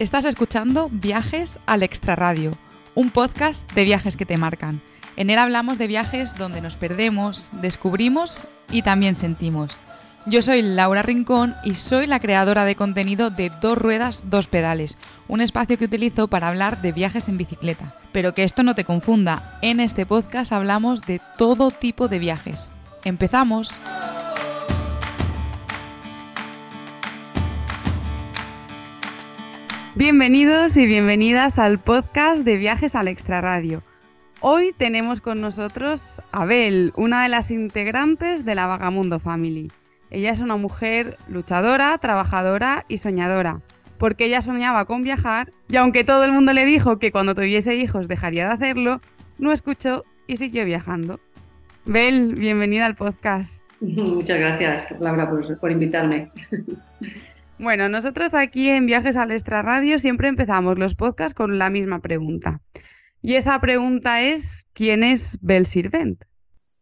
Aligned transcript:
Estás 0.00 0.24
escuchando 0.24 0.88
Viajes 0.90 1.58
al 1.66 1.82
Extraradio, 1.82 2.52
un 2.94 3.10
podcast 3.10 3.70
de 3.74 3.84
viajes 3.84 4.16
que 4.16 4.24
te 4.24 4.38
marcan. 4.38 4.80
En 5.16 5.28
él 5.28 5.36
hablamos 5.36 5.76
de 5.76 5.88
viajes 5.88 6.34
donde 6.36 6.62
nos 6.62 6.78
perdemos, 6.78 7.50
descubrimos 7.60 8.46
y 8.72 8.80
también 8.80 9.14
sentimos. 9.14 9.78
Yo 10.24 10.40
soy 10.40 10.62
Laura 10.62 11.02
Rincón 11.02 11.54
y 11.64 11.74
soy 11.74 12.06
la 12.06 12.18
creadora 12.18 12.64
de 12.64 12.76
contenido 12.76 13.28
de 13.28 13.52
Dos 13.60 13.76
Ruedas, 13.76 14.24
Dos 14.30 14.46
Pedales, 14.46 14.96
un 15.28 15.42
espacio 15.42 15.76
que 15.76 15.84
utilizo 15.84 16.28
para 16.28 16.48
hablar 16.48 16.80
de 16.80 16.92
viajes 16.92 17.28
en 17.28 17.36
bicicleta. 17.36 17.94
Pero 18.10 18.32
que 18.32 18.44
esto 18.44 18.62
no 18.62 18.74
te 18.74 18.84
confunda, 18.84 19.58
en 19.60 19.80
este 19.80 20.06
podcast 20.06 20.50
hablamos 20.50 21.02
de 21.02 21.20
todo 21.36 21.70
tipo 21.70 22.08
de 22.08 22.20
viajes. 22.20 22.72
¡Empezamos! 23.04 23.76
Bienvenidos 29.96 30.76
y 30.76 30.86
bienvenidas 30.86 31.58
al 31.58 31.80
podcast 31.80 32.44
de 32.44 32.56
Viajes 32.56 32.94
al 32.94 33.08
Extraradio. 33.08 33.82
Hoy 34.40 34.72
tenemos 34.78 35.20
con 35.20 35.40
nosotros 35.40 36.22
a 36.30 36.44
Bel, 36.44 36.92
una 36.96 37.24
de 37.24 37.28
las 37.28 37.50
integrantes 37.50 38.44
de 38.44 38.54
la 38.54 38.68
Vagamundo 38.68 39.18
Family. 39.18 39.68
Ella 40.10 40.30
es 40.30 40.38
una 40.38 40.56
mujer 40.56 41.18
luchadora, 41.26 41.98
trabajadora 41.98 42.84
y 42.86 42.98
soñadora, 42.98 43.62
porque 43.98 44.26
ella 44.26 44.42
soñaba 44.42 44.84
con 44.84 45.02
viajar 45.02 45.52
y 45.68 45.76
aunque 45.76 46.04
todo 46.04 46.22
el 46.22 46.30
mundo 46.30 46.52
le 46.52 46.66
dijo 46.66 47.00
que 47.00 47.10
cuando 47.10 47.34
tuviese 47.34 47.74
hijos 47.74 48.06
dejaría 48.06 48.46
de 48.46 48.52
hacerlo, 48.52 49.00
no 49.38 49.50
escuchó 49.50 50.04
y 50.28 50.36
siguió 50.36 50.64
viajando. 50.64 51.18
Bel, 51.84 52.34
bienvenida 52.34 52.86
al 52.86 52.94
podcast. 52.94 53.60
Muchas 53.80 54.38
gracias, 54.38 54.94
Laura, 55.00 55.28
por, 55.28 55.58
por 55.58 55.72
invitarme. 55.72 56.30
Bueno, 57.60 57.90
nosotros 57.90 58.32
aquí 58.32 58.70
en 58.70 58.86
Viajes 58.86 59.16
al 59.16 59.32
Extra 59.32 59.60
Radio 59.60 59.98
siempre 59.98 60.28
empezamos 60.28 60.78
los 60.78 60.94
podcasts 60.94 61.34
con 61.34 61.58
la 61.58 61.68
misma 61.68 62.00
pregunta. 62.00 62.62
Y 63.20 63.34
esa 63.34 63.60
pregunta 63.60 64.22
es, 64.22 64.66
¿quién 64.72 65.04
es 65.04 65.36
Bel 65.42 65.66
Sirvent? 65.66 66.22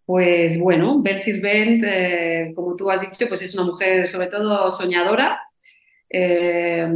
Pues 0.07 0.57
bueno, 0.61 1.03
Bel 1.03 1.21
Sirvent, 1.21 1.83
eh, 1.85 2.53
como 2.55 2.77
tú 2.77 2.89
has 2.93 3.01
dicho, 3.01 3.27
pues 3.27 3.43
es 3.43 3.57
una 3.57 3.65
mujer 3.65 4.07
sobre 4.07 4.29
todo 4.29 4.71
soñadora, 4.71 5.41
eh, 6.11 6.89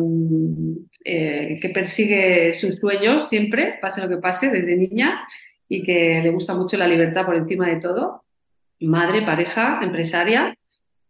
eh, 1.04 1.58
que 1.60 1.68
persigue 1.70 2.52
sus 2.52 2.76
sueños 2.76 3.28
siempre, 3.28 3.80
pase 3.82 4.00
lo 4.00 4.08
que 4.08 4.18
pase, 4.18 4.48
desde 4.50 4.76
niña, 4.76 5.26
y 5.68 5.82
que 5.82 6.20
le 6.22 6.30
gusta 6.30 6.54
mucho 6.54 6.76
la 6.76 6.86
libertad 6.86 7.26
por 7.26 7.34
encima 7.34 7.66
de 7.66 7.80
todo. 7.80 8.22
Madre, 8.78 9.22
pareja, 9.22 9.80
empresaria 9.82 10.56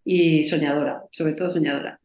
y 0.05 0.45
soñadora, 0.45 1.03
sobre 1.12 1.34
todo 1.34 1.50
soñadora. 1.50 2.00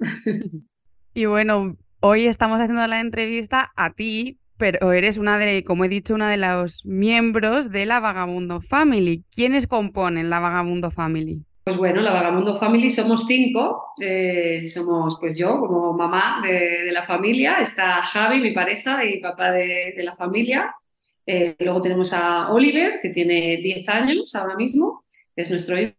Y 1.13 1.25
bueno, 1.25 1.75
hoy 1.99 2.27
estamos 2.27 2.59
haciendo 2.59 2.85
la 2.85 2.99
entrevista 2.99 3.71
a 3.75 3.91
ti, 3.91 4.37
pero 4.57 4.91
eres 4.91 5.17
una 5.17 5.39
de, 5.39 5.63
como 5.63 5.83
he 5.83 5.89
dicho, 5.89 6.13
una 6.13 6.29
de 6.29 6.37
los 6.37 6.85
miembros 6.85 7.71
de 7.71 7.87
la 7.87 7.99
Vagamundo 7.99 8.61
Family. 8.61 9.23
¿Quiénes 9.33 9.65
componen 9.65 10.29
la 10.29 10.39
Vagamundo 10.39 10.91
Family? 10.91 11.41
Pues 11.63 11.75
bueno, 11.75 12.01
la 12.01 12.13
Vagamundo 12.13 12.59
Family 12.59 12.91
somos 12.91 13.25
cinco. 13.25 13.93
Eh, 13.99 14.65
somos 14.67 15.17
pues 15.19 15.37
yo 15.37 15.59
como 15.59 15.91
mamá 15.93 16.41
de, 16.45 16.91
la 16.91 17.03
familia, 17.03 17.57
está 17.61 18.01
Javi, 18.03 18.39
mi 18.39 18.51
pareja 18.51 19.03
y 19.03 19.19
papá 19.19 19.51
de, 19.51 19.95
la 19.97 20.15
familia. 20.15 20.75
Eh, 21.25 21.55
luego 21.59 21.81
tenemos 21.81 22.13
a 22.13 22.51
Oliver, 22.51 22.99
que 23.01 23.09
tiene 23.09 23.57
10 23.57 23.89
años 23.89 24.35
ahora 24.35 24.55
mismo, 24.55 25.03
es 25.35 25.49
nuestro 25.49 25.77
hijo 25.79 25.96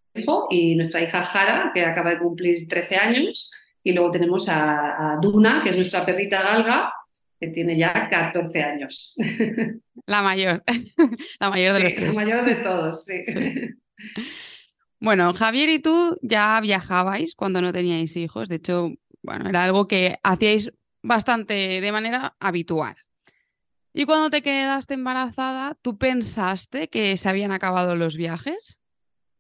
y 0.51 0.75
nuestra 0.75 1.03
hija 1.03 1.23
Jara, 1.23 1.70
que 1.75 1.84
acaba 1.84 2.11
de 2.11 2.19
cumplir 2.19 2.69
13 2.69 2.97
años. 2.97 3.51
Y 3.83 3.92
luego 3.92 4.11
tenemos 4.11 4.48
a, 4.48 5.19
Duna, 5.20 5.62
que 5.62 5.70
es 5.70 5.77
nuestra 5.77 6.05
perrita 6.05 6.42
galga, 6.42 6.92
que 7.41 7.48
tiene 7.48 7.77
ya 7.77 8.09
14 8.11 8.62
años. 8.62 9.15
La 10.06 10.23
mayor, 10.23 10.65
la 11.41 11.50
mayor 11.50 11.75
de 11.75 11.81
los 11.81 11.95
tres. 11.95 12.17
La 12.17 12.25
mayor 12.25 12.44
de 12.47 12.55
todos, 12.56 13.05
sí. 13.05 13.25
Bueno, 15.00 15.34
Javier 15.34 15.69
y 15.69 15.81
tú 15.81 16.16
ya 16.22 16.59
viajabais 16.61 17.34
cuando 17.34 17.61
no 17.61 17.72
teníais 17.72 18.16
hijos. 18.16 18.49
De 18.49 18.56
hecho, 18.56 18.93
bueno, 19.22 19.49
era 19.49 19.65
algo 19.65 19.87
que 19.87 20.19
hacíais 20.22 20.72
bastante 21.03 21.81
de 21.81 21.93
manera 21.93 22.37
habitual. 22.41 22.97
Y 23.93 24.05
cuando 24.05 24.31
te 24.31 24.43
quedaste 24.43 24.94
embarazada, 24.94 25.77
¿tú 25.82 25.99
pensaste 25.99 26.88
que 26.88 27.16
se 27.16 27.28
habían 27.28 27.53
acabado 27.53 27.97
los 27.97 28.16
viajes? 28.16 28.78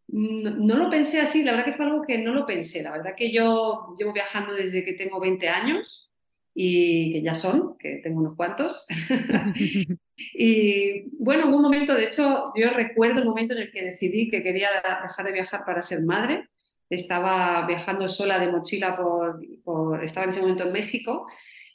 No, 0.08 0.76
lo 0.76 0.88
pensé 0.88 1.20
así, 1.20 1.44
la 1.44 1.52
verdad 1.52 1.66
que 1.66 1.74
fue 1.74 1.84
algo 1.84 2.02
que 2.02 2.18
no 2.18 2.32
lo 2.32 2.46
pensé. 2.46 2.82
La 2.82 2.92
verdad 2.92 3.14
que 3.16 3.30
yo 3.30 3.94
llevo 3.98 4.12
viajando 4.12 4.54
desde 4.54 4.84
que 4.84 4.94
tengo 4.94 5.20
20 5.20 5.48
años 5.48 6.10
y 6.54 7.12
que 7.12 7.22
ya 7.22 7.34
son, 7.34 7.76
que 7.78 7.96
tengo 8.02 8.20
unos 8.20 8.34
cuantos. 8.34 8.86
y 10.16 11.02
bueno, 11.22 11.48
hubo 11.48 11.56
un 11.56 11.62
momento, 11.62 11.94
de 11.94 12.06
hecho, 12.06 12.52
yo 12.56 12.70
recuerdo 12.70 13.20
el 13.20 13.26
momento 13.26 13.54
en 13.54 13.60
el 13.60 13.70
que 13.70 13.84
decidí 13.84 14.30
que 14.30 14.42
quería 14.42 14.68
dejar 15.02 15.26
de 15.26 15.32
viajar 15.32 15.64
para 15.66 15.82
ser 15.82 16.00
madre. 16.04 16.48
Estaba 16.88 17.66
viajando 17.66 18.08
sola 18.08 18.38
de 18.38 18.50
mochila 18.50 18.96
por, 18.96 19.40
por 19.62 20.02
estaba 20.02 20.24
en 20.24 20.30
ese 20.30 20.40
momento 20.40 20.64
en 20.64 20.72
México 20.72 21.26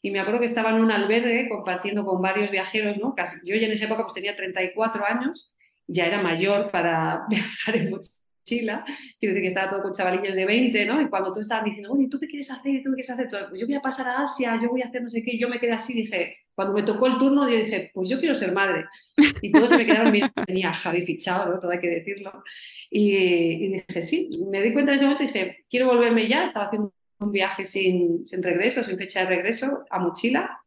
y 0.02 0.10
me 0.10 0.20
acuerdo 0.20 0.40
que 0.40 0.48
estaba 0.48 0.72
en 0.72 0.82
un 0.82 0.92
albergue 0.92 1.48
compartiendo 1.50 2.04
con 2.04 2.20
varios 2.20 2.50
viajeros, 2.50 2.98
¿no? 2.98 3.14
Casi, 3.14 3.48
yo 3.48 3.56
ya 3.56 3.68
en 3.68 3.74
esa 3.74 3.86
época 3.86 4.04
pues 4.04 4.16
tenía 4.16 4.36
34 4.36 5.06
años, 5.06 5.52
ya 5.86 6.08
era 6.08 6.20
mayor 6.22 6.72
para 6.72 7.26
viajar 7.30 7.76
en 7.78 7.92
mochila 7.92 8.23
mochila, 8.44 8.84
quiero 9.20 9.34
decir 9.34 9.42
que 9.42 9.48
estaba 9.48 9.70
todo 9.70 9.82
con 9.82 9.94
chavalillos 9.94 10.36
de 10.36 10.46
20, 10.46 10.86
¿no? 10.86 11.02
Y 11.02 11.08
cuando 11.08 11.34
tú 11.34 11.40
estabas 11.40 11.66
diciendo, 11.66 11.92
oye, 11.92 12.08
¿tú 12.10 12.20
qué 12.20 12.28
quieres 12.28 12.52
hacer? 12.52 12.84
¿Tú 12.84 12.90
qué 12.90 12.96
quieres 12.96 13.10
hacer? 13.10 13.28
Pues 13.30 13.60
yo 13.60 13.68
voy 13.68 13.76
a 13.76 13.82
pasar 13.82 14.08
a 14.08 14.24
Asia, 14.24 14.60
yo 14.62 14.70
voy 14.70 14.82
a 14.82 14.86
hacer 14.86 15.02
no 15.02 15.10
sé 15.10 15.24
qué, 15.24 15.36
y 15.36 15.40
yo 15.40 15.50
me 15.50 15.60
quedé 15.60 15.72
así, 15.72 15.94
dije, 15.94 16.38
cuando 16.54 16.74
me 16.74 16.84
tocó 16.84 17.08
el 17.08 17.18
turno, 17.18 17.50
yo 17.50 17.58
dije, 17.58 17.92
pues 17.94 18.10
yo 18.10 18.20
quiero 18.20 18.36
ser 18.36 18.54
madre. 18.54 18.86
Y 19.42 19.52
todos 19.52 19.72
se 19.72 19.78
me 19.78 19.86
quedaron 19.86 20.12
mirando, 20.12 20.34
tenía 20.46 20.74
Javi 20.74 21.06
fichado, 21.06 21.52
¿no? 21.52 21.60
Todo 21.60 21.72
hay 21.72 21.80
que 21.80 21.90
decirlo. 21.90 22.44
Y, 22.92 23.70
dije, 23.70 24.04
sí, 24.04 24.30
me 24.52 24.62
di 24.62 24.74
cuenta 24.74 24.92
en 24.92 24.96
ese 24.96 25.06
momento, 25.06 25.24
dije, 25.24 25.66
quiero 25.70 25.88
volverme 25.88 26.28
ya, 26.28 26.46
estaba 26.46 26.66
haciendo 26.66 26.94
un 27.20 27.32
viaje 27.32 27.66
sin, 27.66 28.26
sin 28.26 28.44
regreso, 28.44 28.84
sin 28.84 28.98
fecha 28.98 29.22
de 29.22 29.28
regreso, 29.28 29.86
a 29.90 30.00
mochila, 30.00 30.60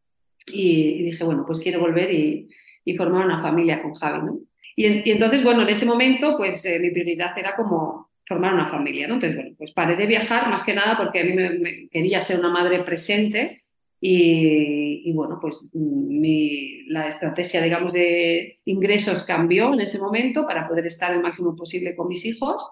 y, 0.46 1.02
dije, 1.04 1.24
bueno, 1.24 1.44
pues 1.46 1.60
quiero 1.60 1.80
volver 1.80 2.12
y, 2.12 2.48
y 2.84 2.96
formar 2.96 3.26
una 3.26 3.42
familia 3.42 3.82
con 3.82 3.94
Javi, 3.94 4.24
¿no? 4.24 4.40
Y, 4.76 5.10
entonces, 5.10 5.42
bueno, 5.42 5.62
en 5.62 5.70
ese 5.70 5.86
momento, 5.86 6.36
pues 6.36 6.64
eh, 6.66 6.78
mi 6.78 6.90
prioridad 6.90 7.36
era 7.36 7.56
como 7.56 8.10
formar 8.26 8.52
una 8.52 8.68
familia, 8.68 9.08
¿no? 9.08 9.14
Entonces, 9.14 9.36
bueno, 9.36 9.54
pues 9.56 9.72
paré 9.72 9.96
de 9.96 10.06
viajar 10.06 10.50
más 10.50 10.62
que 10.62 10.74
nada 10.74 10.98
porque 10.98 11.20
a 11.20 11.24
mí 11.24 11.32
me, 11.32 11.88
quería 11.88 12.20
ser 12.20 12.40
una 12.40 12.50
madre 12.50 12.82
presente 12.84 13.62
y, 13.98 15.10
bueno, 15.14 15.38
pues 15.40 15.70
mi, 15.74 16.82
la 16.88 17.08
estrategia, 17.08 17.62
digamos, 17.62 17.94
de 17.94 18.60
ingresos 18.66 19.22
cambió 19.22 19.72
en 19.72 19.80
ese 19.80 19.98
momento 19.98 20.46
para 20.46 20.68
poder 20.68 20.86
estar 20.86 21.12
el 21.14 21.22
máximo 21.22 21.56
posible 21.56 21.96
con 21.96 22.08
mis 22.08 22.26
hijos. 22.26 22.62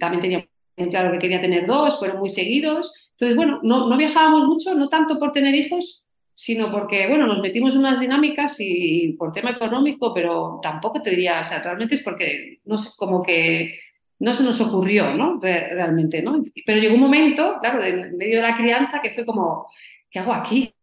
También 0.00 0.22
tenía 0.22 0.48
claro 0.90 1.12
que 1.12 1.20
quería 1.20 1.40
tener 1.40 1.66
dos, 1.66 2.00
fueron 2.00 2.18
muy 2.18 2.28
seguidos. 2.28 3.12
Entonces, 3.12 3.36
bueno, 3.36 3.60
no, 3.62 3.88
no 3.88 3.96
viajábamos 3.96 4.46
mucho, 4.46 4.74
no 4.74 4.88
tanto 4.88 5.20
por 5.20 5.30
tener 5.32 5.54
hijos, 5.54 6.08
sino 6.34 6.70
porque, 6.72 7.06
bueno, 7.08 7.26
nos 7.26 7.40
metimos 7.40 7.72
en 7.72 7.78
unas 7.78 8.00
dinámicas 8.00 8.56
y 8.58 9.14
por 9.16 9.32
tema 9.32 9.52
económico, 9.52 10.12
pero 10.12 10.58
tampoco 10.60 11.00
te 11.00 11.10
diría, 11.10 11.40
o 11.40 11.44
sea, 11.44 11.62
realmente 11.62 11.94
es 11.94 12.02
porque, 12.02 12.58
no 12.64 12.76
sé, 12.78 12.90
como 12.96 13.22
que 13.22 13.78
no 14.18 14.34
se 14.34 14.42
nos 14.42 14.60
ocurrió, 14.60 15.14
¿no? 15.14 15.38
Realmente, 15.40 16.22
¿no? 16.22 16.44
Pero 16.66 16.80
llegó 16.80 16.94
un 16.94 17.00
momento, 17.00 17.58
claro, 17.60 17.82
en 17.84 18.16
medio 18.16 18.36
de 18.36 18.42
la 18.42 18.56
crianza 18.56 19.00
que 19.00 19.12
fue 19.12 19.24
como, 19.24 19.68
¿qué 20.10 20.18
hago 20.18 20.32
aquí? 20.32 20.73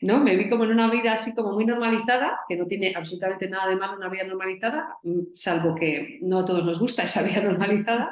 ¿No? 0.00 0.18
Me 0.18 0.36
vi 0.36 0.48
como 0.48 0.64
en 0.64 0.70
una 0.70 0.90
vida 0.90 1.12
así 1.12 1.34
como 1.34 1.52
muy 1.52 1.64
normalizada, 1.64 2.40
que 2.48 2.56
no 2.56 2.66
tiene 2.66 2.92
absolutamente 2.94 3.48
nada 3.48 3.68
de 3.68 3.76
malo 3.76 3.96
una 3.96 4.08
vida 4.08 4.24
normalizada, 4.24 4.96
mm, 5.02 5.34
salvo 5.34 5.74
que 5.74 6.18
no 6.22 6.40
a 6.40 6.44
todos 6.44 6.64
nos 6.64 6.78
gusta 6.78 7.02
esa 7.04 7.22
vida 7.22 7.40
normalizada, 7.42 8.10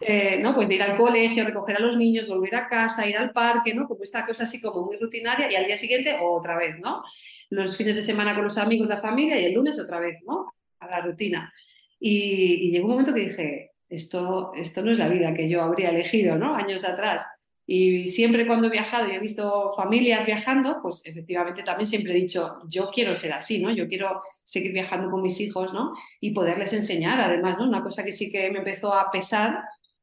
eh, 0.00 0.38
¿no? 0.40 0.54
Pues 0.54 0.68
de 0.68 0.76
ir 0.76 0.82
al 0.82 0.96
colegio, 0.96 1.44
recoger 1.44 1.76
a 1.76 1.80
los 1.80 1.96
niños, 1.96 2.28
volver 2.28 2.54
a 2.54 2.68
casa, 2.68 3.08
ir 3.08 3.16
al 3.16 3.32
parque, 3.32 3.74
¿no? 3.74 3.86
Como 3.86 4.02
esta 4.02 4.26
cosa 4.26 4.44
así 4.44 4.60
como 4.60 4.86
muy 4.86 4.96
rutinaria 4.96 5.50
y 5.50 5.56
al 5.56 5.66
día 5.66 5.76
siguiente 5.76 6.16
otra 6.20 6.56
vez, 6.56 6.78
¿no? 6.80 7.02
Los 7.50 7.76
fines 7.76 7.96
de 7.96 8.02
semana 8.02 8.34
con 8.34 8.44
los 8.44 8.58
amigos, 8.58 8.88
la 8.88 9.00
familia 9.00 9.38
y 9.38 9.44
el 9.44 9.54
lunes 9.54 9.78
otra 9.78 10.00
vez, 10.00 10.18
¿no? 10.26 10.52
A 10.78 10.88
la 10.88 11.00
rutina. 11.00 11.52
Y, 11.98 12.68
y 12.68 12.70
llegó 12.70 12.86
un 12.86 12.92
momento 12.92 13.12
que 13.12 13.20
dije, 13.20 13.70
esto, 13.90 14.52
esto 14.54 14.82
no 14.82 14.92
es 14.92 14.98
la 14.98 15.08
vida 15.08 15.34
que 15.34 15.48
yo 15.48 15.62
habría 15.62 15.90
elegido, 15.90 16.36
¿no? 16.36 16.54
Años 16.54 16.84
atrás. 16.84 17.26
Y 17.72 18.08
siempre 18.08 18.48
cuando 18.48 18.66
he 18.66 18.70
viajado 18.70 19.08
y 19.08 19.12
he 19.12 19.20
visto 19.20 19.72
familias 19.76 20.26
viajando, 20.26 20.80
pues 20.82 21.06
efectivamente 21.06 21.62
también 21.62 21.86
siempre 21.86 22.10
he 22.10 22.16
dicho, 22.16 22.58
yo 22.68 22.90
quiero 22.92 23.14
ser 23.14 23.32
así, 23.32 23.62
¿no? 23.62 23.70
Yo 23.70 23.86
quiero 23.86 24.22
seguir 24.42 24.72
viajando 24.72 25.08
con 25.08 25.22
mis 25.22 25.40
hijos, 25.40 25.72
¿no? 25.72 25.92
Y 26.20 26.32
poderles 26.32 26.72
enseñar, 26.72 27.20
además, 27.20 27.58
¿no? 27.58 27.68
Una 27.68 27.84
cosa 27.84 28.02
que 28.02 28.12
sí 28.12 28.32
que 28.32 28.50
me 28.50 28.58
empezó 28.58 28.92
a 28.92 29.12
pesar 29.12 29.62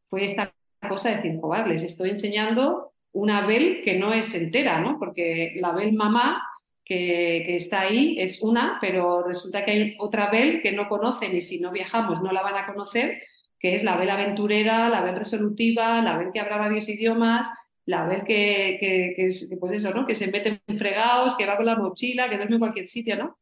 fue 0.09 0.23
esta 0.23 0.53
cosa 0.87 1.09
de 1.09 1.15
decir, 1.17 1.41
joder, 1.41 1.67
les 1.67 1.83
estoy 1.83 2.11
enseñando 2.11 2.93
una 3.11 3.45
Bel 3.45 3.81
que 3.83 3.99
no 3.99 4.13
es 4.13 4.33
entera, 4.33 4.79
¿no? 4.79 4.97
Porque 4.97 5.55
la 5.57 5.73
Bel 5.73 5.91
mamá 5.91 6.41
que, 6.85 7.43
que, 7.45 7.57
está 7.57 7.81
ahí 7.81 8.15
es 8.17 8.41
una, 8.41 8.77
pero 8.79 9.23
resulta 9.23 9.65
que 9.65 9.71
hay 9.71 9.95
otra 9.99 10.31
Bel 10.31 10.61
que 10.61 10.71
no 10.71 10.87
conocen 10.87 11.35
y 11.35 11.41
si 11.41 11.59
no 11.59 11.73
viajamos 11.73 12.21
no 12.23 12.31
la 12.31 12.43
van 12.43 12.55
a 12.55 12.65
conocer 12.65 13.21
que 13.59 13.75
es 13.75 13.83
la 13.83 13.97
vela 13.97 14.13
aventurera, 14.13 14.89
la 14.89 15.01
vela 15.01 15.19
resolutiva, 15.19 16.01
la 16.01 16.17
vela 16.17 16.31
que 16.31 16.39
habla 16.39 16.57
varios 16.57 16.87
idiomas, 16.89 17.47
la 17.85 18.05
ver 18.05 18.23
que, 18.25 18.77
que, 18.79 19.13
que, 19.15 19.57
pues 19.57 19.73
eso, 19.73 19.93
¿no? 19.93 20.05
Que 20.05 20.15
se 20.15 20.27
mete 20.27 20.61
en 20.67 20.77
fregados, 20.77 21.35
que 21.35 21.45
va 21.45 21.55
con 21.55 21.65
la 21.65 21.77
mochila, 21.77 22.29
que 22.29 22.35
duerme 22.35 22.55
en 22.55 22.59
cualquier 22.59 22.87
sitio, 22.87 23.15
¿no? 23.15 23.37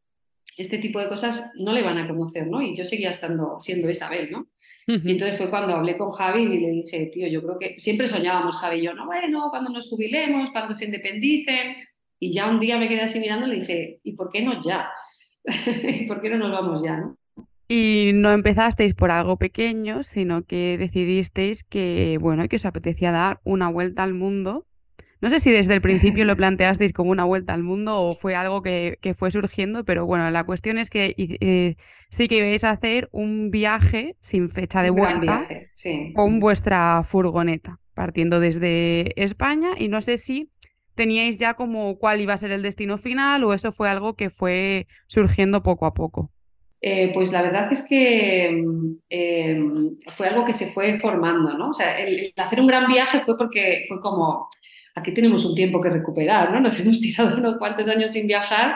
Este 0.55 0.77
tipo 0.77 0.99
de 0.99 1.09
cosas 1.09 1.51
no 1.55 1.73
le 1.73 1.81
van 1.81 1.97
a 1.97 2.07
conocer, 2.07 2.47
¿no? 2.47 2.61
Y 2.61 2.75
yo 2.75 2.85
seguía 2.85 3.09
estando, 3.09 3.59
siendo 3.59 3.89
Isabel, 3.89 4.31
¿no? 4.31 4.47
Y 4.87 5.11
entonces 5.11 5.37
fue 5.37 5.49
cuando 5.49 5.73
hablé 5.73 5.97
con 5.97 6.11
Javi 6.11 6.43
y 6.43 6.59
le 6.59 6.69
dije, 6.69 7.09
tío, 7.11 7.27
yo 7.27 7.41
creo 7.41 7.57
que 7.57 7.79
siempre 7.79 8.07
soñábamos 8.07 8.57
Javi 8.57 8.77
y 8.77 8.83
yo, 8.83 8.93
no, 8.93 9.07
bueno, 9.07 9.47
cuando 9.49 9.71
nos 9.71 9.89
jubilemos, 9.89 10.51
cuando 10.51 10.77
se 10.77 10.85
independicen. 10.85 11.77
Y 12.19 12.31
ya 12.31 12.47
un 12.47 12.59
día 12.59 12.77
me 12.77 12.87
quedé 12.87 13.01
así 13.01 13.19
mirando 13.19 13.47
y 13.47 13.49
le 13.49 13.59
dije, 13.61 13.99
¿y 14.03 14.13
por 14.13 14.29
qué 14.31 14.43
no 14.43 14.61
ya? 14.63 14.91
¿Por 16.07 16.21
qué 16.21 16.29
no 16.29 16.37
nos 16.37 16.51
vamos 16.51 16.83
ya? 16.83 16.97
¿no? 16.97 17.17
Y 17.67 18.11
no 18.13 18.31
empezasteis 18.31 18.93
por 18.93 19.09
algo 19.09 19.37
pequeño, 19.37 20.03
sino 20.03 20.43
que 20.43 20.77
decidisteis 20.77 21.63
que, 21.63 22.17
bueno, 22.21 22.47
que 22.47 22.57
os 22.57 22.65
apetecía 22.65 23.11
dar 23.11 23.39
una 23.43 23.69
vuelta 23.69 24.03
al 24.03 24.13
mundo. 24.13 24.67
No 25.21 25.29
sé 25.31 25.39
si 25.39 25.49
desde 25.49 25.73
el 25.73 25.81
principio 25.81 26.25
lo 26.25 26.35
planteasteis 26.37 26.93
como 26.93 27.09
una 27.09 27.23
vuelta 27.23 27.53
al 27.53 27.63
mundo 27.63 27.99
o 27.99 28.15
fue 28.15 28.35
algo 28.35 28.61
que, 28.61 28.99
fue 29.17 29.31
surgiendo, 29.31 29.83
pero 29.83 30.05
bueno, 30.05 30.29
la 30.29 30.43
cuestión 30.43 30.77
es 30.77 30.91
que 30.91 31.15
eh, 31.17 31.75
sí 32.09 32.27
que 32.27 32.37
ibais 32.37 32.63
a 32.63 32.69
hacer 32.69 33.09
un 33.11 33.49
viaje 33.49 34.15
sin 34.19 34.49
fecha 34.49 34.83
de 34.83 34.91
vuelta 34.91 35.47
con 36.13 36.39
vuestra 36.39 37.03
furgoneta, 37.03 37.79
partiendo 37.95 38.39
desde 38.39 39.19
España 39.21 39.69
y 39.77 39.87
no 39.87 40.01
sé 40.01 40.17
si 40.17 40.51
teníais 40.93 41.39
ya 41.39 41.55
como 41.55 41.97
cuál 41.97 42.21
iba 42.21 42.33
a 42.33 42.37
ser 42.37 42.51
el 42.51 42.61
destino 42.61 42.99
final 42.99 43.43
o 43.43 43.53
eso 43.53 43.71
fue 43.71 43.89
algo 43.89 44.15
que 44.15 44.29
fue 44.29 44.87
surgiendo 45.07 45.63
poco 45.63 45.87
a 45.87 45.93
poco. 45.95 46.31
Eh, 46.81 47.11
pues 47.13 47.31
la 47.31 47.41
verdad 47.41 47.71
es 47.71 47.87
que 47.87 48.63
eh, 49.09 49.59
fue 50.15 50.27
algo 50.27 50.45
que 50.45 50.53
se 50.53 50.71
fue 50.71 50.99
formando, 50.99 51.57
¿no? 51.57 51.69
O 51.69 51.73
sea, 51.73 51.99
el, 51.99 52.33
hacer 52.35 52.59
un 52.59 52.67
gran 52.67 52.87
viaje 52.87 53.21
fue 53.21 53.37
porque 53.37 53.85
fue 53.87 53.99
como, 54.01 54.47
aquí 54.93 55.13
tenemos 55.13 55.45
un 55.45 55.55
tiempo 55.55 55.81
que 55.81 55.89
recuperar, 55.89 56.51
¿no? 56.51 56.59
Nos 56.59 56.79
hemos 56.81 56.99
tirado 56.99 57.37
unos 57.37 57.57
cuantos 57.57 57.87
años 57.87 58.11
sin 58.11 58.27
viajar, 58.27 58.75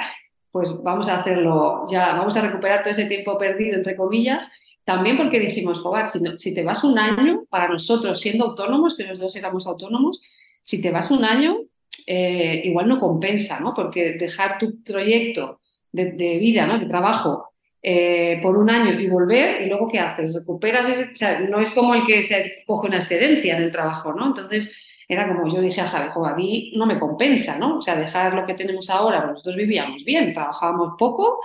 pues 0.51 0.69
vamos 0.83 1.07
a 1.09 1.19
hacerlo 1.19 1.85
ya, 1.91 2.15
vamos 2.15 2.35
a 2.35 2.41
recuperar 2.41 2.81
todo 2.81 2.91
ese 2.91 3.07
tiempo 3.07 3.37
perdido, 3.37 3.75
entre 3.75 3.95
comillas. 3.95 4.49
También 4.83 5.17
porque 5.17 5.39
dijimos, 5.39 5.79
joder, 5.81 6.07
si, 6.07 6.19
si 6.37 6.55
te 6.55 6.63
vas 6.63 6.83
un 6.83 6.97
año, 6.97 7.43
para 7.49 7.67
nosotros 7.67 8.19
siendo 8.19 8.45
autónomos, 8.45 8.97
que 8.97 9.03
los 9.03 9.19
dos 9.19 9.35
éramos 9.35 9.67
autónomos, 9.67 10.19
si 10.63 10.81
te 10.81 10.89
vas 10.91 11.11
un 11.11 11.23
año, 11.25 11.57
eh, 12.05 12.61
igual 12.65 12.87
no 12.87 12.99
compensa, 12.99 13.59
¿no? 13.59 13.73
Porque 13.73 14.13
dejar 14.13 14.57
tu 14.57 14.81
proyecto 14.83 15.59
de, 15.91 16.37
vida, 16.39 16.65
¿no? 16.65 16.79
De 16.79 16.85
trabajo 16.85 17.48
eh, 17.81 18.39
por 18.41 18.57
un 18.57 18.69
año 18.69 18.99
y 18.99 19.07
volver, 19.07 19.61
y 19.61 19.67
luego 19.67 19.87
¿qué 19.87 19.99
haces? 19.99 20.35
Recuperas 20.35 20.85
o 20.85 21.15
sea, 21.15 21.39
no 21.39 21.61
es 21.61 21.71
como 21.71 21.95
el 21.95 22.05
que 22.05 22.23
se 22.23 22.63
coge 22.67 22.87
una 22.87 22.97
excedencia 22.97 23.55
en 23.55 23.63
el 23.63 23.71
trabajo, 23.71 24.13
¿no? 24.13 24.27
Entonces, 24.27 24.85
era 25.07 25.27
como 25.27 25.51
yo 25.51 25.59
dije 25.61 25.81
a 25.81 25.87
Javi, 25.87 26.11
a 26.13 26.35
mí 26.35 26.71
no 26.75 26.85
me 26.85 26.99
compensa, 26.99 27.57
¿no? 27.57 27.77
O 27.77 27.81
sea, 27.81 27.95
dejar 27.95 28.35
lo 28.35 28.45
que 28.45 28.53
tenemos 28.53 28.89
ahora, 28.89 29.21
pues 29.21 29.31
nosotros 29.31 29.55
vivíamos 29.55 30.05
bien, 30.05 30.33
trabajábamos 30.33 30.93
poco 30.99 31.39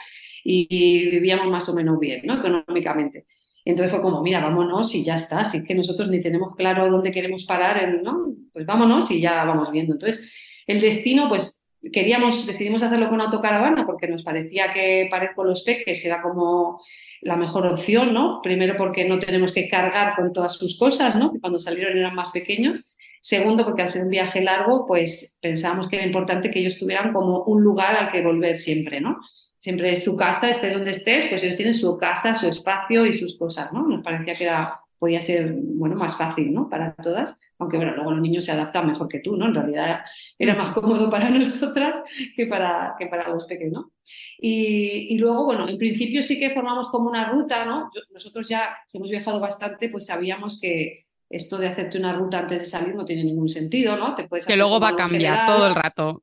y, 0.44 1.08
vivíamos 1.10 1.46
más 1.48 1.68
o 1.70 1.74
menos 1.74 1.98
bien, 1.98 2.22
¿no? 2.24 2.38
Económicamente. 2.38 3.24
Entonces 3.64 3.90
fue 3.90 4.02
como, 4.02 4.20
mira, 4.22 4.40
vámonos 4.40 4.94
y 4.94 5.02
ya 5.02 5.16
está. 5.16 5.40
Así 5.40 5.64
que 5.64 5.74
nosotros 5.74 6.08
ni 6.10 6.20
tenemos 6.20 6.54
claro 6.56 6.90
dónde 6.90 7.10
queremos 7.10 7.46
parar, 7.46 8.02
¿no? 8.02 8.34
Pues 8.52 8.66
vámonos 8.66 9.10
y 9.10 9.20
ya 9.20 9.44
vamos 9.44 9.70
viendo. 9.70 9.94
Entonces, 9.94 10.30
el 10.66 10.80
destino, 10.80 11.30
pues 11.30 11.63
queríamos, 11.92 12.46
decidimos 12.46 12.82
hacerlo 12.82 13.08
con 13.08 13.20
autocaravana 13.20 13.86
porque 13.86 14.08
nos 14.08 14.22
parecía 14.22 14.72
que 14.72 15.08
parar 15.10 15.34
con 15.34 15.48
los 15.48 15.62
peques 15.62 16.04
era 16.04 16.22
como 16.22 16.80
la 17.20 17.36
mejor 17.36 17.66
opción, 17.66 18.12
¿no? 18.12 18.40
Primero 18.42 18.76
porque 18.76 19.08
no 19.08 19.18
tenemos 19.18 19.52
que 19.52 19.68
cargar 19.68 20.14
con 20.16 20.32
todas 20.32 20.54
sus 20.54 20.78
cosas, 20.78 21.16
¿no? 21.16 21.32
Que 21.32 21.40
cuando 21.40 21.58
salieron 21.58 21.96
eran 21.96 22.14
más 22.14 22.30
pequeños. 22.30 22.84
Segundo, 23.20 23.64
porque 23.64 23.82
al 23.82 23.88
ser 23.88 24.04
un 24.04 24.10
viaje 24.10 24.42
largo, 24.42 24.86
pues 24.86 25.38
pensábamos 25.40 25.88
que 25.88 25.96
era 25.96 26.04
importante 26.04 26.50
que 26.50 26.60
ellos 26.60 26.78
tuvieran 26.78 27.12
como 27.14 27.42
un 27.44 27.62
lugar 27.62 27.96
al 27.96 28.12
que 28.12 28.22
volver 28.22 28.58
siempre, 28.58 29.00
¿no? 29.00 29.18
Siempre 29.58 29.96
su 29.96 30.14
casa, 30.14 30.50
esté 30.50 30.70
donde 30.70 30.90
estés, 30.90 31.26
pues 31.28 31.42
ellos 31.42 31.56
tienen 31.56 31.74
su 31.74 31.96
casa, 31.96 32.36
su 32.36 32.48
espacio 32.48 33.06
y 33.06 33.14
sus 33.14 33.38
cosas, 33.38 33.72
¿no? 33.72 33.86
Nos 33.88 34.04
parecía 34.04 34.34
que 34.34 34.44
era, 34.44 34.78
podía 34.98 35.22
ser, 35.22 35.54
bueno, 35.54 35.96
más 35.96 36.16
fácil, 36.16 36.52
¿no? 36.52 36.68
Para 36.68 36.94
todas 36.94 37.36
aunque 37.58 37.76
bueno, 37.76 37.94
luego 37.94 38.10
los 38.10 38.20
niños 38.20 38.44
se 38.44 38.52
adaptan 38.52 38.86
mejor 38.86 39.08
que 39.08 39.20
tú, 39.20 39.36
¿no? 39.36 39.46
En 39.46 39.54
realidad 39.54 40.04
era 40.38 40.54
más 40.54 40.74
cómodo 40.74 41.10
para 41.10 41.30
nosotras 41.30 42.02
que 42.36 42.46
para, 42.46 42.94
que 42.98 43.06
para 43.06 43.28
los 43.28 43.44
pequeños, 43.44 43.72
¿no? 43.72 43.92
Y, 44.38 45.16
luego, 45.18 45.46
bueno, 45.46 45.66
en 45.68 45.78
principio 45.78 46.22
sí 46.22 46.38
que 46.38 46.50
formamos 46.50 46.88
como 46.88 47.08
una 47.08 47.30
ruta, 47.30 47.64
¿no? 47.64 47.90
nosotros 48.12 48.46
ya 48.48 48.76
hemos 48.92 49.08
viajado 49.08 49.40
bastante, 49.40 49.88
pues 49.88 50.06
sabíamos 50.06 50.60
que 50.60 51.03
esto 51.34 51.58
de 51.58 51.68
hacerte 51.68 51.98
una 51.98 52.12
ruta 52.12 52.38
antes 52.38 52.60
de 52.60 52.66
salir 52.66 52.94
no 52.94 53.04
tiene 53.04 53.24
ningún 53.24 53.48
sentido, 53.48 53.96
¿no? 53.96 54.14
Te 54.14 54.28
puedes 54.28 54.46
que 54.46 54.56
luego 54.56 54.78
va 54.78 54.90
a 54.90 54.96
cambiar 54.96 55.46
todo 55.46 55.66
el 55.66 55.74
rato. 55.74 56.20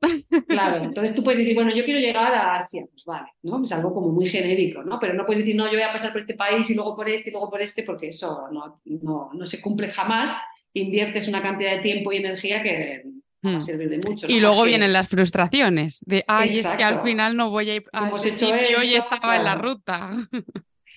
Claro, 0.48 0.76
entonces 0.84 1.14
tú 1.14 1.22
puedes 1.22 1.38
decir, 1.38 1.54
bueno, 1.54 1.74
yo 1.74 1.84
quiero 1.84 2.00
llegar 2.00 2.32
a 2.32 2.56
Asia, 2.56 2.82
pues 2.90 3.04
vale, 3.04 3.28
¿no? 3.42 3.62
Es 3.62 3.72
algo 3.72 3.92
como 3.92 4.08
muy 4.08 4.26
genérico, 4.26 4.82
¿no? 4.82 4.98
Pero 4.98 5.14
no 5.14 5.26
puedes 5.26 5.40
decir, 5.40 5.54
no, 5.54 5.66
yo 5.66 5.74
voy 5.74 5.82
a 5.82 5.92
pasar 5.92 6.12
por 6.12 6.20
este 6.20 6.34
país 6.34 6.68
y 6.70 6.74
luego 6.74 6.96
por 6.96 7.08
este 7.08 7.30
y 7.30 7.32
luego 7.32 7.50
por 7.50 7.60
este, 7.60 7.82
porque 7.82 8.08
eso 8.08 8.48
no, 8.50 8.80
no, 8.84 9.30
no 9.34 9.46
se 9.46 9.60
cumple 9.60 9.90
jamás 9.90 10.36
inviertes 10.74 11.28
una 11.28 11.42
cantidad 11.42 11.72
de 11.72 11.80
tiempo 11.80 12.12
y 12.12 12.16
energía 12.16 12.62
que 12.62 13.02
va 13.44 13.50
a 13.50 13.56
hmm. 13.56 13.60
servir 13.60 13.90
de 13.90 13.98
mucho. 13.98 14.26
Y 14.28 14.40
luego 14.40 14.64
vienen 14.64 14.92
las 14.92 15.08
frustraciones 15.08 16.02
de, 16.06 16.24
ay, 16.26 16.58
es 16.60 16.66
que 16.66 16.84
al 16.84 17.00
final 17.00 17.36
no 17.36 17.50
voy 17.50 17.70
a 17.70 17.74
ir 17.76 17.84
a 17.92 18.08
este 18.08 18.30
sitio 18.30 18.82
y 18.82 18.94
estaba 18.94 19.36
en 19.36 19.44
la 19.44 19.56
ruta. 19.56 20.16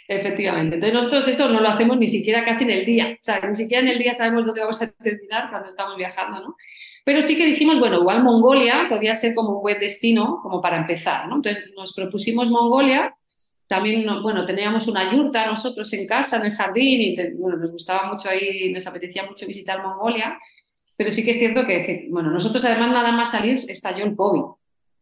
Efectivamente. 0.08 0.76
Entonces 0.76 0.94
nosotros 0.94 1.28
esto 1.28 1.50
no 1.50 1.62
lo 1.62 1.68
hacemos 1.68 1.98
ni 1.98 2.08
siquiera 2.08 2.46
casi 2.46 2.64
en 2.64 2.70
el 2.70 2.86
día. 2.86 3.18
O 3.20 3.24
sea, 3.24 3.42
ni 3.48 3.56
siquiera 3.56 3.82
en 3.82 3.90
el 3.90 4.00
día 4.00 4.14
sabemos 4.14 4.46
dónde 4.46 4.62
vamos 4.62 4.82
a 4.82 4.92
terminar 4.92 5.50
cuando 5.50 5.70
estamos 5.70 5.98
viajando, 5.98 6.42
¿no? 6.42 6.56
Pero 7.04 7.22
sí 7.22 7.38
que 7.38 7.46
dijimos, 7.46 7.80
bueno, 7.80 8.00
igual 8.00 8.24
Mongolia 8.24 8.88
podía 8.90 9.16
ser 9.16 9.34
como 9.36 9.58
un 9.58 9.62
buen 9.62 9.80
destino 9.80 10.40
como 10.42 10.62
para 10.62 10.78
empezar, 10.78 11.28
¿no? 11.28 11.36
Entonces 11.36 11.72
nos 11.76 11.94
propusimos 11.94 12.50
Mongolia 12.50 13.16
también, 13.68 14.06
bueno, 14.22 14.46
teníamos 14.46 14.88
una 14.88 15.12
yurta 15.12 15.48
nosotros 15.48 15.92
en 15.94 16.06
casa, 16.06 16.38
en 16.38 16.46
el 16.46 16.52
jardín, 16.54 17.02
y 17.02 17.16
bueno, 17.34 17.58
nos 17.58 17.72
gustaba 17.72 18.12
mucho 18.12 18.30
ahí, 18.30 18.72
nos 18.72 18.86
apetecía 18.86 19.26
mucho 19.26 19.48
visitar 19.48 19.82
Mongolia, 19.82 20.38
pero 20.96 21.12
sí 21.12 21.26
que 21.26 21.32
es 21.32 21.40
cierto 21.40 21.66
que, 21.66 22.08
bueno, 22.12 22.30
nosotros 22.30 22.64
además 22.64 22.92
nada 22.92 23.12
más 23.12 23.32
salir 23.32 23.56
estalló 23.56 24.06
el 24.06 24.16
COVID. 24.16 24.44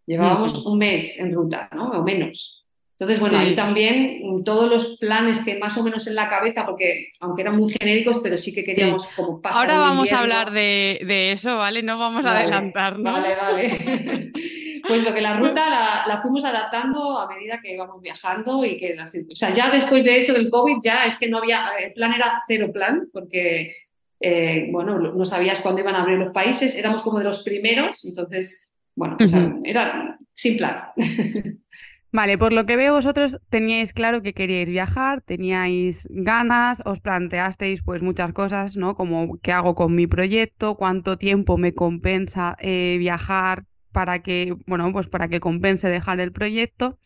Llevábamos 0.06 0.66
un 0.66 0.78
mes 0.78 1.20
en 1.20 1.34
ruta, 1.34 1.70
¿no? 1.74 1.92
O 1.92 2.04
menos. 2.04 2.63
Entonces, 3.04 3.20
bueno, 3.20 3.38
ahí 3.38 3.56
también 3.56 4.44
todos 4.44 4.70
los 4.70 4.98
planes 4.98 5.44
que 5.44 5.58
más 5.60 5.78
o 5.78 5.84
menos 5.84 6.08
en 6.08 6.16
la 6.16 6.30
cabeza, 6.30 6.66
porque 6.66 7.10
aunque 7.20 7.42
eran 7.42 7.58
muy 7.58 7.74
genéricos, 7.74 8.20
pero 8.22 8.38
sí 8.38 8.54
que 8.54 8.64
queríamos 8.64 9.08
como 9.16 9.42
pasar. 9.42 9.62
Ahora 9.62 9.78
vamos 9.80 10.12
a 10.12 10.20
hablar 10.20 10.52
de, 10.52 11.00
de, 11.06 11.32
eso, 11.32 11.58
¿vale? 11.58 11.84
No 11.84 11.98
vamos 11.98 12.26
a 12.26 12.38
adelantarnos. 12.38 13.14
Vale, 13.14 13.36
vale. 13.36 14.32
pues 14.88 15.04
lo 15.04 15.14
que 15.14 15.22
la 15.22 15.38
ruta 15.38 15.70
la, 15.70 16.04
la, 16.08 16.22
fuimos 16.22 16.44
adaptando 16.44 17.18
a 17.18 17.28
medida 17.28 17.60
que 17.62 17.74
íbamos 17.74 18.02
viajando 18.02 18.66
y 18.66 18.78
que 18.78 18.96
o 19.00 19.36
sea, 19.36 19.54
ya 19.54 19.70
después 19.70 20.04
de 20.04 20.18
eso 20.18 20.34
del 20.34 20.50
COVID 20.50 20.78
ya 20.84 21.06
es 21.06 21.18
que 21.18 21.30
no 21.30 21.38
había, 21.38 21.70
el 21.80 21.94
plan 21.94 22.14
era 22.14 22.42
cero 22.48 22.72
plan, 22.74 23.08
porque, 23.12 23.74
eh, 24.20 24.68
bueno, 24.72 25.00
no 25.00 25.26
sabías 25.26 25.62
cuándo 25.62 25.82
iban 25.82 25.96
a 25.96 26.02
abrir 26.02 26.18
los 26.18 26.34
países, 26.34 26.76
éramos 26.76 27.02
como 27.02 27.20
de 27.20 27.26
los 27.26 27.44
primeros, 27.44 28.04
entonces, 28.06 28.74
bueno, 28.96 29.16
pues, 29.18 29.34
era 29.64 30.18
sin 30.34 30.58
plan. 30.58 30.80
Vale, 32.14 32.38
por 32.38 32.54
lo 32.54 32.68
que 32.68 32.76
veo 32.76 32.94
vosotros 32.94 33.40
teníais 33.50 33.92
claro 33.92 34.22
que 34.22 34.36
queríais 34.36 34.70
viajar, 34.70 35.22
teníais 35.22 36.08
ganas, 36.12 36.84
os 36.86 37.00
planteasteis 37.00 37.82
pues 37.82 38.04
muchas 38.04 38.34
cosas, 38.34 38.78
¿no? 38.78 38.94
Como 38.96 39.40
qué 39.42 39.52
hago 39.52 39.74
con 39.74 39.96
mi 39.96 40.06
proyecto, 40.06 40.76
cuánto 40.76 41.18
tiempo 41.18 41.58
me 41.58 41.74
compensa 41.74 42.56
eh, 42.60 42.98
viajar 43.00 43.66
para 43.92 44.20
que, 44.22 44.56
bueno, 44.68 44.92
pues 44.94 45.08
para 45.08 45.28
que 45.28 45.40
compense 45.40 45.90
dejar 45.90 46.20
el 46.20 46.32
proyecto. 46.32 47.00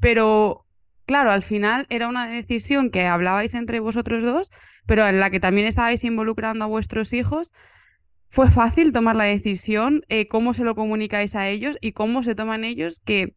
Pero 0.00 0.64
claro, 1.06 1.32
al 1.32 1.42
final 1.42 1.86
era 1.90 2.06
una 2.06 2.28
decisión 2.28 2.90
que 2.92 3.04
hablabais 3.06 3.52
entre 3.54 3.80
vosotros 3.80 4.22
dos, 4.22 4.52
pero 4.86 5.08
en 5.08 5.18
la 5.18 5.30
que 5.30 5.40
también 5.40 5.66
estabais 5.66 6.04
involucrando 6.04 6.64
a 6.64 6.68
vuestros 6.68 7.12
hijos. 7.12 7.52
¿Fue 8.30 8.50
fácil 8.52 8.92
tomar 8.92 9.16
la 9.16 9.24
decisión? 9.24 10.04
Eh, 10.08 10.28
¿Cómo 10.28 10.54
se 10.54 10.62
lo 10.62 10.76
comunicáis 10.76 11.34
a 11.34 11.48
ellos 11.48 11.78
y 11.80 11.92
cómo 11.92 12.22
se 12.22 12.36
toman 12.36 12.62
ellos 12.62 13.00
que 13.04 13.34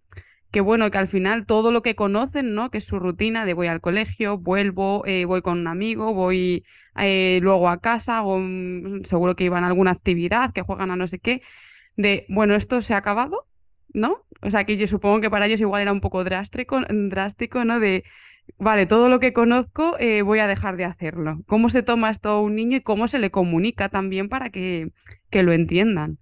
que 0.51 0.61
bueno, 0.61 0.89
que 0.91 0.97
al 0.97 1.07
final 1.07 1.45
todo 1.45 1.71
lo 1.71 1.81
que 1.81 1.95
conocen, 1.95 2.55
¿no? 2.55 2.71
Que 2.71 2.79
es 2.79 2.85
su 2.85 2.99
rutina 2.99 3.45
de 3.45 3.53
voy 3.53 3.67
al 3.67 3.81
colegio, 3.81 4.37
vuelvo, 4.37 5.05
eh, 5.05 5.25
voy 5.25 5.41
con 5.41 5.59
un 5.59 5.67
amigo, 5.67 6.13
voy 6.13 6.65
eh, 6.97 7.39
luego 7.41 7.69
a 7.69 7.79
casa, 7.79 8.23
o 8.23 8.39
seguro 9.03 9.35
que 9.35 9.43
iban 9.45 9.63
a 9.63 9.67
alguna 9.67 9.91
actividad, 9.91 10.51
que 10.53 10.61
juegan 10.61 10.91
a 10.91 10.95
no 10.95 11.07
sé 11.07 11.19
qué, 11.19 11.41
de 11.95 12.25
bueno, 12.29 12.55
esto 12.55 12.81
se 12.81 12.93
ha 12.93 12.97
acabado, 12.97 13.45
¿no? 13.93 14.25
O 14.41 14.51
sea 14.51 14.63
que 14.65 14.77
yo 14.77 14.87
supongo 14.87 15.21
que 15.21 15.29
para 15.29 15.45
ellos 15.45 15.61
igual 15.61 15.81
era 15.81 15.91
un 15.91 16.01
poco 16.01 16.23
drástico, 16.23 16.81
drástico, 16.89 17.65
¿no? 17.65 17.79
De 17.79 18.03
vale, 18.57 18.85
todo 18.87 19.09
lo 19.09 19.19
que 19.19 19.33
conozco 19.33 19.97
eh, 19.99 20.21
voy 20.23 20.39
a 20.39 20.47
dejar 20.47 20.77
de 20.77 20.85
hacerlo. 20.85 21.39
¿Cómo 21.47 21.69
se 21.69 21.83
toma 21.83 22.11
esto 22.11 22.29
a 22.29 22.41
un 22.41 22.55
niño 22.55 22.77
y 22.77 22.81
cómo 22.81 23.07
se 23.07 23.19
le 23.19 23.31
comunica 23.31 23.89
también 23.89 24.29
para 24.29 24.49
que, 24.49 24.91
que 25.29 25.43
lo 25.43 25.53
entiendan? 25.53 26.19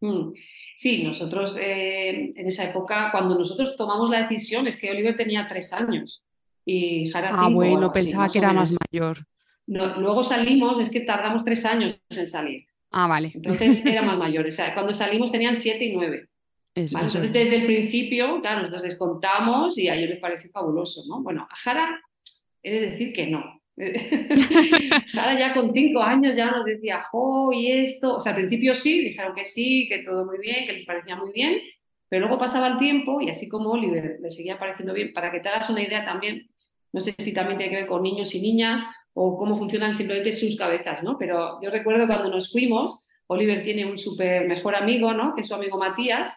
Mm. 0.00 0.32
Sí, 0.76 1.02
nosotros 1.02 1.56
eh, 1.60 2.32
en 2.36 2.46
esa 2.46 2.64
época, 2.64 3.10
cuando 3.10 3.38
nosotros 3.38 3.76
tomamos 3.76 4.10
la 4.10 4.22
decisión, 4.22 4.66
es 4.66 4.76
que 4.76 4.90
Oliver 4.90 5.16
tenía 5.16 5.46
tres 5.48 5.72
años 5.72 6.22
y 6.64 7.10
Jara 7.10 7.30
Ah, 7.32 7.48
bueno, 7.48 7.92
pensaba 7.92 8.28
que 8.28 8.38
era 8.38 8.52
más 8.52 8.72
mayor. 8.92 9.18
luego 9.66 10.22
salimos, 10.22 10.80
es 10.80 10.90
que 10.90 11.00
tardamos 11.00 11.44
tres 11.44 11.64
años 11.64 11.98
en 12.10 12.26
salir. 12.26 12.66
Ah, 12.90 13.06
vale. 13.06 13.32
Entonces 13.34 13.84
eran 13.86 14.06
más 14.06 14.18
mayores. 14.18 14.54
O 14.54 14.56
sea, 14.56 14.74
cuando 14.74 14.92
salimos 14.94 15.32
tenían 15.32 15.56
siete 15.56 15.84
y 15.84 15.94
nueve. 15.94 16.28
Entonces, 16.74 17.32
desde 17.32 17.56
el 17.56 17.66
principio, 17.66 18.40
claro, 18.40 18.60
nosotros 18.60 18.82
les 18.84 18.96
contamos 18.96 19.76
y 19.78 19.88
a 19.88 19.96
ellos 19.96 20.10
les 20.10 20.20
pareció 20.20 20.48
fabuloso, 20.50 21.02
¿no? 21.08 21.22
Bueno, 21.22 21.46
a 21.50 21.56
Jara 21.56 22.00
he 22.62 22.70
de 22.72 22.90
decir 22.90 23.12
que 23.12 23.26
no. 23.26 23.57
Jara 25.12 25.38
ya 25.38 25.54
con 25.54 25.72
cinco 25.72 26.02
años 26.02 26.34
ya 26.36 26.50
nos 26.50 26.64
decía, 26.64 27.06
oh, 27.12 27.52
y 27.52 27.70
esto. 27.70 28.16
O 28.16 28.20
sea, 28.20 28.32
al 28.32 28.38
principio 28.38 28.74
sí, 28.74 29.04
dijeron 29.04 29.34
que 29.34 29.44
sí, 29.44 29.88
que 29.88 30.02
todo 30.02 30.24
muy 30.24 30.38
bien, 30.38 30.66
que 30.66 30.72
les 30.72 30.84
parecía 30.84 31.16
muy 31.16 31.32
bien, 31.32 31.60
pero 32.08 32.26
luego 32.26 32.38
pasaba 32.38 32.68
el 32.68 32.78
tiempo 32.78 33.20
y 33.20 33.30
así 33.30 33.48
como 33.48 33.70
Oliver 33.70 34.18
le 34.20 34.30
seguía 34.30 34.58
pareciendo 34.58 34.92
bien, 34.94 35.12
para 35.12 35.30
que 35.30 35.40
te 35.40 35.48
hagas 35.48 35.70
una 35.70 35.82
idea 35.82 36.04
también, 36.04 36.48
no 36.92 37.00
sé 37.00 37.14
si 37.18 37.32
también 37.32 37.58
tiene 37.58 37.70
que 37.70 37.80
ver 37.80 37.86
con 37.86 38.02
niños 38.02 38.34
y 38.34 38.40
niñas 38.40 38.82
o 39.14 39.38
cómo 39.38 39.56
funcionan 39.56 39.94
simplemente 39.94 40.32
sus 40.32 40.56
cabezas, 40.56 41.02
¿no? 41.02 41.16
Pero 41.18 41.60
yo 41.62 41.70
recuerdo 41.70 42.06
cuando 42.06 42.30
nos 42.30 42.50
fuimos, 42.50 43.06
Oliver 43.26 43.62
tiene 43.62 43.84
un 43.84 43.98
súper 43.98 44.48
mejor 44.48 44.74
amigo, 44.74 45.12
¿no? 45.12 45.34
Que 45.34 45.42
es 45.42 45.48
su 45.48 45.54
amigo 45.54 45.78
Matías, 45.78 46.34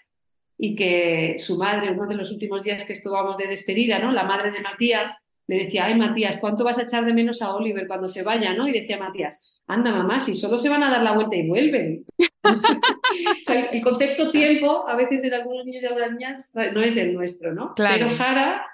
y 0.64 0.76
que 0.76 1.38
su 1.40 1.58
madre, 1.58 1.90
uno 1.90 2.06
de 2.06 2.14
los 2.14 2.32
últimos 2.32 2.62
días 2.62 2.86
que 2.86 2.94
estuvimos 2.94 3.36
de 3.36 3.48
despedida, 3.48 3.98
¿no? 3.98 4.12
La 4.12 4.26
madre 4.26 4.52
de 4.52 4.62
Matías 4.62 5.28
le 5.52 5.66
decía, 5.66 5.88
ay 5.88 5.96
Matías, 5.96 6.38
¿cuánto 6.40 6.64
vas 6.64 6.78
a 6.78 6.84
echar 6.84 7.04
de 7.04 7.14
menos 7.14 7.42
a 7.42 7.54
Oliver 7.54 7.86
cuando 7.86 8.08
se 8.08 8.24
vaya, 8.24 8.54
¿no? 8.54 8.70
Y 8.70 8.72
decía 8.72 8.98
Matías, 8.98 9.62
anda 9.68 9.92
mamá, 9.92 10.22
si 10.22 10.34
solo 10.34 10.58
se 10.58 10.70
van 10.70 10.82
a 10.82 10.90
dar 10.90 11.04
la 11.04 11.12
vuelta 11.12 11.36
y 11.36 11.46
vuelven. 11.46 12.06
el 13.74 13.82
concepto 13.82 14.32
tiempo, 14.32 14.88
a 14.88 14.96
veces 14.96 15.26
en 15.26 15.34
algunos 15.34 15.66
niños 15.66 15.84
y 15.84 15.86
algunas 15.88 16.12
niñas, 16.12 16.54
no 16.74 16.82
es 16.82 16.96
el 16.96 17.14
nuestro, 17.14 17.54
¿no? 17.54 17.74
Pero 17.76 18.10
Jara 18.12 18.66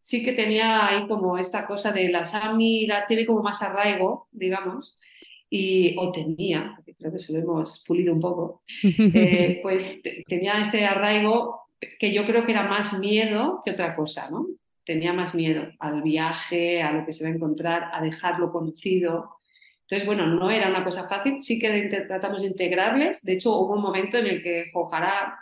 sí 0.00 0.24
que 0.24 0.32
tenía 0.32 0.88
ahí 0.88 1.06
como 1.06 1.36
esta 1.36 1.66
cosa 1.66 1.92
de 1.92 2.08
las 2.08 2.32
amigas, 2.32 3.06
tiene 3.06 3.26
como 3.26 3.42
más 3.42 3.60
arraigo, 3.60 4.28
digamos, 4.32 4.98
y, 5.50 5.94
o 5.98 6.12
tenía, 6.12 6.78
creo 6.98 7.12
que 7.12 7.18
se 7.18 7.34
lo 7.34 7.40
hemos 7.40 7.84
pulido 7.86 8.14
un 8.14 8.20
poco, 8.20 8.62
eh, 8.82 9.60
pues 9.62 10.00
tenía 10.26 10.62
ese 10.62 10.86
arraigo 10.86 11.66
que 11.98 12.10
yo 12.10 12.24
creo 12.24 12.46
que 12.46 12.52
era 12.52 12.62
más 12.62 12.98
miedo 12.98 13.60
que 13.66 13.72
otra 13.72 13.94
cosa, 13.94 14.30
¿no? 14.30 14.46
Tenía 14.84 15.12
más 15.12 15.34
miedo 15.34 15.68
al 15.78 16.02
viaje, 16.02 16.82
a 16.82 16.92
lo 16.92 17.06
que 17.06 17.12
se 17.12 17.24
va 17.24 17.30
a 17.30 17.34
encontrar, 17.34 17.90
a 17.92 18.02
dejarlo 18.02 18.50
conocido. 18.50 19.36
Entonces, 19.82 20.06
bueno, 20.06 20.26
no 20.26 20.50
era 20.50 20.68
una 20.68 20.84
cosa 20.84 21.08
fácil, 21.08 21.40
sí 21.40 21.58
que 21.58 21.88
tratamos 22.08 22.42
de 22.42 22.48
integrarles. 22.48 23.22
De 23.22 23.34
hecho, 23.34 23.56
hubo 23.58 23.74
un 23.74 23.82
momento 23.82 24.18
en 24.18 24.26
el 24.26 24.42
que 24.42 24.70
Jojara 24.72 25.38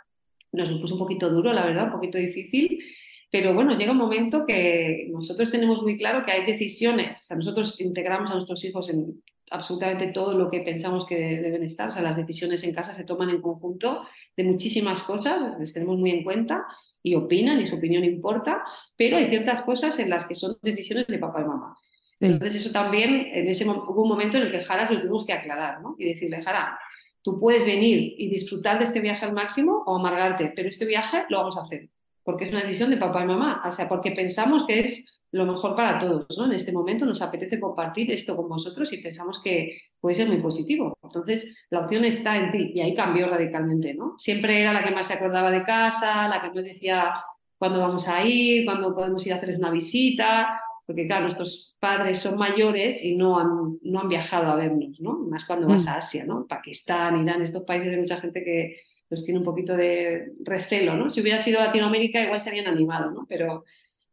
nos 0.51 0.69
lo 0.69 0.81
puso 0.81 0.95
un 0.95 0.99
poquito 0.99 1.29
duro, 1.29 1.53
la 1.53 1.65
verdad, 1.65 1.85
un 1.85 1.93
poquito 1.93 2.17
difícil, 2.17 2.83
pero 3.31 3.53
bueno, 3.53 3.77
llega 3.77 3.93
un 3.93 3.97
momento 3.97 4.45
que 4.45 5.07
nosotros 5.09 5.49
tenemos 5.49 5.81
muy 5.81 5.97
claro 5.97 6.25
que 6.25 6.33
hay 6.33 6.45
decisiones, 6.45 7.17
o 7.17 7.25
sea, 7.27 7.37
nosotros 7.37 7.79
integramos 7.79 8.29
a 8.29 8.35
nuestros 8.35 8.63
hijos 8.65 8.89
en 8.89 9.23
absolutamente 9.51 10.07
todo 10.07 10.33
lo 10.33 10.49
que 10.49 10.61
pensamos 10.61 11.05
que 11.05 11.15
deben 11.15 11.63
estar, 11.63 11.89
o 11.89 11.91
sea, 11.91 12.01
las 12.01 12.17
decisiones 12.17 12.63
en 12.63 12.73
casa 12.73 12.93
se 12.93 13.03
toman 13.03 13.29
en 13.29 13.41
conjunto 13.41 14.05
de 14.35 14.43
muchísimas 14.43 15.03
cosas, 15.03 15.59
les 15.59 15.73
tenemos 15.73 15.97
muy 15.97 16.11
en 16.11 16.23
cuenta 16.23 16.65
y 17.03 17.15
opinan 17.15 17.59
y 17.61 17.67
su 17.67 17.75
opinión 17.75 18.03
importa, 18.03 18.63
pero 18.97 19.17
hay 19.17 19.27
ciertas 19.27 19.61
cosas 19.61 19.97
en 19.99 20.09
las 20.09 20.25
que 20.25 20.35
son 20.35 20.57
decisiones 20.61 21.07
de 21.07 21.19
papá 21.19 21.41
y 21.41 21.45
mamá. 21.45 21.75
Entonces 22.19 22.61
eso 22.61 22.71
también, 22.71 23.29
en 23.33 23.47
ese 23.47 23.67
hubo 23.67 24.03
un 24.03 24.09
momento 24.09 24.37
en 24.37 24.43
el 24.43 24.51
que 24.51 24.61
Jara 24.61 24.89
lo 24.89 24.99
tuvimos 24.99 25.25
que 25.25 25.33
aclarar, 25.33 25.81
¿no? 25.81 25.95
Y 25.97 26.05
decirle, 26.05 26.43
Jara, 26.43 26.79
tú 27.21 27.39
puedes 27.39 27.65
venir 27.65 28.13
y 28.17 28.29
disfrutar 28.29 28.77
de 28.77 28.85
este 28.85 29.01
viaje 29.01 29.25
al 29.25 29.33
máximo 29.33 29.83
o 29.85 29.97
amargarte, 29.97 30.53
pero 30.55 30.69
este 30.69 30.85
viaje 30.85 31.25
lo 31.29 31.37
vamos 31.37 31.57
a 31.57 31.61
hacer 31.61 31.89
porque 32.23 32.45
es 32.45 32.51
una 32.51 32.61
decisión 32.61 32.89
de 32.89 32.97
papá 32.97 33.23
y 33.23 33.27
mamá, 33.27 33.61
o 33.65 33.71
sea, 33.71 33.87
porque 33.87 34.11
pensamos 34.11 34.65
que 34.65 34.81
es 34.81 35.20
lo 35.31 35.45
mejor 35.45 35.75
para 35.75 35.99
todos, 35.99 36.25
¿no? 36.37 36.45
En 36.45 36.53
este 36.53 36.71
momento 36.71 37.05
nos 37.05 37.21
apetece 37.21 37.59
compartir 37.59 38.11
esto 38.11 38.35
con 38.35 38.49
vosotros 38.49 38.91
y 38.91 38.97
pensamos 38.97 39.41
que 39.41 39.77
puede 39.99 40.15
ser 40.15 40.27
muy 40.27 40.37
positivo. 40.37 40.97
Entonces, 41.01 41.65
la 41.69 41.81
opción 41.81 42.03
está 42.03 42.37
en 42.37 42.51
ti 42.51 42.71
y 42.75 42.81
ahí 42.81 42.93
cambió 42.93 43.29
radicalmente, 43.29 43.93
¿no? 43.93 44.15
Siempre 44.17 44.61
era 44.61 44.73
la 44.73 44.83
que 44.83 44.91
más 44.91 45.07
se 45.07 45.13
acordaba 45.13 45.49
de 45.51 45.63
casa, 45.63 46.27
la 46.27 46.41
que 46.41 46.51
más 46.51 46.65
decía 46.65 47.13
cuándo 47.57 47.79
vamos 47.79 48.07
a 48.07 48.25
ir, 48.25 48.65
cuándo 48.65 48.93
podemos 48.93 49.25
ir 49.25 49.33
a 49.33 49.37
hacerles 49.37 49.59
una 49.59 49.71
visita, 49.71 50.59
porque 50.85 51.07
claro, 51.07 51.23
nuestros 51.23 51.77
padres 51.79 52.19
son 52.19 52.37
mayores 52.37 53.03
y 53.03 53.15
no 53.15 53.39
han, 53.39 53.79
no 53.83 54.01
han 54.01 54.09
viajado 54.09 54.51
a 54.51 54.55
vernos, 54.55 54.99
¿no? 54.99 55.19
Más 55.29 55.45
cuando 55.45 55.67
vas 55.67 55.85
mm. 55.85 55.89
a 55.89 55.95
Asia, 55.95 56.25
¿no? 56.25 56.45
Pakistán, 56.47 57.21
Irán, 57.21 57.41
estos 57.41 57.63
países 57.63 57.91
de 57.91 57.97
mucha 57.97 58.17
gente 58.17 58.43
que 58.43 58.77
pues 59.07 59.25
tiene 59.25 59.39
un 59.39 59.45
poquito 59.45 59.75
de 59.77 60.33
recelo, 60.43 60.95
¿no? 60.95 61.09
Si 61.09 61.21
hubiera 61.21 61.41
sido 61.41 61.61
Latinoamérica 61.61 62.21
igual 62.21 62.41
se 62.41 62.49
habían 62.49 62.67
animado, 62.67 63.11
¿no? 63.11 63.25
Pero 63.29 63.63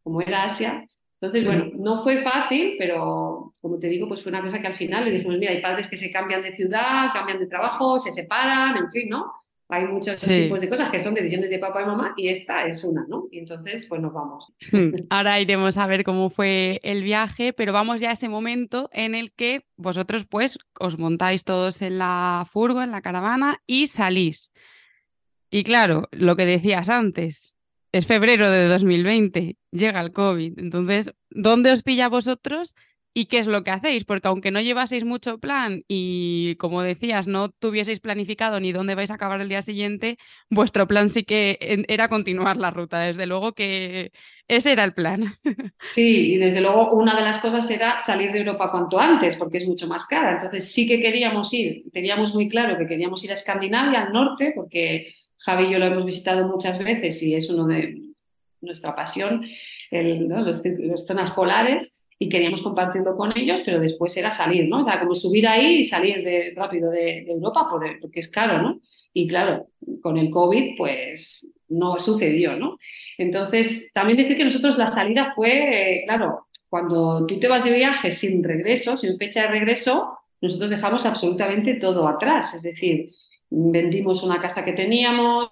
como 0.02 0.20
era 0.20 0.44
Asia, 0.44 0.87
entonces, 1.20 1.44
bueno, 1.44 1.70
no 1.75 2.04
fue 2.04 2.22
fácil, 2.22 2.76
pero 2.78 3.52
como 3.60 3.78
te 3.80 3.88
digo, 3.88 4.06
pues 4.06 4.22
fue 4.22 4.30
una 4.30 4.42
cosa 4.42 4.60
que 4.60 4.68
al 4.68 4.76
final 4.76 5.04
le 5.04 5.10
dijimos, 5.10 5.37
mira, 5.38 5.50
hay 5.50 5.60
padres 5.60 5.88
que 5.88 5.96
se 5.96 6.12
cambian 6.12 6.42
de 6.42 6.52
ciudad, 6.52 7.12
cambian 7.12 7.40
de 7.40 7.48
trabajo, 7.48 7.98
se 7.98 8.12
separan, 8.12 8.76
en 8.76 8.90
fin, 8.90 9.08
¿no? 9.08 9.32
Hay 9.70 9.84
muchos 9.84 10.20
tipos 10.22 10.60
de 10.60 10.68
cosas 10.68 10.90
que 10.90 11.00
son 11.00 11.12
decisiones 11.12 11.50
de 11.50 11.58
papá 11.58 11.82
y 11.82 11.87
mamá 11.87 12.14
y 12.16 12.28
esta 12.28 12.66
es 12.66 12.84
una, 12.84 13.04
¿no? 13.06 13.26
Y 13.32 13.40
entonces, 13.40 13.84
pues 13.87 14.00
nos 14.00 14.14
vamos. 14.14 14.50
Hmm, 14.70 14.90
ahora 15.10 15.40
iremos 15.40 15.76
a 15.76 15.88
ver 15.88 16.04
cómo 16.04 16.30
fue 16.30 16.78
el 16.84 17.02
viaje, 17.02 17.52
pero 17.52 17.72
vamos 17.72 18.00
ya 18.00 18.10
a 18.10 18.12
ese 18.12 18.28
momento 18.28 18.88
en 18.92 19.16
el 19.16 19.32
que 19.32 19.66
vosotros 19.76 20.25
pues 20.25 20.58
os 20.78 20.98
montáis 20.98 21.44
todos 21.44 21.82
en 21.82 21.98
la 21.98 22.46
furgo, 22.50 22.80
en 22.80 22.92
la 22.92 23.02
caravana 23.02 23.60
y 23.66 23.88
salís. 23.88 24.52
Y 25.50 25.64
claro, 25.64 26.08
lo 26.12 26.37
que 26.37 26.46
decías 26.46 26.88
antes, 26.88 27.58
es 27.92 28.07
febrero 28.07 28.50
de 28.50 28.66
2020, 28.68 29.57
llega 29.71 30.00
el 30.00 30.12
COVID. 30.12 30.59
Entonces, 30.59 31.12
¿dónde 31.30 31.73
os 31.73 31.83
pilla 31.83 32.09
vosotros 32.09 32.75
y 33.14 33.26
qué 33.26 33.38
es 33.38 33.47
lo 33.47 33.64
que 33.64 33.71
hacéis? 33.71 34.04
Porque 34.04 34.28
aunque 34.28 34.50
no 34.50 34.61
llevaseis 34.61 35.04
mucho 35.04 35.38
plan 35.38 35.83
y, 35.88 36.57
como 36.57 36.83
decías, 36.83 37.26
no 37.26 37.49
tuvieseis 37.49 38.00
planificado 38.00 38.61
ni 38.61 38.73
dónde 38.73 38.95
vais 38.95 39.11
a 39.11 39.14
acabar 39.14 39.40
el 39.40 39.49
día 39.49 39.62
siguiente, 39.62 40.18
vuestro 40.50 40.87
plan 40.87 41.09
sí 41.09 41.25
que 41.25 41.59
era 41.88 42.09
continuar 42.09 42.59
la 42.59 42.71
ruta. 42.71 43.00
Desde 43.00 43.26
luego 43.26 43.54
que 43.54 44.12
ese 44.49 44.73
era 44.73 44.85
el 44.85 44.95
plan. 44.95 45.35
Sí, 45.90 46.35
y 46.35 46.37
desde 46.37 46.61
luego 46.61 46.92
una 46.92 47.16
de 47.16 47.23
las 47.23 47.40
cosas 47.40 47.68
era 47.71 47.99
salir 47.99 48.30
de 48.30 48.40
Europa 48.40 48.71
cuanto 48.71 49.00
antes, 49.00 49.37
porque 49.37 49.59
es 49.59 49.66
mucho 49.66 49.88
más 49.88 50.07
cara. 50.07 50.35
Entonces 50.35 50.71
sí 50.71 50.87
que 50.87 51.00
queríamos 51.00 51.52
ir, 51.54 51.85
teníamos 51.92 52.35
muy 52.35 52.49
claro 52.49 52.76
que 52.76 52.87
queríamos 52.87 53.25
ir 53.25 53.30
a 53.30 53.35
Escandinavia, 53.35 54.02
al 54.02 54.12
norte, 54.12 54.52
porque 54.54 55.14
Javi 55.38 55.66
y 55.66 55.73
yo 55.73 55.78
lo 55.78 55.87
hemos 55.87 56.04
visitado 56.04 56.49
muchas 56.49 56.78
veces 56.78 57.23
y 57.23 57.35
es 57.35 57.49
uno 57.50 57.66
de 57.66 58.02
nuestra 58.61 58.95
pasión, 58.95 59.47
los, 59.90 61.07
zonas 61.07 61.30
polares, 61.33 62.04
y 62.18 62.28
queríamos 62.28 62.62
compartirlo 62.62 63.16
con 63.16 63.37
ellos, 63.38 63.62
pero 63.64 63.78
después 63.78 64.16
era 64.16 64.33
salir, 64.33 64.68
¿no? 64.68 64.87
Era 64.87 64.99
como 64.99 65.14
subir 65.14 65.47
ahí 65.47 65.76
y 65.76 65.85
salir 65.85 66.25
de, 66.25 66.52
rápido 66.57 66.90
de, 66.90 67.21
Europa 67.21 67.68
porque 67.71 68.21
es 68.21 68.28
caro, 68.28 68.61
¿no? 68.61 68.80
Y 69.14 69.28
claro, 69.28 69.68
con 70.02 70.18
el 70.18 70.28
COVID, 70.28 70.76
pues 70.76 71.52
no 71.68 72.00
sucedió, 72.00 72.57
¿no? 72.57 72.78
Entonces, 73.18 73.92
también 73.92 74.18
decir 74.18 74.37
que 74.37 74.45
nosotros 74.45 74.76
la 74.76 74.90
salida 74.90 75.33
fue, 75.35 76.02
claro, 76.07 76.49
cuando 76.68 77.25
tú 77.26 77.38
te 77.38 77.47
vas 77.47 77.64
de 77.64 77.73
viaje 77.73 78.11
sin 78.11 78.42
regreso, 78.42 78.97
sin 78.97 79.16
fecha 79.16 79.42
de 79.42 79.49
regreso, 79.49 80.18
nosotros 80.40 80.71
dejamos 80.71 81.07
absolutamente 81.07 81.75
todo 81.75 82.07
atrás, 82.09 82.54
es 82.54 82.62
decir, 82.62 83.11
vendimos 83.50 84.23
una 84.23 84.40
casa 84.40 84.64
que 84.64 84.73
teníamos, 84.73 85.50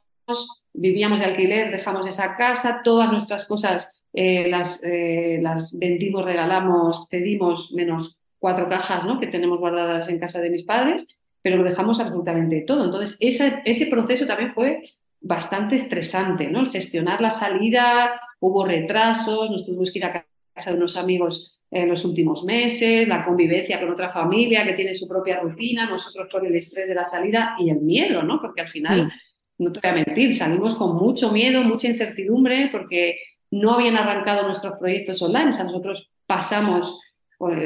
vivíamos 0.73 1.21
de 1.21 1.27
alquiler, 1.27 1.71
dejamos 1.71 2.07
esa 2.07 2.37
casa, 2.37 2.83
todas 2.85 3.11
nuestras 3.11 3.47
cosas 3.49 4.03
eh, 4.13 4.49
las, 4.49 4.83
eh, 4.85 5.39
las 5.43 5.79
vendimos, 5.79 6.25
regalamos, 6.25 7.07
cedimos, 7.11 7.73
menos 7.73 8.19
cuatro 8.39 8.69
cajas 8.69 9.05
¿no? 9.05 9.21
que 9.21 9.27
tenemos 9.27 9.59
guardadas 9.59 10.09
en 10.09 10.19
casa 10.19 10.41
de 10.41 10.51
mis 10.51 10.65
padres, 10.65 11.19
pero 11.43 11.59
lo 11.59 11.65
dejamos 11.65 12.01
absolutamente 12.01 12.63
todo. 12.63 12.85
Entonces, 12.85 13.17
ese, 13.21 13.87
proceso 13.87 14.27
también 14.27 14.55
fue 14.55 14.83
bastante 15.21 15.77
estresante, 15.77 16.49
¿no? 16.51 16.61
El 16.61 16.71
gestionar 16.71 17.21
la 17.21 17.33
salida, 17.33 18.21
hubo 18.41 18.65
retrasos, 18.65 19.51
nos 19.51 19.65
tuvimos 19.65 19.93
que 19.93 19.99
ir 19.99 20.05
a 20.07 20.27
casa 20.55 20.71
de 20.71 20.77
unos 20.77 20.97
amigos 20.97 21.56
en 21.83 21.89
los 21.89 22.05
últimos 22.05 22.45
meses, 22.45 23.07
la 23.07 23.25
convivencia 23.25 23.81
con 23.81 23.91
otra 23.91 24.13
familia 24.13 24.65
que 24.65 24.75
tiene 24.75 24.95
su 24.95 25.07
propia 25.07 25.41
rutina, 25.41 25.89
nosotros 25.89 26.29
con 26.31 26.45
el 26.47 26.55
estrés 26.55 26.89
de 26.89 26.95
la 26.95 27.05
salida 27.05 27.57
y 27.59 27.71
el 27.71 27.81
miedo, 27.81 28.23
¿no? 28.23 28.41
Porque 28.41 28.63
al 28.63 28.69
final, 28.69 29.13
no 29.59 29.73
te 29.73 29.81
voy 29.81 29.91
a 29.91 30.05
mentir, 30.05 30.35
salimos 30.35 30.75
con 30.75 30.97
mucho 30.97 31.33
miedo, 31.33 31.63
mucha 31.63 31.89
incertidumbre, 31.89 32.69
porque 32.73 33.19
no 33.51 33.75
habían 33.75 33.97
arrancado 33.97 34.47
nuestros 34.47 34.79
proyectos 34.79 35.21
online. 35.23 35.51
O 35.51 35.53
sea, 35.53 35.65
nosotros 35.65 36.11
pasamos, 36.27 36.99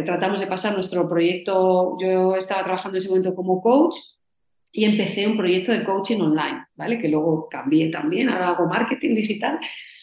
tratamos 0.05 0.41
de 0.41 0.47
pasar 0.47 0.75
nuestro 0.75 1.09
proyecto, 1.09 1.97
yo 2.01 2.37
estaba 2.37 2.65
trabajando 2.65 2.97
en 2.97 3.03
ese 3.03 3.09
momento 3.09 3.35
como 3.35 3.61
coach 3.61 3.97
y 4.73 4.85
empecé 4.85 5.27
un 5.27 5.37
proyecto 5.37 5.73
de 5.73 5.85
coaching 5.85 6.21
online, 6.21 6.65
¿vale? 6.77 7.01
Que 7.01 7.09
luego 7.09 7.49
cambié 7.49 7.91
también, 7.91 8.29
ahora 8.29 8.51
hago 8.51 8.67
marketing 8.67 9.15
digital 9.15 9.59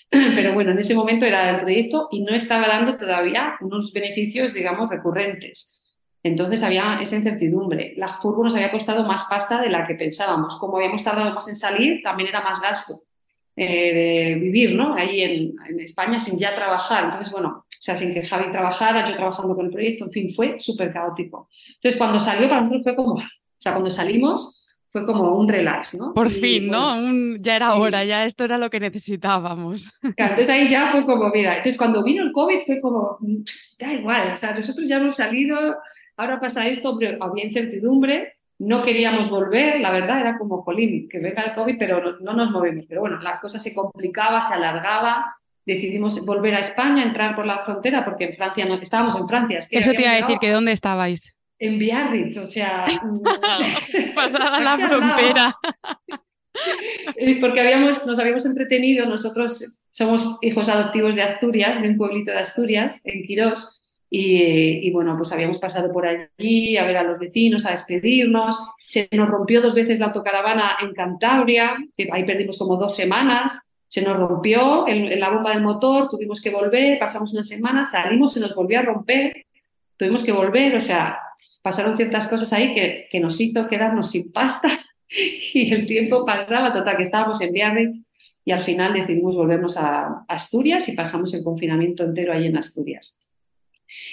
pero 0.09 0.53
bueno, 0.53 0.71
en 0.71 0.79
ese 0.79 0.95
momento 0.95 1.25
era 1.25 1.49
el 1.49 1.61
proyecto 1.61 2.07
y 2.11 2.23
no 2.23 2.33
estaba 2.33 2.67
dando 2.67 2.97
todavía 2.97 3.55
unos 3.61 3.91
beneficios, 3.91 4.53
digamos, 4.53 4.89
recurrentes. 4.89 5.83
Entonces 6.23 6.63
había 6.63 6.99
esa 7.01 7.17
incertidumbre. 7.17 7.93
La 7.97 8.19
furgo 8.21 8.43
nos 8.43 8.55
había 8.55 8.71
costado 8.71 9.05
más 9.05 9.25
pasta 9.29 9.61
de 9.61 9.69
la 9.69 9.85
que 9.85 9.95
pensábamos. 9.95 10.57
Como 10.57 10.77
habíamos 10.77 11.03
tardado 11.03 11.33
más 11.33 11.47
en 11.47 11.55
salir, 11.55 12.01
también 12.03 12.29
era 12.29 12.41
más 12.41 12.61
gasto 12.61 13.01
eh, 13.55 13.93
de 13.93 14.35
vivir, 14.35 14.75
¿no? 14.75 14.93
Ahí 14.95 15.21
en, 15.21 15.55
en, 15.67 15.79
España 15.79 16.19
sin 16.19 16.37
ya 16.37 16.55
trabajar. 16.55 17.05
Entonces, 17.05 17.31
bueno, 17.31 17.65
o 17.67 17.81
sea, 17.81 17.95
sin 17.95 18.13
que 18.13 18.25
Javi 18.25 18.51
trabajara, 18.51 19.09
yo 19.09 19.15
trabajando 19.15 19.55
con 19.55 19.67
el 19.67 19.71
proyecto, 19.71 20.05
en 20.05 20.11
fin, 20.11 20.31
fue 20.31 20.59
súper 20.59 20.91
caótico. 20.91 21.49
Entonces, 21.75 21.97
cuando 21.97 22.19
salió 22.19 22.49
para 22.49 22.61
nosotros 22.61 22.83
fue 22.83 22.95
como, 22.95 23.13
O 23.13 23.59
sea, 23.59 23.73
cuando 23.73 23.91
salimos 23.91 24.56
fue 24.89 25.06
como 25.06 25.38
un 25.38 25.48
relax, 25.48 25.96
¿no? 25.96 26.13
Por 26.13 26.29
fin, 26.29 26.67
¿no? 26.67 26.96
ya 27.39 27.56
era 27.56 27.75
hora, 27.75 28.03
ya 28.06 28.25
esto 28.25 28.44
era 28.44 28.58
lo 28.58 28.70
que 28.70 28.79
necesitábamos. 28.79 29.91
entonces 30.01 30.50
ahí 30.50 30.67
ya 30.67 30.91
fue 30.91 31.06
como, 31.06 31.29
mira, 31.29 31.58
entonces 31.58 31.77
cuando 31.77 32.03
vino 32.03 32.24
el 32.24 32.32
COVID 32.32 32.60
fue 32.65 32.82
como, 32.82 33.17
mm, 33.20 33.44
da 33.79 33.94
igual, 33.94 34.32
o 34.34 34.38
sea, 34.38 34.53
nosotros 34.56 34.88
ya 34.88 34.98
hemos 34.98 35.15
salido, 35.15 35.75
ahora 36.15 36.39
pasa 36.39 36.67
esto, 36.67 36.98
pero 37.00 37.24
había 37.24 37.46
incertidumbre, 37.46 38.38
no 38.60 38.84
queríamos 38.84 39.29
volver, 39.29 39.79
la 39.79 39.91
verdad 39.91 40.22
era 40.22 40.38
como, 40.38 40.63
jolín, 40.63 41.08
que 41.10 41.20
venga 41.20 41.44
el 41.44 41.53
COVID, 41.53 41.75
pero 41.77 42.17
no, 42.22 42.34
nos 42.34 42.50
movemos. 42.50 42.86
Pero 42.89 43.01
bueno, 43.01 43.20
la 43.22 43.39
cosa 43.39 43.60
se 43.60 43.74
complicaba, 43.75 44.48
se 44.48 44.56
alargaba, 44.56 45.36
decidimos 45.63 46.25
volver 46.25 46.56
a 46.56 46.62
España, 46.62 47.03
entrar 47.03 47.36
por 47.36 47.46
la 47.46 47.60
frontera, 47.60 48.03
porque 48.03 48.25
en 48.25 48.36
Francia 48.36 48.65
no, 48.65 48.75
estábamos 48.75 49.15
en 49.15 49.27
Francia. 49.27 49.60
Eso 49.60 49.91
te 49.91 50.01
iba 50.01 50.12
a 50.12 50.15
decir, 50.15 50.39
que 50.39 50.51
¿dónde 50.51 50.72
estabais? 50.72 51.37
En 51.59 51.79
Biarritz, 51.79 52.37
o 52.37 52.45
sea... 52.45 52.85
Pasada 54.15 54.59
la 54.77 54.87
frontera. 54.87 55.55
porque 57.41 57.61
habíamos, 57.61 58.05
nos 58.05 58.19
habíamos 58.19 58.45
entretenido, 58.45 59.05
nosotros 59.05 59.83
somos 59.91 60.37
hijos 60.41 60.69
adoptivos 60.69 61.15
de 61.15 61.23
Asturias, 61.23 61.81
de 61.81 61.89
un 61.89 61.97
pueblito 61.97 62.31
de 62.31 62.39
Asturias, 62.39 63.01
en 63.05 63.23
Quirós, 63.23 63.77
y, 64.09 64.89
bueno, 64.91 65.17
pues 65.17 65.33
habíamos 65.33 65.59
pasado 65.59 65.91
por 65.91 66.07
allí 66.07 66.77
a 66.77 66.85
ver 66.85 66.97
a 66.97 67.03
los 67.03 67.19
vecinos, 67.19 67.65
a 67.65 67.71
despedirnos. 67.71 68.57
Se 68.85 69.09
nos 69.11 69.27
rompió 69.27 69.61
dos 69.61 69.73
veces 69.73 69.99
la 69.99 70.07
autocaravana 70.07 70.77
en 70.81 70.93
Cantabria, 70.93 71.75
ahí 72.11 72.23
perdimos 72.23 72.57
como 72.57 72.77
dos 72.77 72.95
semanas. 72.95 73.59
Se 73.89 74.01
nos 74.01 74.15
rompió 74.15 74.87
en, 74.87 75.19
la 75.19 75.29
bomba 75.29 75.53
del 75.53 75.63
motor, 75.63 76.09
tuvimos 76.09 76.41
que 76.41 76.51
volver, 76.51 76.99
pasamos 76.99 77.33
una 77.33 77.43
semana, 77.43 77.85
salimos, 77.85 78.33
se 78.33 78.39
nos 78.39 78.55
volvió 78.55 78.79
a 78.79 78.83
romper, 78.83 79.45
tuvimos 79.97 80.23
que 80.23 80.31
volver, 80.31 80.75
o 80.75 80.81
sea, 80.81 81.19
pasaron 81.67 81.97
ciertas 81.97 82.29
cosas 82.29 82.53
ahí 82.53 82.74
que, 82.74 83.09
que 83.12 83.19
nos 83.19 83.41
hizo 83.41 83.67
quedarnos 83.67 84.12
sin 84.12 84.31
pasta 84.31 84.69
y 85.53 85.74
el 85.74 85.86
tiempo 85.86 86.25
pasaba, 86.25 86.74
total, 86.74 86.95
que 86.95 87.03
estábamos 87.03 87.41
en 87.41 87.51
Biarritz 87.51 88.01
y 88.45 88.53
al 88.53 88.63
final 88.63 88.93
decidimos 88.93 89.36
volvernos 89.36 89.75
a 89.75 90.24
Asturias 90.29 90.88
y 90.88 90.93
pasamos 90.93 91.33
el 91.33 91.43
confinamiento 91.43 92.05
entero 92.05 92.31
ahí 92.31 92.47
en 92.47 92.55
Asturias. 92.55 93.19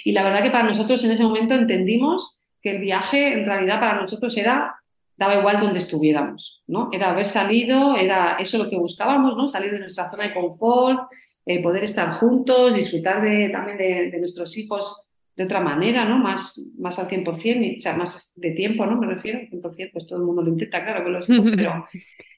Y 0.03 0.11
la 0.11 0.23
verdad 0.23 0.43
que 0.43 0.49
para 0.49 0.65
nosotros 0.65 1.01
en 1.05 1.11
ese 1.11 1.23
momento 1.23 1.53
entendimos 1.53 2.37
que 2.61 2.71
el 2.71 2.81
viaje 2.81 3.31
en 3.31 3.45
realidad 3.45 3.79
para 3.79 4.01
nosotros 4.01 4.35
era, 4.35 4.75
daba 5.15 5.39
igual 5.39 5.61
donde 5.61 5.77
estuviéramos, 5.77 6.61
¿no? 6.67 6.89
Era 6.91 7.11
haber 7.11 7.27
salido, 7.27 7.95
era 7.95 8.35
eso 8.37 8.57
lo 8.57 8.69
que 8.69 8.77
buscábamos, 8.77 9.37
¿no? 9.37 9.47
Salir 9.47 9.71
de 9.71 9.79
nuestra 9.79 10.11
zona 10.11 10.25
de 10.25 10.33
confort, 10.33 11.09
eh, 11.45 11.63
poder 11.63 11.85
estar 11.85 12.15
juntos, 12.15 12.75
disfrutar 12.75 13.21
de, 13.21 13.47
también 13.47 13.77
de, 13.77 14.19
nuestros 14.19 14.57
hijos 14.57 15.04
de 15.35 15.43
otra 15.43 15.59
manera, 15.59 16.05
¿no? 16.05 16.17
Más, 16.17 16.75
más 16.79 16.97
al 16.99 17.07
100%, 17.07 17.77
o 17.77 17.81
sea, 17.81 17.95
más 17.95 18.33
de 18.35 18.51
tiempo, 18.51 18.85
¿no? 18.85 18.97
Me 18.97 19.07
refiero, 19.07 19.39
al 19.39 19.49
100%, 19.49 19.89
pues 19.91 20.07
todo 20.07 20.19
el 20.19 20.25
mundo 20.25 20.41
lo 20.41 20.49
intenta, 20.49 20.83
claro, 20.83 21.09
los 21.09 21.29
hijos, 21.29 21.51
pero 21.55 21.85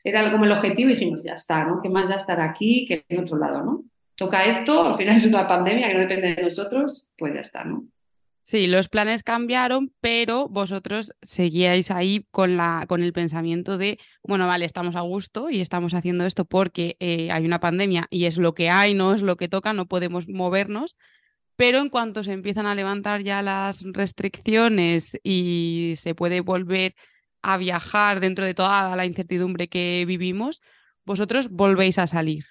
era 0.03 0.31
como 0.31 0.45
el 0.45 0.51
objetivo 0.51 0.89
y 0.89 0.93
dijimos, 0.93 1.23
ya 1.23 1.33
está, 1.33 1.65
¿no? 1.65 1.79
¿Qué 1.81 1.89
más 1.89 2.09
ya 2.09 2.15
estar 2.15 2.39
aquí 2.39 2.85
que 2.87 3.05
en 3.09 3.19
otro 3.19 3.37
lado, 3.37 3.63
¿no? 3.63 3.83
toca 4.17 4.45
esto, 4.45 4.83
al 4.83 4.97
final 4.97 5.15
es 5.15 5.25
una 5.25 5.47
pandemia 5.47 5.87
que 5.87 5.93
no 5.93 5.99
depende 6.01 6.35
de 6.35 6.43
nosotros, 6.43 7.13
pues 7.17 7.33
ya 7.33 7.41
está, 7.41 7.63
¿no? 7.63 7.85
Sí, 8.41 8.65
los 8.67 8.87
planes 8.87 9.23
cambiaron, 9.23 9.93
pero 9.99 10.47
vosotros 10.47 11.13
seguíais 11.21 11.91
ahí 11.91 12.25
con, 12.31 12.55
la, 12.55 12.85
con 12.87 13.03
el 13.03 13.11
pensamiento 13.11 13.77
de, 13.77 13.99
bueno, 14.23 14.47
vale, 14.47 14.65
estamos 14.65 14.95
a 14.95 15.01
gusto 15.01 15.49
y 15.49 15.59
estamos 15.59 15.93
haciendo 15.93 16.25
esto 16.25 16.45
porque 16.45 16.95
eh, 17.01 17.29
hay 17.29 17.45
una 17.45 17.59
pandemia 17.59 18.07
y 18.09 18.23
es 18.23 18.37
lo 18.37 18.53
que 18.53 18.69
hay, 18.69 18.93
no 18.93 19.13
es 19.13 19.21
lo 19.21 19.35
que 19.35 19.49
toca, 19.49 19.73
no 19.73 19.87
podemos 19.87 20.29
movernos, 20.29 20.95
pero 21.57 21.79
en 21.79 21.89
cuanto 21.89 22.23
se 22.23 22.31
empiezan 22.31 22.65
a 22.65 22.75
levantar 22.75 23.23
ya 23.23 23.41
las 23.41 23.83
restricciones 23.91 25.17
y 25.23 25.93
se 25.97 26.15
puede 26.15 26.39
volver 26.39 26.95
a 27.41 27.57
viajar 27.57 28.19
dentro 28.19 28.45
de 28.45 28.53
toda 28.53 28.95
la 28.95 29.05
incertidumbre 29.05 29.67
que 29.67 30.05
vivimos, 30.07 30.61
vosotros 31.05 31.49
volvéis 31.49 31.99
a 31.99 32.07
salir. 32.07 32.45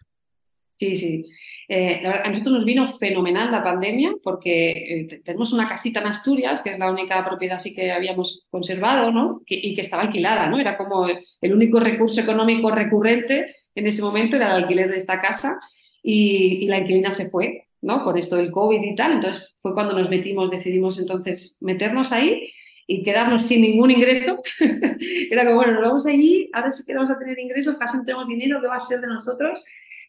Sí, 0.77 0.97
sí. 0.97 1.25
Eh, 1.69 2.07
a 2.07 2.29
nosotros 2.29 2.57
nos 2.57 2.65
vino 2.65 2.97
fenomenal 2.99 3.51
la 3.51 3.65
pandemia 3.65 4.13
porque 4.23 4.71
eh, 4.71 5.23
tenemos 5.25 5.53
una 5.53 5.69
casita 5.69 6.01
en 6.01 6.09
Asturias, 6.09 6.61
que 6.61 6.71
es 6.71 6.79
la 6.79 6.91
única 6.91 7.25
propiedad 7.25 7.57
así 7.57 7.75
que 7.75 7.91
habíamos 7.91 8.47
conservado, 8.51 9.11
¿no? 9.11 9.43
y 9.47 9.75
que 9.75 9.83
estaba 9.83 10.03
alquilada, 10.03 10.49
¿no? 10.49 10.59
Era 10.61 10.77
como 10.77 11.07
el 11.09 11.55
único 11.55 11.81
recurso 11.81 12.21
económico 12.21 12.71
recurrente 12.71 13.55
en 13.77 13.87
ese 13.87 14.03
momento 14.03 14.37
era 14.37 14.47
el 14.47 14.65
alquiler 14.65 14.91
de 14.91 14.97
esta 14.97 15.21
casa 15.21 15.61
y, 16.03 16.67
la 16.67 16.79
inquilina 16.79 17.13
se 17.13 17.29
fue, 17.29 17.66
¿no? 17.87 18.03
Con 18.05 18.19
esto 18.19 18.37
del 18.37 18.51
COVID 18.51 18.83
y 18.83 18.95
tal. 18.97 19.13
Entonces 19.13 19.45
fue 19.57 19.73
cuando 19.73 19.95
nos 19.95 20.11
metimos, 20.11 20.51
decidimos 20.51 20.99
entonces 20.99 21.59
meternos 21.61 22.13
ahí 22.13 22.53
y 22.87 23.03
quedarnos 23.05 23.43
sin 23.43 23.63
ningún 23.63 23.93
ingreso. 23.93 24.43
Era 25.31 25.45
como, 25.45 25.57
bueno, 25.57 25.75
nos 25.75 25.83
vamos 25.83 26.07
allí, 26.07 26.51
ahora 26.53 26.71
sí 26.71 26.83
que 26.87 26.95
vamos 26.95 27.11
a 27.11 27.19
tener 27.19 27.39
ingresos, 27.39 27.79
casi 27.79 27.97
no 27.97 28.05
tenemos 28.05 28.29
dinero, 28.29 28.61
¿qué 28.61 28.67
va 28.67 28.77
a 28.77 28.81
ser 28.81 28.99
de 29.01 29.07
nosotros? 29.07 29.65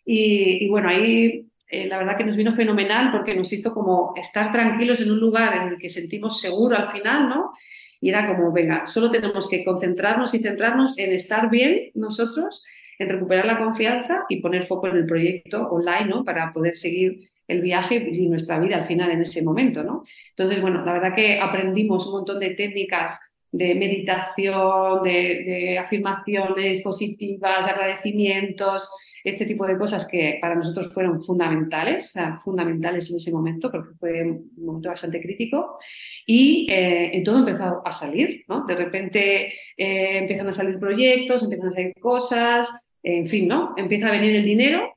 Y, 0.05 0.67
bueno, 0.69 0.89
ahí 0.89 1.45
eh, 1.69 1.87
la 1.87 1.97
verdad 1.97 2.17
que 2.17 2.23
nos 2.23 2.35
vino 2.35 2.55
fenomenal 2.55 3.11
porque 3.11 3.35
nos 3.35 3.51
hizo 3.53 3.73
como 3.73 4.13
estar 4.15 4.51
tranquilos 4.51 5.01
en 5.01 5.11
un 5.11 5.19
lugar 5.19 5.55
en 5.55 5.73
el 5.73 5.77
que 5.77 5.89
sentimos 5.89 6.41
seguro 6.41 6.77
al 6.77 6.91
final, 6.91 7.29
¿no? 7.29 7.51
Y 7.99 8.09
era 8.09 8.27
como, 8.27 8.51
venga, 8.51 8.85
solo 8.85 9.11
tenemos 9.11 9.49
que 9.49 9.63
concentrarnos 9.63 10.33
y 10.33 10.39
centrarnos 10.39 10.97
en 10.97 11.11
estar 11.13 11.49
bien 11.49 11.91
nosotros, 11.93 12.63
en 12.97 13.09
recuperar 13.09 13.45
la 13.45 13.57
confianza 13.57 14.23
y 14.29 14.41
poner 14.41 14.65
foco 14.65 14.87
en 14.87 14.97
el 14.97 15.05
proyecto 15.05 15.67
online, 15.67 16.05
¿no? 16.05 16.23
Para 16.23 16.53
poder 16.53 16.75
seguir 16.75 17.19
el 17.47 17.61
viaje 17.61 18.09
y 18.11 18.27
nuestra 18.27 18.59
vida 18.59 18.77
al 18.77 18.87
final 18.87 19.11
en 19.11 19.21
ese 19.21 19.41
momento, 19.41 19.83
¿no? 19.83 20.03
Entonces, 20.29 20.61
bueno, 20.61 20.83
la 20.85 20.93
verdad 20.93 21.15
que 21.15 21.39
aprendimos 21.39 22.05
un 22.07 22.13
montón 22.13 22.39
de 22.39 22.51
técnicas 22.51 23.31
de 23.51 23.75
meditación, 23.75 25.03
de, 25.03 25.79
afirmaciones 25.79 26.81
positivas, 26.81 27.65
de 27.65 27.71
agradecimientos, 27.71 28.93
este 29.23 29.45
tipo 29.45 29.65
de 29.65 29.77
cosas 29.77 30.07
que 30.07 30.37
para 30.41 30.55
nosotros 30.55 30.93
fueron 30.93 31.23
fundamentales, 31.23 32.13
fundamentales 32.43 33.09
en 33.09 33.17
ese 33.17 33.31
momento, 33.31 33.71
porque 33.71 33.95
fue 33.99 34.23
un 34.23 34.51
momento 34.57 34.89
bastante 34.89 35.21
crítico, 35.21 35.77
y 36.25 36.67
eh, 36.69 37.21
todo 37.23 37.39
empezó 37.39 37.81
a 37.85 37.91
salir, 37.91 38.43
¿no? 38.47 38.65
De 38.65 38.75
repente 38.75 39.53
eh, 39.77 40.17
empiezan 40.19 40.47
a 40.47 40.53
salir 40.53 40.77
proyectos, 40.79 41.43
empiezan 41.43 41.69
a 41.69 41.71
salir 41.71 41.93
cosas, 41.99 42.69
en 43.01 43.27
fin, 43.27 43.47
¿no? 43.47 43.73
Empieza 43.77 44.07
a 44.07 44.11
venir 44.11 44.35
el 44.35 44.45
dinero 44.45 44.96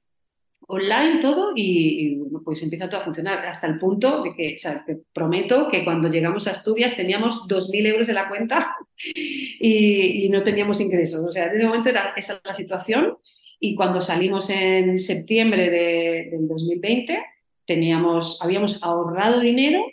online 0.70 1.20
todo 1.20 1.52
y, 1.54 2.16
pues 2.44 2.62
empieza 2.62 2.88
todo 2.88 3.00
a 3.00 3.04
funcionar 3.04 3.44
hasta 3.44 3.66
el 3.66 3.78
punto 3.78 4.22
de 4.22 4.34
que, 4.34 4.54
o 4.56 4.58
sea, 4.58 4.84
te 4.84 5.00
prometo 5.12 5.68
que 5.68 5.84
cuando 5.84 6.08
llegamos 6.08 6.46
a 6.46 6.52
Asturias 6.52 6.96
teníamos 6.96 7.46
2.000 7.48 7.86
euros 7.86 8.08
en 8.08 8.14
la 8.14 8.28
cuenta 8.28 8.76
y, 9.14 10.24
y, 10.24 10.28
no 10.28 10.42
teníamos 10.42 10.80
ingresos. 10.80 11.26
O 11.26 11.30
sea, 11.30 11.46
en 11.46 11.56
ese 11.56 11.66
momento 11.66 11.90
era 11.90 12.14
esa 12.16 12.40
la 12.44 12.54
situación 12.54 13.18
y 13.58 13.74
cuando 13.74 14.00
salimos 14.00 14.48
en 14.50 14.98
septiembre 14.98 15.68
de, 15.70 16.28
del 16.30 16.48
2020, 16.48 17.20
teníamos, 17.66 18.40
habíamos 18.42 18.82
ahorrado 18.82 19.40
dinero, 19.40 19.84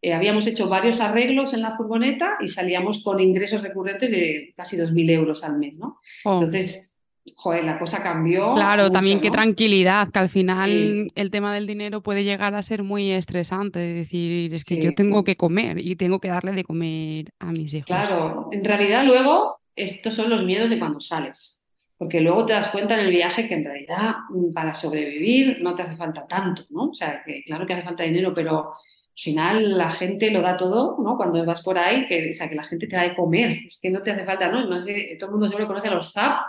eh, 0.00 0.12
habíamos 0.12 0.46
hecho 0.46 0.68
varios 0.68 1.00
arreglos 1.00 1.54
en 1.54 1.62
la 1.62 1.76
furgoneta 1.76 2.36
y 2.40 2.48
salíamos 2.48 3.04
con 3.04 3.20
ingresos 3.20 3.62
recurrentes 3.62 4.10
de 4.10 4.52
casi 4.56 4.76
2.000 4.76 5.10
euros 5.10 5.44
al 5.44 5.58
mes, 5.58 5.78
¿no? 5.78 6.00
Oh. 6.24 6.34
Entonces, 6.34 6.91
joder, 7.36 7.64
la 7.64 7.78
cosa 7.78 8.02
cambió. 8.02 8.54
Claro, 8.54 8.90
también 8.90 9.20
qué 9.20 9.30
tranquilidad, 9.30 10.08
que 10.10 10.18
al 10.18 10.28
final 10.28 11.10
el 11.14 11.30
tema 11.30 11.54
del 11.54 11.66
dinero 11.66 12.02
puede 12.02 12.24
llegar 12.24 12.54
a 12.54 12.62
ser 12.62 12.82
muy 12.82 13.10
estresante, 13.10 13.78
de 13.78 13.94
decir, 13.94 14.54
es 14.54 14.64
que 14.64 14.82
yo 14.82 14.94
tengo 14.94 15.24
que 15.24 15.36
comer 15.36 15.78
y 15.78 15.96
tengo 15.96 16.20
que 16.20 16.28
darle 16.28 16.52
de 16.52 16.64
comer 16.64 17.32
a 17.38 17.52
mis 17.52 17.72
hijos. 17.74 17.86
Claro, 17.86 18.48
en 18.52 18.64
realidad 18.64 19.04
luego 19.04 19.60
estos 19.74 20.14
son 20.14 20.30
los 20.30 20.44
miedos 20.44 20.70
de 20.70 20.78
cuando 20.78 21.00
sales 21.00 21.62
porque 22.02 22.20
luego 22.20 22.44
te 22.44 22.52
das 22.52 22.72
cuenta 22.72 22.94
en 22.94 23.06
el 23.06 23.12
viaje 23.12 23.46
que 23.46 23.54
en 23.54 23.64
realidad 23.64 24.16
mm, 24.30 24.52
para 24.52 24.74
sobrevivir 24.74 25.62
no 25.62 25.76
te 25.76 25.82
hace 25.82 25.94
falta 25.94 26.26
tanto, 26.26 26.64
¿no? 26.70 26.86
O 26.86 26.94
sea, 26.94 27.22
que 27.24 27.44
claro 27.44 27.64
que 27.64 27.74
hace 27.74 27.84
falta 27.84 28.02
dinero, 28.02 28.34
pero 28.34 28.72
al 28.72 29.22
final 29.22 29.78
la 29.78 29.92
gente 29.92 30.32
lo 30.32 30.42
da 30.42 30.56
todo, 30.56 30.96
¿no? 31.00 31.16
Cuando 31.16 31.46
vas 31.46 31.62
por 31.62 31.78
ahí, 31.78 32.08
que, 32.08 32.30
o 32.30 32.34
sea, 32.34 32.48
que 32.48 32.56
la 32.56 32.64
gente 32.64 32.88
te 32.88 32.96
da 32.96 33.02
de 33.02 33.14
comer, 33.14 33.56
es 33.68 33.78
que 33.80 33.88
no 33.92 34.02
te 34.02 34.10
hace 34.10 34.24
falta, 34.24 34.50
¿no? 34.50 34.66
no 34.66 34.82
sé, 34.82 35.16
todo 35.16 35.28
el 35.28 35.32
mundo 35.34 35.46
seguro 35.46 35.68
conoce 35.68 35.86
a 35.86 35.94
los 35.94 36.12
ZAP, 36.12 36.42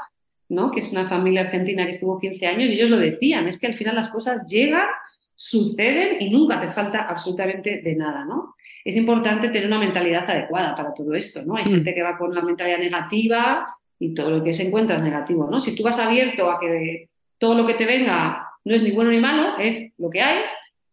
¿no? 0.50 0.72
Que 0.72 0.80
es 0.80 0.92
una 0.92 1.08
familia 1.08 1.42
argentina 1.42 1.86
que 1.86 1.92
estuvo 1.92 2.20
15 2.20 2.46
años 2.46 2.70
y 2.70 2.74
ellos 2.74 2.90
lo 2.90 2.98
decían, 2.98 3.48
es 3.48 3.60
que 3.60 3.68
al 3.68 3.76
final 3.76 3.96
las 3.96 4.10
cosas 4.10 4.46
llegan, 4.50 4.88
suceden 5.36 6.22
y 6.22 6.30
nunca 6.30 6.62
te 6.62 6.72
falta 6.72 7.04
absolutamente 7.04 7.82
de 7.82 7.96
nada, 7.96 8.26
¿no? 8.26 8.56
Es 8.86 8.96
importante 8.96 9.48
tener 9.50 9.68
una 9.68 9.80
mentalidad 9.80 10.30
adecuada 10.30 10.76
para 10.76 10.94
todo 10.94 11.14
esto, 11.14 11.44
¿no? 11.44 11.56
Hay 11.56 11.66
mm. 11.66 11.76
gente 11.76 11.96
que 11.96 12.04
va 12.04 12.18
con 12.18 12.34
la 12.34 12.42
mentalidad 12.42 12.78
negativa, 12.78 13.66
y 14.04 14.14
todo 14.14 14.32
lo 14.32 14.44
que 14.44 14.54
se 14.54 14.68
encuentra 14.68 14.98
es 14.98 15.02
negativo, 15.02 15.48
¿no? 15.50 15.62
Si 15.62 15.76
tú 15.76 15.84
vas 15.84 15.98
abierto 15.98 16.52
a 16.52 16.60
que 16.60 17.10
todo 17.38 17.56
lo 17.56 17.66
que 17.66 17.76
te 17.76 17.86
venga 17.86 18.50
no 18.66 18.76
es 18.76 18.84
ni 18.84 18.92
bueno 18.92 19.12
ni 19.12 19.20
malo, 19.20 19.58
es 19.58 19.94
lo 19.98 20.10
que 20.10 20.22
hay 20.22 20.42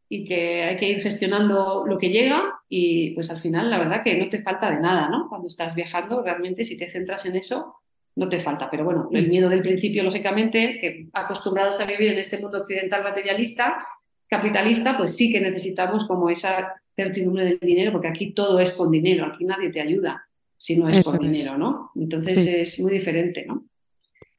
y 0.09 0.25
que 0.25 0.63
hay 0.63 0.77
que 0.77 0.89
ir 0.89 1.03
gestionando 1.03 1.85
lo 1.87 1.99
que 1.99 2.11
llega 2.11 2.61
y 2.69 3.11
pues 3.11 3.31
al 3.31 3.41
final 3.41 3.69
la 3.69 3.79
verdad 3.79 4.05
que 4.05 4.17
no 4.17 4.29
te 4.29 4.43
falta 4.43 4.71
de 4.71 4.81
nada, 4.81 5.09
¿no? 5.09 5.29
Cuando 5.29 5.49
estás 5.49 5.75
viajando, 5.75 6.23
realmente 6.23 6.65
si 6.65 6.79
te 6.79 6.89
centras 6.89 7.27
en 7.27 7.35
eso, 7.35 7.75
no 8.17 8.29
te 8.29 8.41
falta. 8.41 8.71
Pero 8.71 8.85
bueno, 8.85 9.09
el 9.13 9.29
miedo 9.29 9.49
del 9.49 9.63
principio, 9.63 10.03
lógicamente, 10.03 10.79
que 10.81 11.07
acostumbrados 11.13 11.81
a 11.81 11.87
vivir 11.87 12.13
en 12.13 12.19
este 12.19 12.39
mundo 12.39 12.59
occidental 12.59 13.03
materialista, 13.03 13.85
capitalista, 14.29 14.97
pues 14.97 15.17
sí 15.17 15.33
que 15.33 15.41
necesitamos 15.41 16.07
como 16.07 16.31
esa 16.31 16.75
certidumbre 16.95 17.45
del 17.45 17.59
dinero, 17.61 17.93
porque 17.93 18.09
aquí 18.09 18.33
todo 18.33 18.61
es 18.61 18.73
con 18.73 18.91
dinero, 18.91 19.27
aquí 19.27 19.45
nadie 19.45 19.71
te 19.71 19.81
ayuda. 19.81 20.27
si 20.57 20.77
no 20.77 20.91
es 20.91 21.03
por 21.03 21.19
dinero, 21.19 21.57
¿no? 21.57 21.91
Entonces 21.97 22.47
es 22.47 22.81
muy 22.81 22.93
diferente, 22.93 23.47
¿no? 23.47 23.65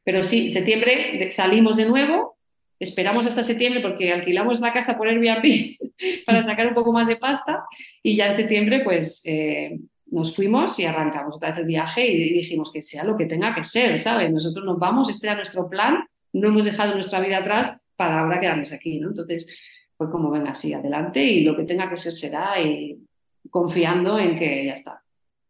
Pero 0.03 0.23
sí, 0.23 0.47
en 0.47 0.51
septiembre 0.51 1.31
salimos 1.31 1.77
de 1.77 1.85
nuevo, 1.85 2.37
esperamos 2.79 3.25
hasta 3.25 3.43
septiembre 3.43 3.81
porque 3.81 4.11
alquilamos 4.11 4.59
la 4.59 4.73
casa 4.73 4.97
por 4.97 5.07
Airbnb 5.07 5.77
para 6.25 6.43
sacar 6.43 6.67
un 6.67 6.73
poco 6.73 6.91
más 6.91 7.07
de 7.07 7.15
pasta 7.15 7.63
y 8.03 8.15
ya 8.15 8.31
en 8.31 8.37
septiembre 8.37 8.81
pues 8.83 9.21
eh, 9.25 9.79
nos 10.11 10.35
fuimos 10.35 10.77
y 10.77 10.85
arrancamos 10.85 11.35
otra 11.35 11.49
vez 11.49 11.59
el 11.59 11.65
viaje 11.65 12.05
y 12.05 12.33
dijimos 12.33 12.71
que 12.71 12.81
sea 12.81 13.03
lo 13.03 13.17
que 13.17 13.25
tenga 13.25 13.55
que 13.55 13.63
ser, 13.63 13.99
¿sabes? 13.99 14.31
Nosotros 14.31 14.65
nos 14.65 14.77
vamos, 14.77 15.09
este 15.09 15.27
era 15.27 15.35
nuestro 15.35 15.69
plan, 15.69 16.05
no 16.33 16.49
hemos 16.49 16.65
dejado 16.65 16.93
nuestra 16.93 17.19
vida 17.19 17.37
atrás 17.37 17.77
para 17.95 18.19
ahora 18.19 18.39
quedarnos 18.39 18.71
aquí, 18.71 18.99
¿no? 18.99 19.09
Entonces 19.09 19.47
fue 19.97 20.11
como 20.11 20.29
venga 20.29 20.51
así, 20.51 20.73
adelante 20.73 21.23
y 21.23 21.43
lo 21.43 21.55
que 21.55 21.63
tenga 21.63 21.89
que 21.89 21.97
ser 21.97 22.11
será 22.13 22.59
y 22.59 22.99
confiando 23.49 24.19
en 24.19 24.37
que 24.37 24.65
ya 24.65 24.73
está. 24.73 25.00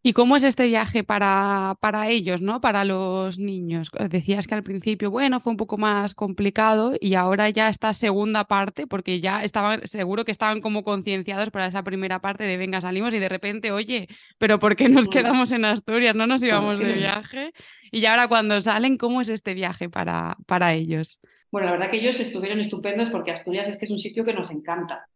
¿Y 0.03 0.13
cómo 0.13 0.35
es 0.35 0.43
este 0.43 0.65
viaje 0.65 1.03
para, 1.03 1.75
para 1.79 2.09
ellos, 2.09 2.41
¿no? 2.41 2.59
Para 2.59 2.85
los 2.85 3.37
niños. 3.37 3.91
Decías 4.09 4.47
que 4.47 4.55
al 4.55 4.63
principio, 4.63 5.11
bueno, 5.11 5.39
fue 5.39 5.51
un 5.51 5.57
poco 5.57 5.77
más 5.77 6.15
complicado 6.15 6.93
y 6.99 7.13
ahora 7.13 7.51
ya 7.51 7.69
esta 7.69 7.93
segunda 7.93 8.45
parte, 8.45 8.87
porque 8.87 9.21
ya 9.21 9.43
estaban, 9.43 9.85
seguro 9.85 10.25
que 10.25 10.31
estaban 10.31 10.59
como 10.61 10.83
concienciados 10.83 11.51
para 11.51 11.67
esa 11.67 11.83
primera 11.83 12.19
parte 12.19 12.45
de 12.45 12.57
venga, 12.57 12.81
salimos 12.81 13.13
y 13.13 13.19
de 13.19 13.29
repente, 13.29 13.71
oye, 13.71 14.07
pero 14.39 14.57
¿por 14.57 14.75
qué 14.75 14.89
nos 14.89 15.07
quedamos 15.07 15.51
en 15.51 15.65
Asturias? 15.65 16.15
No 16.15 16.25
nos 16.25 16.41
íbamos 16.43 16.79
de 16.79 16.93
viaje. 16.93 17.53
Y 17.91 18.03
ahora 18.07 18.27
cuando 18.27 18.59
salen, 18.59 18.97
¿cómo 18.97 19.21
es 19.21 19.29
este 19.29 19.53
viaje 19.53 19.87
para, 19.87 20.35
para 20.47 20.73
ellos? 20.73 21.19
Bueno, 21.51 21.67
la 21.67 21.73
verdad 21.73 21.91
que 21.91 21.97
ellos 21.97 22.19
estuvieron 22.19 22.59
estupendos 22.59 23.11
porque 23.11 23.31
Asturias 23.31 23.67
es 23.67 23.77
que 23.77 23.85
es 23.85 23.91
un 23.91 23.99
sitio 23.99 24.25
que 24.25 24.33
nos 24.33 24.49
encanta. 24.49 25.07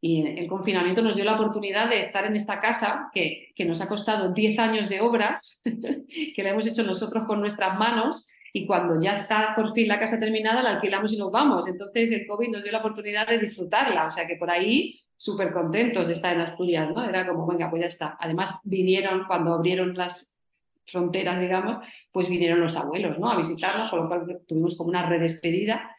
Y 0.00 0.26
el 0.26 0.46
confinamiento 0.46 1.02
nos 1.02 1.16
dio 1.16 1.24
la 1.24 1.34
oportunidad 1.34 1.88
de 1.88 2.02
estar 2.02 2.24
en 2.24 2.36
esta 2.36 2.60
casa 2.60 3.10
que, 3.12 3.52
que 3.56 3.64
nos 3.64 3.80
ha 3.80 3.88
costado 3.88 4.32
10 4.32 4.58
años 4.58 4.88
de 4.88 5.00
obras, 5.00 5.62
que 6.36 6.42
la 6.42 6.50
hemos 6.50 6.66
hecho 6.66 6.84
nosotros 6.84 7.24
con 7.26 7.40
nuestras 7.40 7.76
manos, 7.78 8.28
y 8.52 8.66
cuando 8.66 9.00
ya 9.00 9.16
está 9.16 9.54
por 9.54 9.74
fin 9.74 9.88
la 9.88 9.98
casa 9.98 10.18
terminada, 10.18 10.62
la 10.62 10.70
alquilamos 10.70 11.12
y 11.12 11.18
nos 11.18 11.30
vamos. 11.30 11.68
Entonces 11.68 12.12
el 12.12 12.26
COVID 12.26 12.48
nos 12.48 12.62
dio 12.62 12.72
la 12.72 12.78
oportunidad 12.78 13.26
de 13.26 13.38
disfrutarla, 13.38 14.06
o 14.06 14.10
sea 14.10 14.26
que 14.26 14.36
por 14.36 14.50
ahí 14.50 15.00
súper 15.16 15.52
contentos 15.52 16.06
de 16.06 16.14
estar 16.14 16.34
en 16.34 16.42
Asturias, 16.42 16.88
¿no? 16.94 17.04
Era 17.04 17.26
como, 17.26 17.46
venga, 17.46 17.68
pues 17.68 17.82
ya 17.82 17.88
está. 17.88 18.16
Además 18.20 18.60
vinieron 18.64 19.24
cuando 19.26 19.52
abrieron 19.52 19.94
las 19.94 20.40
fronteras, 20.86 21.40
digamos, 21.40 21.78
pues 22.12 22.28
vinieron 22.28 22.60
los 22.60 22.76
abuelos, 22.76 23.18
¿no? 23.18 23.30
A 23.30 23.36
visitarnos, 23.36 23.90
con 23.90 24.00
lo 24.00 24.08
cual 24.08 24.40
tuvimos 24.46 24.76
como 24.76 24.90
una 24.90 25.06
redespedida 25.06 25.90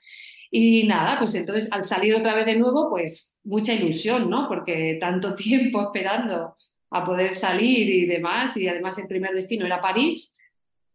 y 0.49 0.87
nada, 0.87 1.19
pues 1.19 1.35
entonces 1.35 1.71
al 1.71 1.83
salir 1.83 2.15
otra 2.15 2.33
vez 2.33 2.45
de 2.45 2.57
nuevo, 2.57 2.89
pues 2.89 3.28
mucha 3.49 3.73
ilusión, 3.73 4.29
¿no? 4.29 4.47
Porque 4.47 4.97
tanto 4.99 5.35
tiempo 5.35 5.81
esperando 5.81 6.55
a 6.91 7.05
poder 7.05 7.35
salir 7.35 7.89
y 7.89 8.05
demás, 8.05 8.55
y 8.57 8.67
además 8.67 8.97
el 8.97 9.07
primer 9.07 9.33
destino 9.33 9.65
era 9.65 9.81
París, 9.81 10.35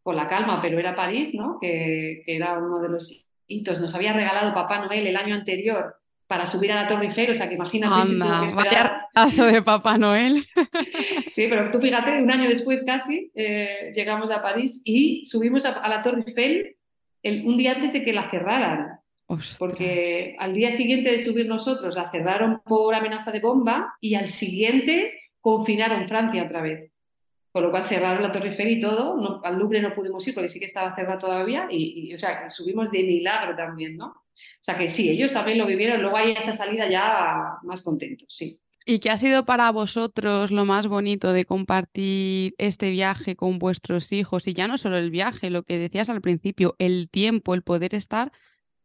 con 0.03 0.17
la 0.17 0.29
calma, 0.29 0.61
pero 0.61 0.79
era 0.79 0.95
París, 0.95 1.35
¿no? 1.35 1.59
Que, 1.61 2.23
era 2.27 2.59
uno 2.59 2.81
de 2.81 2.89
los 2.89 3.27
hitos. 3.47 3.81
Nos 3.81 3.95
había 3.95 4.13
regalado 4.13 4.55
Papá 4.55 4.85
Noel 4.85 5.07
el 5.07 5.17
año 5.17 5.35
anterior 5.35 5.97
para 6.27 6.47
subir 6.47 6.73
a 6.73 6.83
la 6.83 6.89
Torre 6.89 7.07
Eiffel, 7.07 7.31
o 7.31 7.35
sea 7.35 7.49
que 7.49 7.55
imagínate 7.55 8.07
si 8.07 8.19
que 8.19 9.43
de 9.43 9.63
Papá 9.63 9.99
Noel. 9.99 10.45
sí, 11.27 11.47
pero 11.49 11.71
tú 11.71 11.79
fíjate, 11.79 12.21
un 12.21 12.31
año 12.31 12.49
después 12.49 12.85
casi 12.85 13.31
eh, 13.35 13.93
llegamos 13.95 14.31
a 14.31 14.43
París 14.43 14.83
y 14.85 15.25
subimos 15.27 15.65
a, 15.65 15.87
la 15.87 16.03
Torre 16.03 16.25
Eiffel 16.27 16.77
el, 17.23 17.47
un 17.47 17.57
día 17.57 17.73
antes 17.73 17.93
de 17.93 18.05
que 18.05 18.13
la 18.13 18.31
cerraran. 18.31 18.99
Porque 19.59 20.37
al 20.39 20.55
día 20.55 20.77
siguiente 20.77 21.11
de 21.11 21.19
subir 21.19 21.47
nosotros 21.47 21.95
la 21.95 22.11
cerraron 22.11 22.61
por 22.65 22.95
amenaza 22.95 23.31
de 23.31 23.41
bomba 23.41 23.95
y 24.01 24.15
al 24.15 24.29
siguiente 24.29 25.13
confinaron 25.41 26.09
Francia 26.09 26.45
otra 26.45 26.63
vez. 26.63 26.91
Con 27.53 27.63
lo 27.63 27.71
cual 27.71 27.89
cerraron 27.89 28.23
la 28.23 28.33
Torre 28.33 28.51
Eiffel 28.51 28.71
y 28.71 28.81
todo. 28.81 29.43
al 29.45 29.59
Louvre 29.59 29.81
no 29.81 29.95
pudimos 29.95 30.27
ir 30.27 30.35
porque 30.35 30.49
sí 30.49 30.59
que 30.59 30.67
estaba 30.67 30.95
cerrado 30.95 31.21
todavía. 31.21 31.69
Y, 31.71 32.13
o 32.13 32.19
sea, 32.19 32.51
subimos 32.51 32.91
de 32.91 33.05
milagro 33.05 33.55
también, 33.57 33.97
¿no? 33.97 34.07
O 34.07 34.61
sea 34.61 34.77
que 34.77 34.89
sí, 34.89 35.09
ellos 35.09 35.33
también 35.33 35.59
lo 35.59 35.67
vivieron. 35.67 36.03
Luego 36.03 36.17
hay 36.17 36.33
esa 36.33 36.53
salida 36.53 36.91
ya 36.91 37.59
más 37.63 37.83
contentos, 37.83 38.27
sí. 38.31 38.61
¿Y 38.87 38.99
qué 38.99 39.11
ha 39.11 39.17
sido 39.17 39.47
para 39.47 39.71
vosotros 39.71 40.51
lo 40.51 40.67
más 40.67 40.89
bonito 40.89 41.33
de 41.33 41.47
compartir 41.47 42.55
este 42.59 42.91
viaje 42.91 43.35
con 43.35 43.59
vuestros 43.59 44.13
hijos? 44.13 44.47
Y 44.47 44.53
ya 44.53 44.69
no 44.69 44.77
solo 44.77 44.99
el 44.99 45.11
viaje, 45.11 45.49
lo 45.49 45.63
que 45.63 45.79
decías 45.79 46.11
al 46.11 46.21
principio, 46.21 46.75
el 46.79 47.09
tiempo, 47.09 47.55
el 47.55 47.63
poder 47.63 47.95
estar 47.95 48.31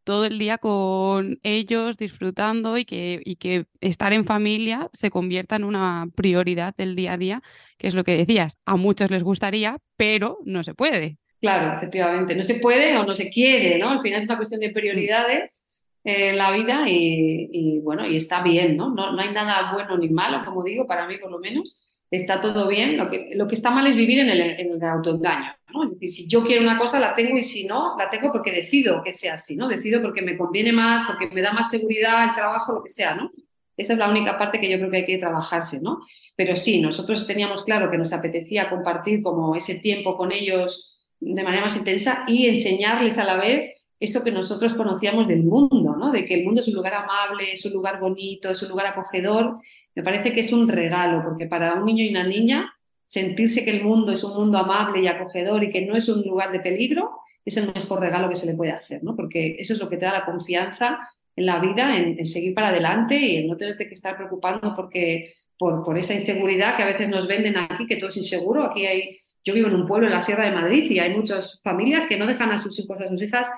todo 0.10 0.26
el 0.26 0.40
día 0.40 0.58
con 0.58 1.38
ellos 1.44 1.96
disfrutando 1.96 2.80
y 2.80 2.86
que, 2.86 3.22
y 3.24 3.36
que 3.36 3.66
estar 3.80 4.12
en 4.12 4.26
familia 4.26 4.90
se 4.92 5.12
convierta 5.12 5.56
en 5.56 5.64
una 5.64 6.08
prioridad 6.16 6.74
del 6.76 6.96
día 6.96 7.14
a 7.14 7.18
día, 7.18 7.44
que 7.78 7.86
es 7.86 7.94
lo 7.94 8.04
que 8.04 8.18
decías, 8.18 8.58
a 8.66 8.76
muchos 8.76 9.12
les 9.12 9.22
gustaría, 9.22 9.78
pero 9.98 10.40
no 10.46 10.64
se 10.64 10.74
puede. 10.74 11.20
Claro, 11.40 11.78
efectivamente, 11.78 12.36
no 12.36 12.42
se 12.42 12.56
puede 12.56 12.98
o 12.98 13.06
no 13.06 13.14
se 13.14 13.30
quiere, 13.30 13.78
¿no? 13.78 13.92
Al 13.92 14.02
final 14.02 14.22
es 14.22 14.26
una 14.26 14.38
cuestión 14.38 14.62
de 14.62 14.72
prioridades 14.72 15.70
en 16.04 16.38
la 16.38 16.50
vida 16.54 16.86
y, 16.88 17.80
bueno, 17.84 18.08
y 18.08 18.18
está 18.18 18.42
bien, 18.42 18.78
¿no? 18.78 18.90
¿no? 18.90 19.12
No 19.12 19.22
hay 19.22 19.32
nada 19.32 19.74
bueno 19.74 19.96
ni 19.96 20.10
malo, 20.10 20.44
como 20.44 20.64
digo, 20.64 20.88
para 20.88 21.06
mí 21.06 21.20
por 21.20 21.30
lo 21.30 21.38
menos 21.38 21.89
está 22.10 22.42
todo 22.42 22.68
bien. 22.68 22.98
Lo 22.98 23.10
que, 23.10 23.32
lo 23.36 23.48
que 23.48 23.56
está 23.56 23.72
mal 23.72 23.88
es 23.88 23.96
vivir 23.96 24.20
en 24.20 24.30
el, 24.30 24.42
en 24.42 24.72
el 24.72 24.84
autoengaño. 24.84 25.54
¿no? 25.74 25.84
Es 25.84 25.92
decir, 25.92 26.10
si 26.10 26.28
yo 26.28 26.44
quiero 26.46 26.64
una 26.64 26.78
cosa, 26.78 27.00
la 27.00 27.16
tengo 27.16 27.38
y 27.38 27.44
si 27.44 27.66
no, 27.66 27.96
la 27.98 28.10
tengo 28.10 28.32
porque 28.32 28.52
decido 28.52 29.04
que 29.04 29.14
sea 29.14 29.36
así, 29.36 29.56
¿no? 29.56 29.68
Decido 29.68 30.02
porque 30.02 30.22
me 30.22 30.38
conviene 30.38 30.74
más, 30.74 31.06
porque 31.06 31.30
me 31.34 31.42
da 31.42 31.54
más 31.54 31.70
seguridad 31.70 32.30
el 32.30 32.36
trabajo, 32.36 32.74
lo 32.74 32.84
que 32.84 32.90
sea, 32.90 33.16
¿no? 33.16 33.32
Esa 33.78 33.94
es 33.94 34.00
la 34.00 34.10
única 34.10 34.38
parte 34.38 34.60
que 34.60 34.70
yo 34.70 34.78
creo 34.78 34.92
que 34.92 34.98
hay 34.98 35.06
que 35.06 35.18
trabajarse, 35.18 35.80
¿no? 35.82 36.02
Pero 36.36 36.58
sí, 36.58 36.82
nosotros 36.82 37.26
teníamos 37.26 37.64
claro 37.64 37.90
que 37.90 37.98
nos 37.98 38.12
apetecía 38.12 38.70
compartir 38.70 39.22
como 39.22 39.56
ese 39.56 39.80
tiempo 39.80 40.18
con 40.18 40.32
ellos 40.32 41.14
de 41.20 41.44
manera 41.44 41.64
más 41.64 41.78
intensa 41.78 42.26
y 42.28 42.48
enseñarles 42.48 43.18
a 43.18 43.26
la 43.26 43.38
vez 43.38 43.79
esto 44.00 44.24
que 44.24 44.32
nosotros 44.32 44.76
conocíamos 44.76 45.28
del 45.28 45.44
mundo, 45.44 45.96
¿no? 45.98 46.12
De 46.12 46.26
que 46.26 46.36
el 46.36 46.46
mundo 46.46 46.62
es 46.62 46.68
un 46.68 46.76
lugar 46.76 46.94
amable, 46.94 47.52
es 47.54 47.66
un 47.66 47.74
lugar 47.74 48.00
bonito, 48.00 48.50
es 48.50 48.62
un 48.64 48.70
lugar 48.70 48.88
acogedor 48.88 49.60
me 50.00 50.04
parece 50.04 50.32
que 50.34 50.40
es 50.40 50.54
un 50.54 50.70
regalo, 50.70 51.22
porque 51.24 51.46
para 51.46 51.74
un 51.74 51.86
niño 51.86 52.06
y 52.06 52.10
una 52.10 52.24
niña 52.24 52.74
sentirse 53.06 53.66
que 53.66 53.72
el 53.72 53.84
mundo 53.84 54.14
es 54.14 54.24
un 54.24 54.34
mundo 54.34 54.58
amable 54.58 55.02
y 55.02 55.08
acogedor 55.08 55.62
y 55.62 55.72
que 55.72 55.86
no 55.86 55.98
es 55.98 56.08
un 56.08 56.22
lugar 56.22 56.54
de 56.54 56.62
peligro 56.62 57.18
es 57.44 57.58
el 57.58 57.74
mejor 57.74 58.00
regalo 58.00 58.30
que 58.30 58.38
se 58.38 58.46
le 58.46 58.54
puede 58.56 58.72
hacer, 58.72 59.04
¿no? 59.04 59.16
Porque 59.16 59.58
eso 59.60 59.74
es 59.74 59.80
lo 59.80 59.90
que 59.90 59.98
te 59.98 60.06
da 60.06 60.14
la 60.14 60.26
confianza 60.26 61.00
en 61.36 61.46
la 61.46 61.60
vida, 61.60 61.98
en, 61.98 62.24
seguir 62.26 62.54
para 62.54 62.70
adelante 62.70 63.18
y 63.18 63.38
en 63.38 63.48
no 63.48 63.58
tenerte 63.58 63.90
que 63.90 63.96
estar 63.96 64.16
preocupando 64.16 64.74
porque, 64.74 65.34
por, 65.58 65.84
por 65.84 65.98
esa 65.98 66.14
inseguridad 66.14 66.78
que 66.78 66.84
a 66.84 66.88
veces 66.88 67.10
nos 67.10 67.28
venden 67.28 67.58
aquí, 67.58 67.88
que 67.88 67.98
todo 67.98 68.10
es 68.10 68.18
inseguro. 68.18 68.64
Aquí 68.64 68.86
hay, 68.86 69.18
yo 69.44 69.54
vivo 69.54 69.68
en 69.68 69.76
un 69.76 69.88
pueblo 69.88 70.08
en 70.08 70.14
la 70.14 70.22
Sierra 70.22 70.46
de 70.46 70.56
Madrid 70.56 70.90
y 70.90 71.00
hay 71.00 71.14
muchas 71.14 71.60
familias 71.62 72.06
que 72.06 72.18
no 72.18 72.26
dejan 72.26 72.52
a 72.52 72.58
sus 72.58 72.80
hijos, 72.80 73.02
a 73.02 73.10
sus 73.10 73.22
hijas 73.22 73.50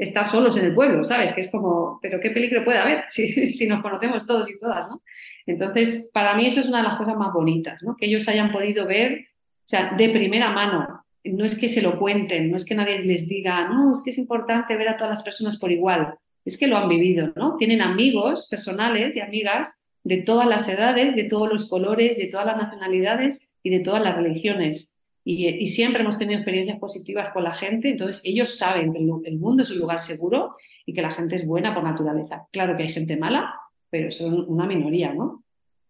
estar 0.00 0.28
solos 0.28 0.56
en 0.56 0.64
el 0.64 0.74
pueblo, 0.74 1.04
¿sabes? 1.04 1.34
Que 1.34 1.42
es 1.42 1.50
como, 1.50 1.98
pero 2.00 2.20
qué 2.20 2.30
peligro 2.30 2.64
puede 2.64 2.78
haber 2.78 3.04
si, 3.08 3.52
si 3.52 3.68
nos 3.68 3.82
conocemos 3.82 4.26
todos 4.26 4.50
y 4.50 4.58
todas, 4.58 4.88
¿no? 4.88 5.02
Entonces, 5.46 6.10
para 6.12 6.34
mí 6.34 6.46
eso 6.46 6.60
es 6.60 6.68
una 6.68 6.78
de 6.78 6.88
las 6.88 6.96
cosas 6.96 7.16
más 7.16 7.32
bonitas, 7.32 7.82
¿no? 7.82 7.96
Que 7.96 8.06
ellos 8.06 8.28
hayan 8.28 8.52
podido 8.52 8.86
ver, 8.86 9.26
o 9.64 9.68
sea, 9.68 9.94
de 9.94 10.08
primera 10.08 10.50
mano. 10.50 11.04
No 11.22 11.44
es 11.44 11.58
que 11.58 11.68
se 11.68 11.82
lo 11.82 11.98
cuenten, 11.98 12.50
no 12.50 12.56
es 12.56 12.64
que 12.64 12.74
nadie 12.74 13.00
les 13.00 13.28
diga, 13.28 13.68
no, 13.68 13.92
es 13.92 14.02
que 14.02 14.10
es 14.10 14.18
importante 14.18 14.76
ver 14.76 14.88
a 14.88 14.96
todas 14.96 15.10
las 15.10 15.22
personas 15.22 15.58
por 15.58 15.70
igual. 15.70 16.14
Es 16.44 16.58
que 16.58 16.66
lo 16.66 16.78
han 16.78 16.88
vivido, 16.88 17.32
¿no? 17.36 17.56
Tienen 17.56 17.82
amigos 17.82 18.48
personales 18.48 19.16
y 19.16 19.20
amigas 19.20 19.82
de 20.02 20.22
todas 20.22 20.48
las 20.48 20.66
edades, 20.68 21.14
de 21.14 21.24
todos 21.24 21.48
los 21.48 21.68
colores, 21.68 22.16
de 22.16 22.28
todas 22.28 22.46
las 22.46 22.56
nacionalidades 22.56 23.52
y 23.62 23.70
de 23.70 23.80
todas 23.80 24.02
las 24.02 24.16
religiones. 24.16 24.89
Y, 25.22 25.66
siempre 25.66 26.02
hemos 26.02 26.18
tenido 26.18 26.38
experiencias 26.38 26.78
positivas 26.78 27.32
con 27.32 27.44
la 27.44 27.52
gente, 27.52 27.90
entonces 27.90 28.22
ellos 28.24 28.56
saben 28.56 28.92
que 28.92 28.98
el 28.98 29.38
mundo 29.38 29.62
es 29.62 29.70
un 29.70 29.78
lugar 29.78 30.00
seguro 30.00 30.56
y 30.86 30.94
que 30.94 31.02
la 31.02 31.10
gente 31.10 31.36
es 31.36 31.46
buena 31.46 31.74
por 31.74 31.84
naturaleza. 31.84 32.46
Claro 32.50 32.76
que 32.76 32.84
hay 32.84 32.92
gente 32.92 33.16
mala, 33.16 33.54
pero 33.90 34.10
son 34.10 34.46
una 34.48 34.66
minoría, 34.66 35.12
¿no? 35.12 35.44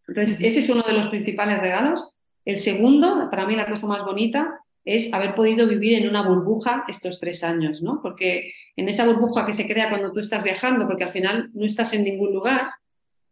Entonces, 0.09 0.41
ese 0.41 0.59
es 0.59 0.69
uno 0.69 0.83
de 0.83 0.93
los 0.93 1.09
principales 1.09 1.61
regalos. 1.61 2.17
El 2.45 2.59
segundo, 2.59 3.29
para 3.31 3.47
mí 3.47 3.55
la 3.55 3.71
cosa 3.71 3.87
más 3.87 4.05
bonita, 4.05 4.61
es 4.85 5.13
haber 5.13 5.35
podido 5.35 5.69
vivir 5.69 5.99
en 5.99 6.09
una 6.09 6.27
burbuja 6.27 6.85
estos 6.89 7.21
tres 7.21 7.45
años, 7.45 7.83
¿no? 7.83 8.01
Porque 8.03 8.53
en 8.77 8.89
esa 8.89 9.07
burbuja 9.07 9.47
que 9.47 9.53
se 9.53 9.69
crea 9.69 9.91
cuando 9.91 10.11
tú 10.11 10.21
estás 10.21 10.43
viajando, 10.43 10.87
porque 10.87 11.05
al 11.05 11.13
final 11.13 11.51
no 11.55 11.67
estás 11.67 11.93
en 11.93 12.05
ningún 12.05 12.33
lugar, 12.33 12.71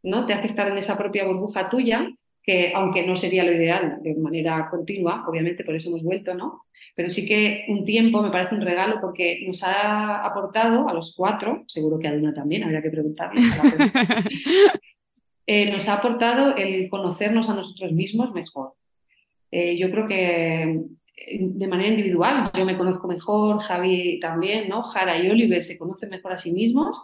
¿no? 0.02 0.26
Te 0.26 0.34
hace 0.34 0.46
estar 0.46 0.68
en 0.68 0.78
esa 0.78 0.96
propia 0.96 1.26
burbuja 1.26 1.68
tuya, 1.68 2.08
que 2.48 2.72
aunque 2.74 3.06
no 3.06 3.14
sería 3.14 3.44
lo 3.44 3.52
ideal 3.52 3.98
de 4.00 4.14
manera 4.14 4.70
continua, 4.70 5.22
obviamente 5.28 5.64
por 5.64 5.76
eso 5.76 5.90
hemos 5.90 6.02
vuelto, 6.02 6.32
¿no? 6.32 6.62
Pero 6.94 7.10
sí 7.10 7.28
que 7.28 7.66
un 7.68 7.84
tiempo 7.84 8.22
me 8.22 8.30
parece 8.30 8.54
un 8.54 8.62
regalo 8.62 9.02
porque 9.02 9.44
nos 9.46 9.62
ha 9.62 10.24
aportado 10.24 10.88
a 10.88 10.94
los 10.94 11.14
cuatro, 11.14 11.64
seguro 11.66 11.98
que 11.98 12.08
a 12.08 12.14
Duna 12.14 12.32
también, 12.32 12.64
habría 12.64 12.80
que 12.80 12.90
preguntarle. 12.90 13.42
Eh, 15.50 15.72
nos 15.72 15.88
ha 15.88 15.94
aportado 15.94 16.54
el 16.56 16.90
conocernos 16.90 17.48
a 17.48 17.54
nosotros 17.54 17.92
mismos 17.92 18.34
mejor. 18.34 18.74
Eh, 19.50 19.78
yo 19.78 19.90
creo 19.90 20.06
que 20.06 20.62
eh, 21.16 21.38
de 21.40 21.66
manera 21.66 21.88
individual, 21.88 22.50
yo 22.54 22.66
me 22.66 22.76
conozco 22.76 23.08
mejor, 23.08 23.58
Javi 23.60 24.20
también, 24.20 24.68
¿no? 24.68 24.82
Jara 24.82 25.16
y 25.18 25.30
Oliver 25.30 25.64
se 25.64 25.78
conocen 25.78 26.10
mejor 26.10 26.34
a 26.34 26.38
sí 26.38 26.52
mismos, 26.52 27.00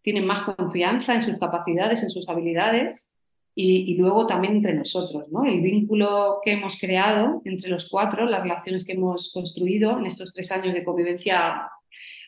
tienen 0.00 0.26
más 0.26 0.44
confianza 0.44 1.12
en 1.12 1.22
sus 1.22 1.40
capacidades, 1.40 2.04
en 2.04 2.10
sus 2.10 2.28
habilidades 2.28 3.17
y, 3.60 3.96
luego 3.96 4.24
también 4.24 4.56
entre 4.58 4.72
nosotros, 4.72 5.32
¿no? 5.32 5.44
El 5.44 5.60
vínculo 5.60 6.38
que 6.44 6.52
hemos 6.52 6.78
creado 6.78 7.42
entre 7.44 7.68
los 7.68 7.88
cuatro, 7.88 8.24
las 8.24 8.42
relaciones 8.42 8.84
que 8.84 8.92
hemos 8.92 9.32
construido 9.32 9.98
en 9.98 10.06
estos 10.06 10.32
tres 10.32 10.52
años 10.52 10.74
de 10.74 10.84
convivencia 10.84 11.68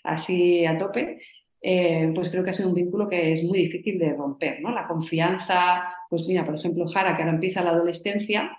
así 0.02 0.66
a 0.66 0.76
tope, 0.76 1.20
eh, 1.62 2.10
pues 2.16 2.30
creo 2.30 2.42
que 2.42 2.50
ha 2.50 2.52
sido 2.52 2.70
un 2.70 2.74
vínculo 2.74 3.08
que 3.08 3.30
es 3.30 3.44
muy 3.44 3.58
difícil 3.58 3.96
de 4.00 4.12
romper, 4.12 4.60
¿no? 4.60 4.72
La 4.72 4.88
confianza, 4.88 5.94
pues 6.08 6.26
mira, 6.26 6.44
por 6.44 6.56
ejemplo, 6.56 6.88
Jara, 6.88 7.14
que 7.14 7.22
ahora 7.22 7.34
empieza 7.34 7.62
la 7.62 7.70
adolescencia, 7.70 8.50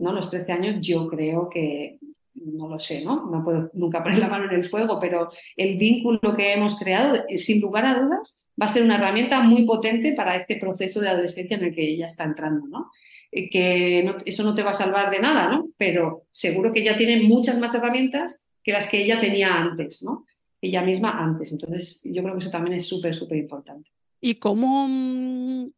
¿no? 0.00 0.12
Los 0.12 0.28
13 0.28 0.50
años, 0.50 0.76
yo 0.80 1.06
creo 1.06 1.48
que, 1.48 2.00
no 2.34 2.68
lo 2.68 2.80
sé, 2.80 3.04
¿no? 3.04 3.30
No 3.30 3.44
puedo 3.44 3.70
nunca 3.74 4.02
poner 4.02 4.18
la 4.18 4.28
mano 4.28 4.50
en 4.50 4.62
el 4.62 4.68
fuego, 4.68 4.98
pero 4.98 5.30
el 5.56 5.78
vínculo 5.78 6.34
que 6.36 6.54
hemos 6.54 6.76
creado, 6.76 7.22
sin 7.36 7.60
lugar 7.60 7.86
a 7.86 8.02
dudas, 8.02 8.42
va 8.60 8.66
a 8.66 8.72
ser 8.72 8.82
una 8.82 8.96
herramienta 8.96 9.40
muy 9.40 9.64
potente 9.64 10.12
para 10.12 10.36
este 10.36 10.56
proceso 10.56 11.00
de 11.00 11.08
adolescencia 11.08 11.56
en 11.56 11.64
el 11.64 11.74
que 11.74 11.88
ella 11.88 12.06
está 12.06 12.24
entrando, 12.24 12.66
¿no? 12.66 12.90
Eh, 13.30 13.50
que 13.50 14.14
eso 14.24 14.44
no 14.44 14.54
te 14.54 14.62
va 14.62 14.70
a 14.70 14.74
salvar 14.74 15.10
de 15.10 15.20
nada, 15.20 15.50
¿no? 15.50 15.68
Pero 15.76 16.24
seguro 16.30 16.72
que 16.72 16.80
ella 16.80 16.96
tiene 16.96 17.22
muchas 17.22 17.58
más 17.58 17.74
herramientas 17.74 18.46
que 18.62 18.72
las 18.72 18.88
que 18.88 19.02
ella 19.02 19.20
tenía 19.20 19.54
antes, 19.54 20.02
¿no? 20.02 20.24
Ella 20.60 20.82
misma 20.82 21.22
antes. 21.22 21.52
Entonces, 21.52 22.02
yo 22.04 22.22
creo 22.22 22.34
que 22.34 22.40
eso 22.40 22.50
también 22.50 22.76
es 22.76 22.88
súper, 22.88 23.14
súper 23.14 23.38
importante. 23.38 23.90
¿Y 24.20 24.36
cómo 24.36 24.86
mm, 24.88 25.70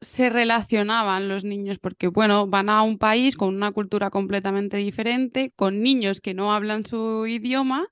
se 0.00 0.28
relacionaban 0.28 1.28
los 1.28 1.44
niños? 1.44 1.78
Porque, 1.78 2.08
bueno, 2.08 2.48
van 2.48 2.68
a 2.68 2.82
un 2.82 2.98
país 2.98 3.36
con 3.36 3.54
una 3.54 3.70
cultura 3.70 4.10
completamente 4.10 4.76
diferente, 4.78 5.52
con 5.54 5.82
niños 5.82 6.20
que 6.20 6.34
no 6.34 6.52
hablan 6.52 6.84
su 6.84 7.26
idioma 7.26 7.88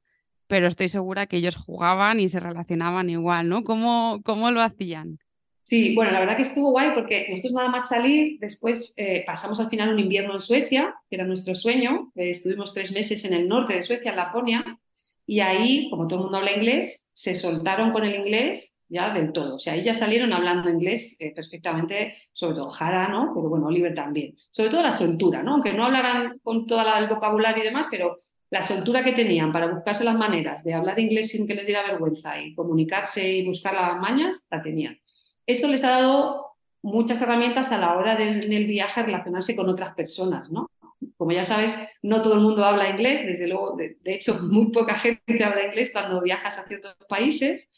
pero 0.53 0.67
estoy 0.67 0.91
segura 0.91 1.27
que 1.27 1.38
ellos 1.38 1.57
jugaban 1.57 2.21
y 2.21 2.29
se 2.29 2.38
relacionaban 2.38 3.09
igual, 3.09 3.49
¿no? 3.49 3.65
¿Cómo, 3.65 4.21
cómo 4.23 4.51
lo 4.51 4.61
hacían? 4.61 5.19
Sí, 5.62 5.95
bueno, 5.95 6.11
la 6.11 6.21
verdad 6.21 6.37
que 6.37 6.43
estuvo 6.43 6.73
guay 6.73 6.91
porque 6.95 7.27
nosotros 7.31 7.55
nada 7.55 7.71
más 7.71 7.88
salir, 7.88 8.38
después 8.38 8.93
eh, 8.99 9.25
pasamos 9.27 9.59
al 9.61 9.71
final 9.71 9.88
un 9.88 9.99
invierno 9.99 10.35
en 10.35 10.43
Suecia, 10.43 10.95
que 11.09 11.17
era 11.17 11.25
nuestro 11.25 11.55
sueño, 11.57 12.12
eh, 12.17 12.33
estuvimos 12.33 12.75
tres 12.75 12.93
meses 12.93 13.25
en 13.25 13.33
el 13.33 13.49
norte 13.49 13.73
de 13.73 13.83
Suecia, 13.83 14.11
en 14.11 14.17
Laponia, 14.19 14.79
y 15.25 15.41
ahí, 15.41 15.88
como 15.88 16.07
todo 16.07 16.19
el 16.19 16.23
mundo 16.25 16.37
habla 16.37 16.53
inglés, 16.53 17.11
se 17.15 17.35
soltaron 17.35 17.91
con 17.91 18.05
el 18.05 18.15
inglés 18.15 18.79
ya 18.91 19.15
del 19.15 19.33
todo. 19.33 19.57
O 19.57 19.59
sea, 19.59 19.73
ahí 19.73 19.83
ya 19.83 19.95
salieron 19.95 20.35
hablando 20.35 20.69
inglés 20.69 21.17
eh, 21.19 21.33
perfectamente, 21.35 22.15
sobre 22.31 22.57
todo 22.57 22.69
Jara, 22.69 23.09
¿no? 23.09 23.33
Pero 23.35 23.49
bueno, 23.49 23.69
Oliver 23.69 23.95
también. 23.95 24.37
Sobre 24.51 24.69
todo 24.69 24.83
la 24.83 24.93
soltura, 24.93 25.43
¿no? 25.43 25.55
Aunque 25.55 25.73
no 25.73 25.87
hablaran 25.87 26.41
con 26.43 26.67
todo 26.67 26.83
el 26.99 27.09
vocabulario 27.09 27.62
y 27.62 27.67
demás, 27.67 27.87
pero 27.91 28.19
la 28.53 28.67
soltura 28.67 29.03
que 29.03 29.12
tenían 29.12 29.51
para 29.51 29.67
buscarse 29.67 30.05
las 30.05 30.15
maneras 30.15 30.62
de 30.62 30.75
hablar 30.75 31.01
inglés 31.01 31.31
sin 31.31 31.47
que 31.47 31.55
les 31.55 31.65
diera 31.65 31.91
vergüenza 31.91 32.38
y 32.38 32.55
comunicarse 32.55 33.27
y 33.27 33.47
buscar 33.47 33.73
las 33.73 33.99
mañas, 33.99 34.47
la 34.51 34.61
tenían. 34.61 34.99
Esto 35.47 35.69
les 35.69 35.83
ha 35.85 35.93
dado 35.93 36.49
muchas 36.83 37.21
herramientas 37.23 37.73
a 37.73 37.79
la 37.79 37.97
hora 37.97 38.15
de 38.15 38.29
en 38.29 38.53
el 38.53 38.67
viaje 38.67 39.03
relacionarse 39.03 39.57
con 39.57 39.71
otras 39.71 39.95
personas, 39.95 40.53
¿no? 40.53 40.71
Como 41.17 41.33
ya 41.33 41.47
sabes, 41.47 41.83
no 42.03 42.21
todo 42.21 42.35
el 42.35 42.41
mundo 42.41 42.62
habla 42.62 42.91
inglés, 42.91 43.25
desde 43.25 43.49
luego, 43.49 43.75
de, 43.75 43.97
hecho, 44.05 44.35
muy 44.43 44.71
poca 44.71 44.97
gente 44.97 45.43
habla 45.43 45.65
inglés 45.65 45.88
cuando 45.91 46.21
viajas 46.21 46.59
a 46.59 46.65
ciertos 46.65 46.95
países, 47.09 47.71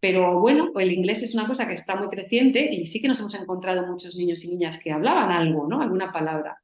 pero 0.00 0.40
bueno, 0.40 0.72
el 0.74 0.92
inglés 0.92 1.22
es 1.22 1.34
una 1.34 1.46
cosa 1.46 1.68
que 1.68 1.74
está 1.74 1.94
muy 1.94 2.08
creciente 2.08 2.68
y 2.74 2.86
sí 2.86 3.00
que 3.00 3.06
nos 3.06 3.20
hemos 3.20 3.34
encontrado 3.36 3.86
muchos 3.86 4.16
niños 4.16 4.44
y 4.44 4.48
niñas 4.48 4.80
que 4.82 4.90
hablaban 4.90 5.30
algo, 5.30 5.68
¿no? 5.68 5.80
Alguna 5.80 6.10
palabra 6.12 6.58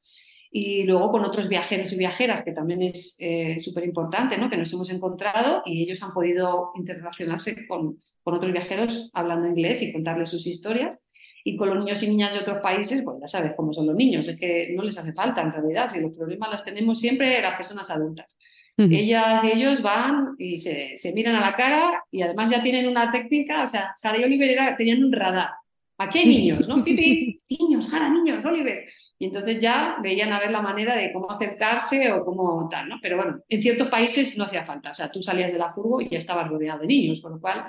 y 0.55 0.83
luego 0.85 1.11
con 1.11 1.25
otros 1.25 1.49
viajeros 1.49 1.95
y 1.95 1.99
viajeras, 1.99 2.45
que 2.45 2.53
también 2.53 2.83
es 2.83 3.17
eh, 3.21 3.57
súper 3.59 3.85
importante, 3.85 4.37
¿no? 4.37 4.51
que 4.51 4.59
nos 4.59 4.71
hemos 4.75 4.91
encontrado 4.91 5.63
y 5.65 5.83
ellos 5.83 6.03
han 6.03 6.13
podido 6.13 6.73
interrelacionarse 6.75 7.67
con, 7.67 7.97
con 8.23 8.35
otros 8.35 8.53
viajeros 8.53 9.11
hablando 9.15 9.49
inglés 9.49 9.81
y 9.81 9.93
contarles 9.93 10.29
sus 10.29 10.47
historias. 10.47 11.07
Y 11.43 11.57
con 11.57 11.71
los 11.71 11.79
niños 11.79 12.03
y 12.03 12.09
niñas 12.09 12.35
de 12.35 12.41
otros 12.41 12.59
países, 12.59 13.03
pues 13.03 13.17
ya 13.21 13.27
sabes 13.27 13.55
cómo 13.57 13.73
son 13.73 13.87
los 13.87 13.97
niños, 13.97 14.29
es 14.29 14.39
que 14.39 14.73
no 14.77 14.83
les 14.83 14.97
hace 14.97 15.13
falta 15.13 15.41
en 15.41 15.53
realidad, 15.53 15.91
si 15.91 16.01
los 16.01 16.13
problemas 16.13 16.53
los 16.53 16.63
tenemos 16.63 17.01
siempre 17.01 17.41
las 17.41 17.57
personas 17.57 17.91
adultas. 17.91 18.37
Ellas 18.77 19.45
y 19.45 19.59
ellos 19.59 19.83
van 19.83 20.35
y 20.39 20.59
se, 20.59 20.97
se, 20.97 21.13
miran 21.13 21.37
a 21.37 21.41
la 21.41 21.55
cara 21.55 22.03
y 22.11 22.23
además 22.23 22.51
ya 22.51 22.63
tienen 22.63 22.89
una 22.89 23.11
técnica, 23.11 23.65
o 23.65 23.69
sea, 23.69 23.97
Jara 24.03 24.19
y 24.19 24.25
Oliver 24.25 24.77
tenían 24.77 25.05
un 25.05 25.13
radar. 25.13 25.51
Aquí 25.99 26.21
hay 26.21 26.27
niños, 26.27 26.67
¿no? 26.67 26.83
Pipi, 26.83 27.41
niños, 27.49 27.89
Jara, 27.89 28.09
niños, 28.09 28.45
Oliver. 28.45 28.85
Y 29.23 29.27
entonces 29.27 29.61
ya 29.61 29.99
veían 30.03 30.33
a 30.33 30.41
ver 30.41 30.51
la 30.51 30.61
manera 30.61 30.97
de 30.97 31.13
cómo 31.13 31.31
acercarse 31.31 32.11
o 32.11 32.25
cómo 32.25 32.69
tal, 32.69 32.89
¿no? 32.89 32.97
Pero 33.01 33.19
bueno, 33.19 33.39
en 33.49 33.63
ciertos 33.63 33.87
países 33.87 34.37
no 34.37 34.43
hacía 34.43 34.67
falta. 34.67 34.91
O 34.91 34.95
sea, 34.95 35.13
tú 35.13 35.23
salías 35.23 35.53
de 35.53 35.61
la 35.61 35.73
furgo 35.73 36.01
y 36.01 36.09
ya 36.09 36.19
estabas 36.19 36.49
rodeado 36.49 36.81
de 36.81 36.89
niños, 36.89 37.21
con 37.21 37.35
lo 37.35 37.41
cual 37.41 37.67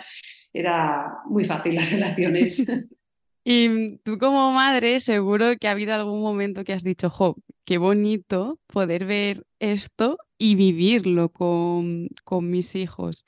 era 0.52 1.20
muy 1.28 1.46
fácil 1.46 1.76
las 1.76 1.92
relaciones. 1.92 2.66
Y 3.46 3.98
tú 3.98 4.18
como 4.18 4.54
madre, 4.54 5.02
seguro 5.02 5.58
que 5.60 5.68
ha 5.68 5.72
habido 5.72 5.94
algún 5.94 6.22
momento 6.22 6.64
que 6.64 6.72
has 6.72 6.82
dicho, 6.82 7.10
jo, 7.10 7.36
qué 7.66 7.78
bonito 7.78 8.58
poder 8.68 9.04
ver 9.06 9.46
esto 9.60 10.18
y 10.38 10.56
vivirlo 10.56 11.28
con, 11.28 12.08
con 12.24 12.50
mis 12.50 12.74
hijos. 12.74 13.26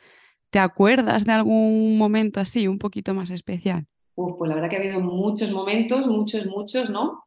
¿Te 0.51 0.59
acuerdas 0.59 1.25
de 1.25 1.33
algún 1.33 1.97
momento 1.97 2.39
así, 2.39 2.65
un 2.67 2.79
poquito 2.79 3.13
más 3.13 3.29
especial? 3.29 3.87
pues 4.15 4.47
la 4.47 4.55
verdad 4.55 4.69
que 4.69 4.77
ha 4.77 4.79
habido 4.79 5.01
muchos 5.01 5.51
momentos, 5.51 6.07
muchos, 6.07 6.45
muchos, 6.45 6.89
¿no? 6.89 7.24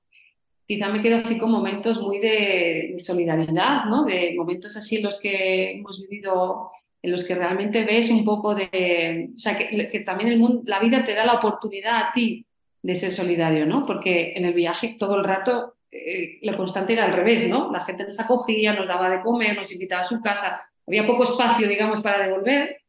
Quizá 0.69 0.91
me 0.91 1.01
quedo 1.01 1.17
así 1.17 1.39
con 1.39 1.51
momentos 1.51 1.99
muy 2.03 2.19
de, 2.19 2.95
solidaridad, 2.99 3.87
¿no? 3.87 4.05
De 4.05 4.35
momentos 4.37 4.77
así 4.77 4.97
en 4.97 5.05
los 5.05 5.19
que 5.19 5.73
hemos 5.73 5.99
vivido, 6.03 6.71
en 7.01 7.11
los 7.11 7.25
que 7.25 7.35
realmente 7.35 7.87
ves 7.87 8.11
un 8.11 8.23
poco 8.23 8.55
de... 8.55 9.31
O 9.35 9.39
sea, 9.39 9.57
que, 9.57 10.01
también 10.01 10.29
el 10.29 10.39
mundo, 10.39 10.61
la 10.67 10.79
vida 10.79 11.07
te 11.07 11.15
da 11.15 11.25
la 11.25 11.37
oportunidad 11.37 11.97
a 11.97 12.13
ti 12.13 12.45
de 12.83 12.97
ser 12.97 13.13
solidario, 13.13 13.65
¿no? 13.65 13.87
Porque 13.87 14.35
en 14.37 14.45
el 14.45 14.53
viaje 14.53 14.97
todo 14.99 15.17
el 15.17 15.25
rato 15.25 15.77
eh, 15.91 16.39
lo 16.43 16.55
constante 16.55 16.93
era 16.93 17.07
al 17.07 17.15
revés, 17.15 17.49
¿no? 17.49 17.73
La 17.73 17.83
gente 17.87 18.05
nos 18.05 18.21
acogía, 18.21 18.75
nos 18.75 18.89
daba 18.89 19.09
de 19.09 19.23
comer, 19.23 19.57
nos 19.57 19.73
invitaba 19.73 20.03
a 20.03 20.05
su 20.05 20.21
casa, 20.21 20.69
había 20.87 21.07
poco 21.07 21.25
espacio, 21.25 21.67
digamos, 21.67 22.03
para 22.03 22.23
devolver, 22.23 22.83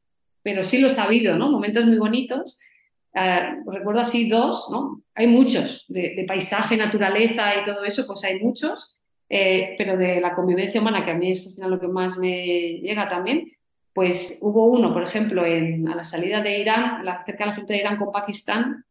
pero 0.43 0.65
sí 0.65 0.81
lo 0.81 0.87
he 0.87 0.91
sabido, 0.91 1.37
¿no? 1.37 1.49
Momentos 1.49 1.85
muy 1.85 1.97
bonitos 1.97 2.59
Uh, 3.13 3.69
recuerdo 3.71 4.01
así 4.01 4.29
dos, 4.29 4.67
¿no? 4.71 5.01
Hay 5.15 5.25
muchos, 5.27 5.85
de, 5.87 6.23
paisaje, 6.27 6.77
naturaleza 6.77 7.55
y 7.55 7.65
todo 7.65 7.83
eso, 7.83 8.05
pues 8.05 8.23
hay 8.23 8.39
muchos, 8.39 8.99
eh, 9.27 9.75
pero 9.77 9.97
de 9.97 10.21
la 10.21 10.35
convivencia 10.35 10.79
humana, 10.79 11.03
que 11.03 11.11
a 11.11 11.15
mí 11.15 11.31
es 11.31 11.57
lo 11.57 11.79
que 11.79 11.87
más 11.87 12.17
me 12.17 12.79
llega 12.79 13.09
también, 13.09 13.47
pues 13.93 14.37
hubo 14.41 14.65
uno, 14.67 14.93
por 14.93 15.03
ejemplo, 15.03 15.45
en, 15.45 15.87
a 15.87 15.95
la 15.95 16.03
salida 16.03 16.41
de 16.41 16.59
Irán, 16.59 17.03
cerca 17.25 17.43
de 17.43 17.49
la 17.49 17.55
frontera 17.55 17.77
de 17.77 17.83
Irán 17.83 17.97
con 17.97 18.11
Pakistán, 18.11 18.85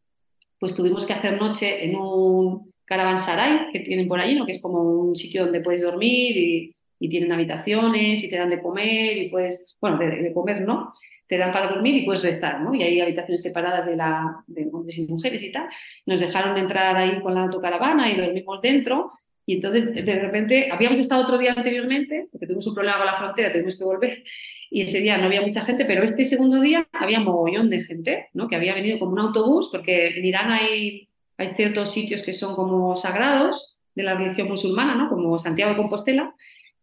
pues 0.59 0.75
tuvimos 0.75 1.07
que 1.07 1.13
hacer 1.13 1.39
noche 1.39 1.85
en 1.85 1.95
un 1.95 2.69
caravansaray 2.83 3.71
que 3.71 3.79
tienen 3.79 4.07
por 4.07 4.19
allí, 4.19 4.37
¿no? 4.37 4.45
que 4.45 4.51
es 4.51 4.61
como 4.61 4.81
un 4.81 5.15
sitio 5.15 5.45
donde 5.45 5.61
puedes 5.61 5.81
dormir 5.81 6.75
y 6.99 7.09
tienen 7.09 7.31
habitaciones 7.31 8.21
y 8.21 8.29
te 8.29 8.37
dan 8.37 8.49
de 8.49 8.61
comer 8.61 9.17
y 9.17 9.29
puedes, 9.29 9.77
bueno, 9.79 9.97
de 9.97 10.33
comer 10.33 10.61
no, 10.61 10.93
te 11.29 11.37
dan 11.37 11.51
para 11.51 11.69
dormir 11.69 11.95
y 11.95 12.05
puedes 12.05 12.23
rezar, 12.23 12.59
¿no? 12.59 12.73
Y 12.73 12.81
hay 12.81 12.99
habitaciones 12.99 13.43
separadas 13.43 13.85
de, 13.85 13.95
la, 13.95 14.43
de 14.47 14.67
hombres 14.73 14.97
y 14.97 15.05
mujeres 15.07 15.43
y 15.43 15.51
tal. 15.51 15.69
Nos 16.07 16.19
dejaron 16.19 16.57
entrar 16.57 16.95
ahí 16.97 17.19
con 17.21 17.35
la 17.35 17.43
autocaravana 17.43 18.11
y 18.11 18.17
dormimos 18.17 18.59
dentro. 18.63 19.11
Y 19.45 19.55
entonces, 19.55 19.93
de 19.93 20.19
repente, 20.19 20.69
habíamos 20.71 20.99
estado 20.99 21.23
otro 21.23 21.37
día 21.37 21.53
anteriormente, 21.55 22.27
porque 22.31 22.47
tuvimos 22.47 22.65
un 22.65 22.73
problema 22.73 22.97
con 22.97 23.05
la 23.05 23.17
frontera, 23.17 23.51
tuvimos 23.51 23.77
que 23.77 23.83
volver, 23.83 24.23
y 24.71 24.81
ese 24.81 25.01
día 25.01 25.19
no 25.19 25.27
había 25.27 25.41
mucha 25.41 25.61
gente, 25.61 25.85
pero 25.85 26.03
este 26.03 26.25
segundo 26.25 26.61
día 26.61 26.87
había 26.93 27.19
mogollón 27.19 27.69
de 27.69 27.81
gente, 27.83 28.29
¿no? 28.33 28.47
Que 28.47 28.55
había 28.55 28.73
venido 28.73 28.97
como 28.97 29.11
un 29.11 29.19
autobús, 29.19 29.69
porque 29.71 30.17
en 30.17 30.25
Irán 30.25 30.49
hay, 30.49 31.09
hay 31.37 31.47
ciertos 31.55 31.93
sitios 31.93 32.23
que 32.23 32.33
son 32.33 32.55
como 32.55 32.97
sagrados 32.97 33.77
de 33.93 34.01
la 34.01 34.15
religión 34.15 34.47
musulmana, 34.47 34.95
¿no? 34.95 35.09
Como 35.09 35.37
Santiago 35.37 35.71
de 35.71 35.77
Compostela, 35.77 36.33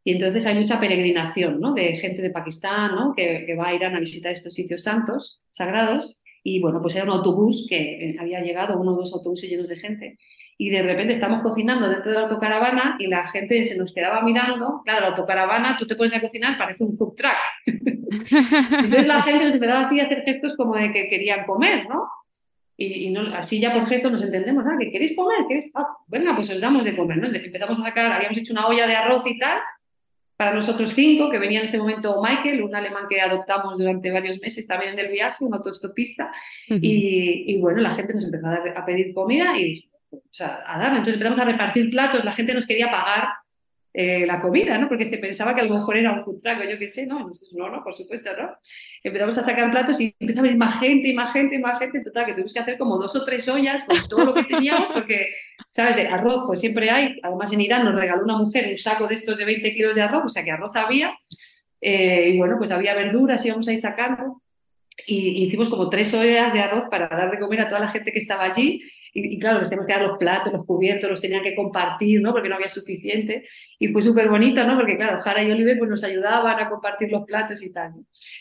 y 0.07 0.13
entonces 0.13 0.47
hay 0.47 0.55
mucha 0.55 0.79
peregrinación 0.79 1.59
¿no? 1.59 1.75
de 1.75 1.97
gente 1.97 2.23
de 2.23 2.31
Pakistán 2.31 2.95
¿no? 2.95 3.13
que, 3.13 3.53
va 3.59 3.67
a 3.67 3.75
ir 3.75 3.85
a 3.85 3.99
visitar 3.99 4.31
estos 4.31 4.55
sitios 4.55 4.85
santos, 4.85 5.43
sagrados. 5.51 6.21
Y 6.45 6.61
bueno, 6.61 6.81
pues 6.81 6.95
era 6.95 7.07
un 7.07 7.11
autobús 7.11 7.67
que 7.69 8.11
eh, 8.11 8.17
había 8.21 8.41
llegado, 8.41 8.79
uno 8.79 8.93
o 8.93 8.99
dos 8.99 9.13
autobuses 9.13 9.51
llenos 9.51 9.69
de 9.69 9.79
gente. 9.79 10.17
Y 10.59 10.71
de 10.71 10.83
repente 10.83 11.13
estamos 11.13 11.43
cocinando 11.43 11.89
dentro 11.89 12.13
de 12.13 12.19
la 12.19 12.23
autocaravana 12.27 12.95
y 13.01 13.09
la 13.09 13.27
gente 13.27 13.65
se 13.65 13.77
nos 13.77 13.93
quedaba 13.93 14.23
mirando. 14.23 14.81
Claro, 14.85 15.01
la 15.01 15.07
autocaravana, 15.09 15.77
tú 15.77 15.89
te 15.89 15.97
pones 15.97 16.15
a 16.15 16.21
cocinar, 16.21 16.57
parece 16.57 16.85
un 16.85 16.97
food 16.97 17.17
truck. 17.17 17.67
Entonces 17.67 19.07
la 19.09 19.23
gente 19.23 19.45
nos 19.45 19.55
empezaba 19.55 19.81
así 19.81 19.99
a 19.99 20.05
hacer 20.05 20.23
gestos 20.23 20.55
como 20.55 20.77
de 20.77 20.93
que 20.93 21.09
querían 21.09 21.45
comer, 21.47 21.89
¿no? 21.89 22.09
Y, 22.77 23.11
no, 23.11 23.23
así 23.35 23.59
ya 23.59 23.73
por 23.73 23.89
gestos 23.89 24.13
nos 24.13 24.23
entendemos, 24.23 24.65
¿no? 24.65 24.79
¿Que 24.79 24.93
queréis 24.93 25.17
comer? 25.17 25.47
¿Queréis? 25.49 25.73
Ah, 25.75 25.97
venga, 26.07 26.37
pues 26.37 26.49
os 26.51 26.61
damos 26.61 26.85
de 26.85 26.95
comer, 26.95 27.17
¿no? 27.17 27.27
Empezamos 27.27 27.81
a 27.81 27.83
sacar, 27.83 28.13
habíamos 28.13 28.39
hecho 28.39 28.53
una 28.53 28.69
olla 28.69 28.87
de 28.87 28.95
arroz 28.95 29.27
y 29.27 29.37
tal, 29.37 29.59
para 30.37 30.55
nosotros 30.55 30.91
cinco, 30.91 31.31
que 31.31 31.39
venía 31.39 31.61
en 31.61 31.65
ese 31.65 31.79
momento 31.79 32.23
Michael, 32.23 32.63
un 32.63 32.75
alemán 32.75 33.05
que 33.09 33.21
adoptamos 33.21 33.79
durante 33.79 34.11
varios 34.11 34.39
meses 34.41 34.67
también 34.67 34.93
en 34.93 34.99
el 34.99 35.11
viaje, 35.11 35.45
un 35.45 35.55
autostopista, 35.55 36.31
y, 36.69 37.59
bueno, 37.61 37.81
la 37.81 37.95
gente 37.95 38.15
nos 38.15 38.25
empezó 38.25 38.47
a, 38.49 38.85
pedir 38.85 39.15
comida 39.15 39.59
y 39.59 39.89
o 40.11 40.21
sea, 40.31 40.63
a 40.67 40.79
dar. 40.79 40.91
Entonces 40.91 41.15
empezamos 41.15 41.41
a 41.41 41.45
repartir 41.45 41.91
platos, 41.91 42.25
la 42.25 42.33
gente 42.33 42.55
nos 42.55 42.67
quería 42.67 42.91
pagar 42.91 43.29
eh, 43.99 44.27
la 44.27 44.43
comida, 44.43 44.77
¿no? 44.77 44.91
Porque 44.91 45.07
se 45.07 45.17
pensaba 45.17 45.55
que 45.55 45.63
a 45.63 45.65
lo 45.65 45.75
mejor 45.75 45.97
era 45.97 46.13
un 46.13 46.23
food 46.23 46.43
truck, 46.43 46.69
yo 46.69 46.79
qué 46.79 46.87
sé, 46.87 47.07
¿no? 47.07 47.33
no, 47.55 47.71
no, 47.71 47.83
por 47.83 47.95
supuesto, 47.95 48.31
¿no? 48.37 48.51
Empezamos 49.03 49.39
a 49.39 49.43
sacar 49.43 49.71
platos 49.71 49.99
y 50.03 50.15
empieza 50.21 50.41
a 50.41 50.43
venir 50.43 50.59
más 50.59 50.79
gente 50.79 51.09
y 51.09 51.15
más 51.15 51.33
gente 51.33 51.57
y 51.57 51.61
más 51.61 51.79
gente, 51.79 52.03
total, 52.03 52.27
que 52.27 52.33
tuvimos 52.33 52.53
que 52.53 52.59
hacer 52.59 52.77
como 52.77 52.99
dos 52.99 53.17
o 53.17 53.25
tres 53.25 53.49
ollas 53.49 53.85
con 53.85 53.97
todo 54.07 54.27
lo 54.27 54.35
que 54.35 54.45
teníamos, 54.45 54.91
porque, 54.93 55.31
¿sabes? 55.71 55.97
De 55.97 56.09
arroz, 56.09 56.45
pues 56.47 56.61
siempre 56.61 56.91
hay, 56.91 57.19
además 57.23 57.51
en 57.55 57.63
Irán 57.63 57.87
nos 57.87 57.95
regaló 57.95 58.23
una 58.23 58.37
mujer 58.37 58.69
un 58.69 58.77
saco 58.77 59.07
de 59.07 59.15
estos 59.15 59.39
de 59.39 59.47
20 59.47 59.75
kilos 59.75 59.97
de 59.97 60.03
arroz, 60.03 60.25
o 60.27 60.29
sea 60.29 60.45
que 60.45 60.51
arroz 60.51 60.77
había, 60.77 61.19
eh, 61.81 62.33
y 62.35 62.37
bueno, 62.37 62.57
pues 62.59 62.73
había 62.73 62.95
verduras, 62.95 63.47
íbamos 63.47 63.67
a 63.67 63.73
ir 63.73 63.81
sacando, 63.81 64.43
y, 65.07 65.45
hicimos 65.45 65.71
como 65.71 65.89
tres 65.89 66.13
ollas 66.13 66.53
de 66.53 66.61
arroz 66.61 66.85
para 66.91 67.09
dar 67.09 67.31
de 67.31 67.39
comer 67.39 67.63
a 67.63 67.69
toda 67.69 67.81
la 67.81 67.89
gente 67.89 68.13
que 68.13 68.19
estaba 68.19 68.45
allí. 68.45 68.83
Y, 69.19 69.39
claro, 69.39 69.61
les 69.61 69.71
teníamos 69.71 69.87
que 69.87 69.95
dar 69.95 70.03
los 70.03 70.19
platos, 70.19 70.53
los 70.53 70.67
cubiertos, 70.67 71.09
los 71.09 71.23
tenían 71.23 71.43
que 71.43 71.55
compartir, 71.55 72.21
¿no? 72.21 72.33
Porque 72.33 72.51
no 72.51 72.57
había 72.57 72.69
suficiente. 72.69 73.47
Y 73.79 73.89
fue 73.89 74.03
súper 74.03 74.29
bonito, 74.29 74.63
¿no? 74.67 74.77
Porque 74.77 74.97
claro, 74.97 75.19
Jara 75.21 75.43
y 75.43 75.51
Oliver 75.51 75.79
pues 75.79 75.91
nos 75.91 76.05
ayudaban 76.05 76.61
a 76.61 76.69
compartir 76.69 77.11
los 77.11 77.25
platos 77.25 77.63
y 77.63 77.73
tal. 77.73 77.95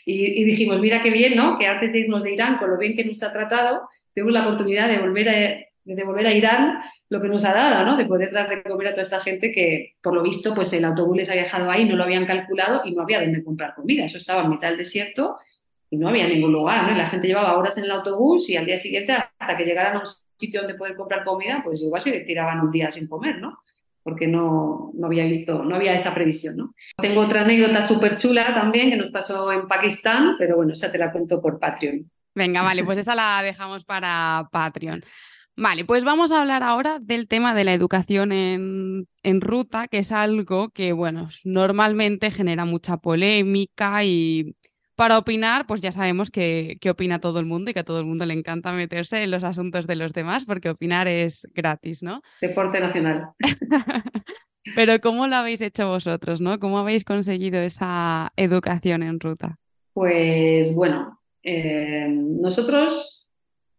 Y, 0.06 0.44
dijimos, 0.44 0.82
mira 0.82 1.02
qué 1.02 1.12
bien, 1.12 1.38
¿no? 1.38 1.58
Que 1.58 1.68
antes 1.68 1.94
de 1.94 2.00
irnos 2.00 2.24
de 2.24 2.34
Irán, 2.34 2.58
con 2.58 2.70
lo 2.70 2.78
bien 2.78 2.94
que 2.94 3.06
nos 3.06 3.24
ha 3.24 3.32
tratado, 3.32 3.88
tenemos 4.14 4.34
la 4.34 4.46
oportunidad 4.46 4.90
de 4.90 5.00
volver 5.00 5.30
a, 5.30 5.34
de 5.34 5.96
devolver 5.96 6.28
a 6.28 6.34
Irán 6.34 6.82
lo 7.08 7.22
que 7.22 7.30
nos 7.30 7.46
ha 7.46 7.54
dado, 7.54 7.86
¿no? 7.86 7.96
De 7.96 8.06
poder 8.06 8.34
dar 8.34 8.50
de 8.50 8.62
comer 8.62 8.88
a 8.88 8.92
toda 8.92 9.04
esta 9.04 9.22
gente 9.22 9.54
que, 9.54 9.94
por 10.02 10.14
lo 10.14 10.24
visto, 10.24 10.54
pues 10.54 10.74
el 10.74 10.84
autobús 10.84 11.16
les 11.16 11.30
había 11.30 11.44
dejado 11.44 11.72
ahí, 11.72 11.86
no 11.86 11.96
lo 11.96 12.04
habían 12.04 12.26
calculado 12.26 12.82
y 12.84 12.92
no 12.92 13.04
había 13.04 13.22
dónde 13.22 13.46
comprar 13.46 13.76
comida. 13.76 14.04
Eso 14.04 14.18
estaba 14.18 14.44
en 14.44 14.50
mitad 14.50 14.68
del 14.68 14.78
desierto 14.80 15.38
y 15.90 15.96
no 15.96 16.10
había 16.10 16.28
ningún 16.28 16.52
lugar, 16.52 16.84
¿no? 16.84 16.92
Y 16.92 16.98
la 16.98 17.08
gente 17.08 17.28
llevaba 17.28 17.58
horas 17.58 17.78
en 17.78 17.86
el 17.86 17.92
autobús 17.92 18.50
y 18.50 18.58
al 18.58 18.66
día 18.66 18.78
siguiente, 18.78 19.14
hasta 19.14 19.56
que 19.56 19.64
llegaran 19.64 19.96
a 19.96 20.00
un 20.00 20.06
sitio 20.38 20.62
donde 20.62 20.76
poder 20.76 20.96
comprar 20.96 21.24
comida, 21.24 21.62
pues 21.64 21.82
igual 21.82 22.02
se 22.02 22.20
tiraban 22.22 22.62
un 22.62 22.72
día 22.72 22.92
sin 22.92 23.08
comer, 23.08 23.40
¿no? 23.40 23.60
Porque 24.04 24.28
no, 24.28 24.92
no 24.94 25.08
había 25.08 25.26
visto, 25.26 25.64
no 25.64 25.76
había 25.76 25.98
esa 25.98 26.14
previsión, 26.14 26.58
¿no? 26.58 26.76
Tengo 26.98 27.22
otra 27.22 27.42
anécdota 27.42 27.82
súper 27.82 28.16
chula 28.16 28.54
también 28.54 28.90
que 28.90 28.98
nos 28.98 29.12
pasó 29.12 29.52
en 29.52 29.68
Pakistán, 29.68 30.36
pero 30.38 30.58
bueno, 30.58 30.74
esa 30.74 30.92
te 30.92 30.98
la 30.98 31.12
cuento 31.12 31.42
por 31.42 31.60
Patreon. 31.60 32.10
Venga, 32.36 32.62
vale, 32.62 32.84
pues 32.84 32.98
esa 32.98 33.16
la 33.16 33.42
dejamos 33.42 33.84
para 33.86 34.48
Patreon. 34.52 35.04
Vale, 35.58 35.86
pues 35.86 36.04
vamos 36.04 36.34
a 36.34 36.42
hablar 36.42 36.64
ahora 36.64 37.00
del 37.00 37.30
tema 37.30 37.54
de 37.54 37.64
la 37.64 37.74
educación 37.74 38.34
en, 38.34 39.08
en, 39.24 39.40
ruta, 39.40 39.88
que 39.88 40.00
es 40.00 40.12
algo 40.12 40.70
que, 40.70 40.92
bueno, 40.92 41.30
normalmente 41.46 42.30
genera 42.30 42.66
mucha 42.66 42.98
polémica 42.98 44.04
y 44.04 44.54
para 44.96 45.18
opinar, 45.18 45.68
pues 45.68 45.82
ya 45.82 45.92
sabemos 45.92 46.32
que, 46.32 46.78
opina 46.90 47.20
todo 47.20 47.40
el 47.40 47.46
mundo 47.46 47.72
y 47.72 47.74
que 47.74 47.82
a 47.82 47.84
todo 47.84 48.00
el 48.00 48.06
mundo 48.06 48.26
le 48.26 48.34
encanta 48.34 48.72
meterse 48.72 49.22
en 49.24 49.32
los 49.32 49.44
asuntos 49.44 49.88
de 49.88 49.96
los 49.96 50.14
demás 50.14 50.46
porque 50.46 50.70
opinar 50.70 51.08
es 51.08 51.48
gratis, 51.54 52.02
¿no? 52.02 52.22
Deporte 52.42 52.80
nacional. 52.80 53.30
Pero 54.76 55.00
¿cómo 55.00 55.28
lo 55.28 55.36
habéis 55.36 55.62
hecho 55.62 55.88
vosotros, 55.88 56.42
no? 56.42 56.60
¿Cómo 56.60 56.80
habéis 56.80 57.04
conseguido 57.04 57.60
esa 57.60 58.32
educación 58.36 59.04
en 59.04 59.20
ruta? 59.20 59.58
Pues 59.94 60.74
bueno, 60.76 61.20
eh, 61.44 62.08
nosotros, 62.10 63.28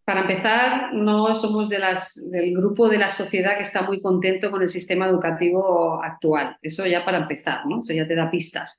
para 0.04 0.20
empezar, 0.20 0.94
no 0.94 1.34
somos 1.34 1.68
de 1.68 1.80
las, 1.80 2.30
del 2.30 2.54
grupo 2.54 2.88
de 2.88 2.98
la 2.98 3.08
sociedad 3.08 3.56
que 3.56 3.64
está 3.64 3.82
muy 3.82 4.00
contento 4.00 4.50
con 4.50 4.62
el 4.62 4.68
sistema 4.68 5.08
educativo 5.08 6.00
actual. 6.02 6.56
Eso 6.62 6.86
ya 6.86 7.04
para 7.04 7.18
empezar, 7.18 7.66
¿no? 7.66 7.80
Eso 7.80 7.92
ya 7.92 8.06
te 8.06 8.14
da 8.14 8.30
pistas 8.30 8.78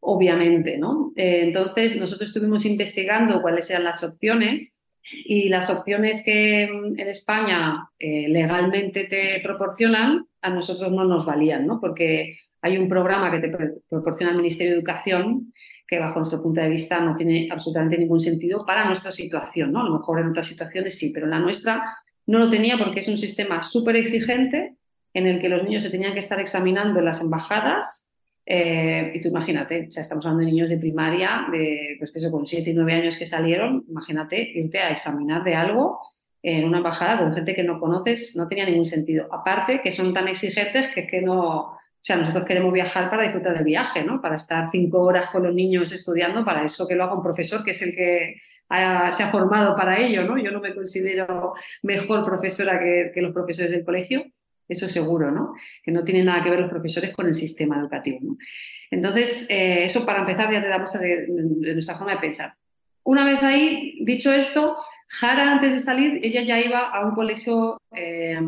obviamente, 0.00 0.78
¿no? 0.78 1.12
Eh, 1.16 1.42
entonces, 1.44 2.00
nosotros 2.00 2.30
estuvimos 2.30 2.64
investigando 2.64 3.42
cuáles 3.42 3.70
eran 3.70 3.84
las 3.84 4.02
opciones 4.04 4.84
y 5.12 5.48
las 5.48 5.70
opciones 5.70 6.24
que 6.24 6.68
mm, 6.70 6.98
en 6.98 7.08
España 7.08 7.88
eh, 7.98 8.28
legalmente 8.28 9.04
te 9.04 9.40
proporcionan, 9.42 10.26
a 10.40 10.50
nosotros 10.50 10.92
no 10.92 11.04
nos 11.04 11.26
valían, 11.26 11.66
¿no? 11.66 11.80
Porque 11.80 12.36
hay 12.60 12.78
un 12.78 12.88
programa 12.88 13.30
que 13.30 13.38
te 13.38 13.56
proporciona 13.88 14.32
el 14.32 14.38
Ministerio 14.38 14.72
de 14.72 14.78
Educación 14.78 15.52
que 15.86 16.00
bajo 16.00 16.18
nuestro 16.18 16.42
punto 16.42 16.60
de 16.60 16.68
vista 16.68 17.00
no 17.00 17.14
tiene 17.14 17.48
absolutamente 17.50 17.96
ningún 17.96 18.20
sentido 18.20 18.66
para 18.66 18.86
nuestra 18.86 19.12
situación, 19.12 19.72
¿no? 19.72 19.80
A 19.80 19.84
lo 19.84 19.98
mejor 19.98 20.20
en 20.20 20.28
otras 20.28 20.48
situaciones 20.48 20.98
sí, 20.98 21.12
pero 21.14 21.26
en 21.26 21.30
la 21.30 21.38
nuestra 21.38 21.84
no 22.26 22.38
lo 22.38 22.50
tenía 22.50 22.76
porque 22.76 23.00
es 23.00 23.08
un 23.08 23.16
sistema 23.16 23.62
súper 23.62 23.96
exigente 23.96 24.76
en 25.14 25.26
el 25.26 25.40
que 25.40 25.48
los 25.48 25.62
niños 25.62 25.82
se 25.82 25.90
tenían 25.90 26.12
que 26.12 26.18
estar 26.18 26.40
examinando 26.40 26.98
en 26.98 27.04
las 27.04 27.20
embajadas 27.20 28.05
eh, 28.48 29.10
y 29.12 29.20
tú 29.20 29.28
imagínate, 29.28 29.88
o 29.88 29.90
sea, 29.90 30.02
estamos 30.02 30.24
hablando 30.24 30.46
de 30.46 30.52
niños 30.52 30.70
de 30.70 30.78
primaria, 30.78 31.46
de 31.50 31.96
pues 31.98 32.12
que 32.12 32.30
con 32.30 32.46
7 32.46 32.70
y 32.70 32.74
9 32.74 32.92
años 32.92 33.16
que 33.16 33.26
salieron, 33.26 33.84
imagínate 33.88 34.40
irte 34.40 34.78
a 34.78 34.90
examinar 34.90 35.42
de 35.42 35.56
algo 35.56 36.00
en 36.42 36.64
una 36.64 36.78
embajada 36.78 37.18
con 37.18 37.34
gente 37.34 37.56
que 37.56 37.64
no 37.64 37.80
conoces, 37.80 38.36
no 38.36 38.46
tenía 38.46 38.64
ningún 38.64 38.84
sentido. 38.84 39.26
Aparte 39.32 39.80
que 39.82 39.90
son 39.90 40.14
tan 40.14 40.28
exigentes 40.28 40.94
que 40.94 41.00
es 41.00 41.10
que 41.10 41.22
no, 41.22 41.40
o 41.40 41.78
sea, 42.00 42.14
nosotros 42.14 42.44
queremos 42.44 42.72
viajar 42.72 43.10
para 43.10 43.24
disfrutar 43.24 43.54
del 43.54 43.64
viaje, 43.64 44.04
¿no? 44.04 44.22
Para 44.22 44.36
estar 44.36 44.68
cinco 44.70 45.02
horas 45.02 45.28
con 45.30 45.42
los 45.42 45.52
niños 45.52 45.90
estudiando, 45.90 46.44
para 46.44 46.64
eso 46.64 46.86
que 46.86 46.94
lo 46.94 47.02
haga 47.02 47.14
un 47.14 47.24
profesor 47.24 47.64
que 47.64 47.72
es 47.72 47.82
el 47.82 47.96
que 47.96 48.36
se 49.10 49.22
ha 49.24 49.30
formado 49.32 49.74
para 49.74 49.98
ello, 49.98 50.22
¿no? 50.22 50.38
Yo 50.38 50.52
no 50.52 50.60
me 50.60 50.72
considero 50.72 51.54
mejor 51.82 52.24
profesora 52.24 52.78
que 52.78 53.20
los 53.20 53.32
profesores 53.32 53.72
del 53.72 53.84
colegio, 53.84 54.24
eso 54.68 54.88
seguro, 54.88 55.30
¿no? 55.30 55.54
Que 55.82 55.92
no 55.92 56.04
tiene 56.04 56.24
nada 56.24 56.42
que 56.42 56.50
ver 56.50 56.60
los 56.60 56.70
profesores 56.70 57.14
con 57.14 57.26
el 57.26 57.34
sistema 57.34 57.78
educativo. 57.78 58.36
Entonces, 58.90 59.48
eh, 59.50 59.84
eso 59.84 60.04
para 60.04 60.20
empezar 60.20 60.52
ya 60.52 60.62
te 60.62 60.68
damos 60.68 60.92
de, 60.92 61.26
nuestra 61.74 61.96
forma 61.96 62.14
de 62.14 62.20
pensar. 62.20 62.50
Una 63.04 63.24
vez 63.24 63.42
ahí, 63.42 63.98
dicho 64.04 64.32
esto, 64.32 64.76
Jara 65.08 65.52
antes 65.52 65.72
de 65.72 65.80
salir, 65.80 66.20
ella 66.22 66.42
ya 66.42 66.60
iba 66.60 66.80
a 66.80 67.06
un 67.06 67.14
colegio, 67.14 67.80
eh, 67.94 68.40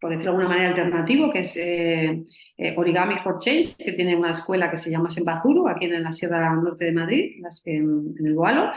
por 0.00 0.10
decirlo 0.10 0.32
de 0.32 0.36
alguna 0.36 0.48
manera, 0.48 0.68
alternativo, 0.68 1.32
que 1.32 1.40
es 1.40 1.56
eh, 1.56 2.24
Origami 2.76 3.18
for 3.18 3.38
Change, 3.38 3.76
que 3.76 3.92
tiene 3.92 4.16
una 4.16 4.30
escuela 4.30 4.70
que 4.70 4.76
se 4.76 4.90
llama 4.90 5.10
Sembazuru, 5.10 5.68
aquí 5.68 5.86
en 5.86 6.02
la 6.02 6.12
Sierra 6.12 6.54
Norte 6.54 6.84
de 6.84 6.92
Madrid, 6.92 7.42
en, 7.64 8.14
en 8.18 8.26
el 8.26 8.34
Boalo. 8.34 8.70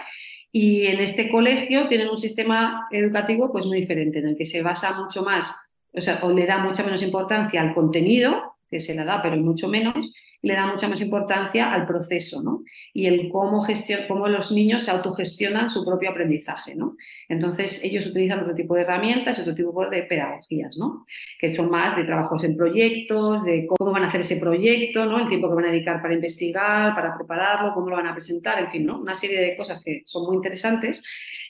Y 0.51 0.87
en 0.87 1.01
este 1.01 1.29
colegio 1.29 1.87
tienen 1.87 2.09
un 2.09 2.17
sistema 2.17 2.87
educativo 2.89 3.51
pues 3.51 3.65
muy 3.65 3.81
diferente, 3.81 4.19
en 4.19 4.29
el 4.29 4.37
que 4.37 4.45
se 4.45 4.63
basa 4.63 4.99
mucho 4.99 5.21
más 5.23 5.64
o 5.95 6.01
sea, 6.01 6.19
o 6.23 6.31
le 6.31 6.45
da 6.45 6.59
mucha 6.59 6.83
menos 6.83 7.01
importancia 7.03 7.61
al 7.61 7.73
contenido, 7.73 8.55
que 8.69 8.79
se 8.79 8.95
la 8.95 9.05
da, 9.05 9.21
pero 9.21 9.37
mucho 9.37 9.67
menos, 9.67 9.95
le 10.41 10.53
da 10.53 10.67
mucha 10.67 10.87
más 10.87 11.01
importancia 11.01 11.73
al 11.73 11.87
proceso, 11.87 12.43
¿no? 12.43 12.63
Y 12.93 13.07
el 13.07 13.29
cómo, 13.29 13.63
gestión, 13.63 14.01
cómo 14.07 14.27
los 14.27 14.51
niños 14.51 14.83
se 14.83 14.91
autogestionan 14.91 15.69
su 15.69 15.83
propio 15.83 16.11
aprendizaje, 16.11 16.75
¿no? 16.75 16.95
Entonces, 17.29 17.83
ellos 17.83 18.05
utilizan 18.05 18.41
otro 18.41 18.53
tipo 18.53 18.75
de 18.75 18.81
herramientas, 18.81 19.39
otro 19.39 19.55
tipo 19.55 19.89
de 19.89 20.03
pedagogías, 20.03 20.77
¿no? 20.77 21.05
Que 21.39 21.53
son 21.53 21.69
más 21.71 21.95
de 21.95 22.03
trabajos 22.03 22.43
en 22.43 22.55
proyectos, 22.55 23.43
de 23.43 23.65
cómo 23.65 23.91
van 23.91 24.03
a 24.03 24.07
hacer 24.09 24.21
ese 24.21 24.39
proyecto, 24.39 25.05
¿no? 25.05 25.19
El 25.19 25.29
tiempo 25.29 25.49
que 25.49 25.55
van 25.55 25.65
a 25.65 25.71
dedicar 25.71 26.01
para 26.01 26.13
investigar, 26.13 26.93
para 26.93 27.15
prepararlo, 27.17 27.73
cómo 27.73 27.89
lo 27.89 27.95
van 27.95 28.07
a 28.07 28.13
presentar, 28.13 28.59
en 28.59 28.69
fin, 28.69 28.85
¿no? 28.85 28.99
Una 28.99 29.15
serie 29.15 29.41
de 29.41 29.57
cosas 29.57 29.83
que 29.83 30.03
son 30.05 30.27
muy 30.27 30.35
interesantes. 30.35 31.01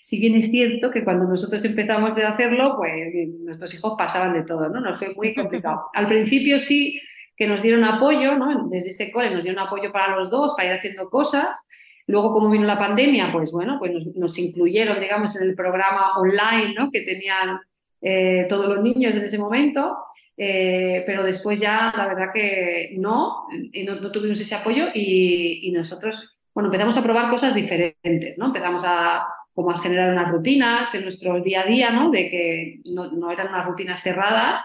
Si 0.06 0.20
bien 0.20 0.36
es 0.36 0.52
cierto 0.52 0.92
que 0.92 1.04
cuando 1.04 1.26
nosotros 1.26 1.66
empezamos 1.66 2.16
a 2.20 2.30
hacerlo, 2.30 2.76
pues 2.78 3.12
nuestros 3.40 3.74
hijos 3.74 3.96
pasaban 3.98 4.34
de 4.34 4.44
todo, 4.44 4.70
¿no? 4.70 4.80
Nos 4.80 5.00
fue 5.00 5.16
muy 5.16 5.34
complicado. 5.34 5.88
Al 5.96 6.08
principio 6.08 6.60
sí 6.60 7.02
que 7.36 7.48
nos 7.48 7.64
dieron 7.64 7.84
apoyo, 7.84 8.36
¿no? 8.36 8.68
Desde 8.70 8.90
este 8.90 9.12
cole 9.12 9.32
nos 9.32 9.46
dieron 9.46 9.66
apoyo 9.66 9.92
para 9.92 10.16
los 10.16 10.30
dos, 10.30 10.54
para 10.56 10.70
ir 10.70 10.76
haciendo 10.76 11.10
cosas. 11.10 11.68
Luego, 12.06 12.34
como 12.34 12.52
vino 12.52 12.68
la 12.68 12.78
pandemia, 12.78 13.32
pues 13.32 13.52
bueno, 13.52 13.78
pues 13.80 13.94
nos, 14.16 14.38
incluyeron, 14.38 15.00
digamos, 15.00 15.42
en 15.42 15.50
el 15.50 15.56
programa 15.56 16.20
online, 16.20 16.76
¿no? 16.78 16.92
Que 16.92 17.02
tenían 17.02 17.62
eh, 18.00 18.46
todos 18.48 18.76
los 18.76 18.84
niños 18.84 19.16
en 19.16 19.24
ese 19.24 19.40
momento. 19.40 19.98
Eh, 20.38 21.02
pero 21.08 21.24
después 21.24 21.60
ya, 21.60 21.92
la 21.98 22.06
verdad 22.06 22.28
que 22.32 22.94
no, 22.96 23.48
y 23.74 23.84
no, 23.84 24.12
tuvimos 24.12 24.40
ese 24.40 24.54
apoyo 24.54 24.86
y, 24.94 25.72
nosotros, 25.76 26.38
bueno, 26.54 26.68
empezamos 26.68 26.96
a 26.96 27.02
probar 27.02 27.32
cosas 27.32 27.56
diferentes, 27.56 28.38
¿no? 28.38 28.46
Empezamos 28.46 28.84
a, 28.86 29.26
como 29.56 29.72
a 29.72 29.80
generar 29.80 30.12
unas 30.12 30.30
rutinas 30.30 30.94
en 30.94 31.04
nuestro 31.04 31.42
día 31.42 31.62
a 31.62 31.66
día, 31.66 31.90
¿no? 31.90 32.12
De 32.12 32.30
que 32.30 32.82
no, 32.94 33.10
no 33.12 33.32
eran 33.32 33.48
unas 33.48 33.66
rutinas 33.66 34.04
cerradas, 34.04 34.62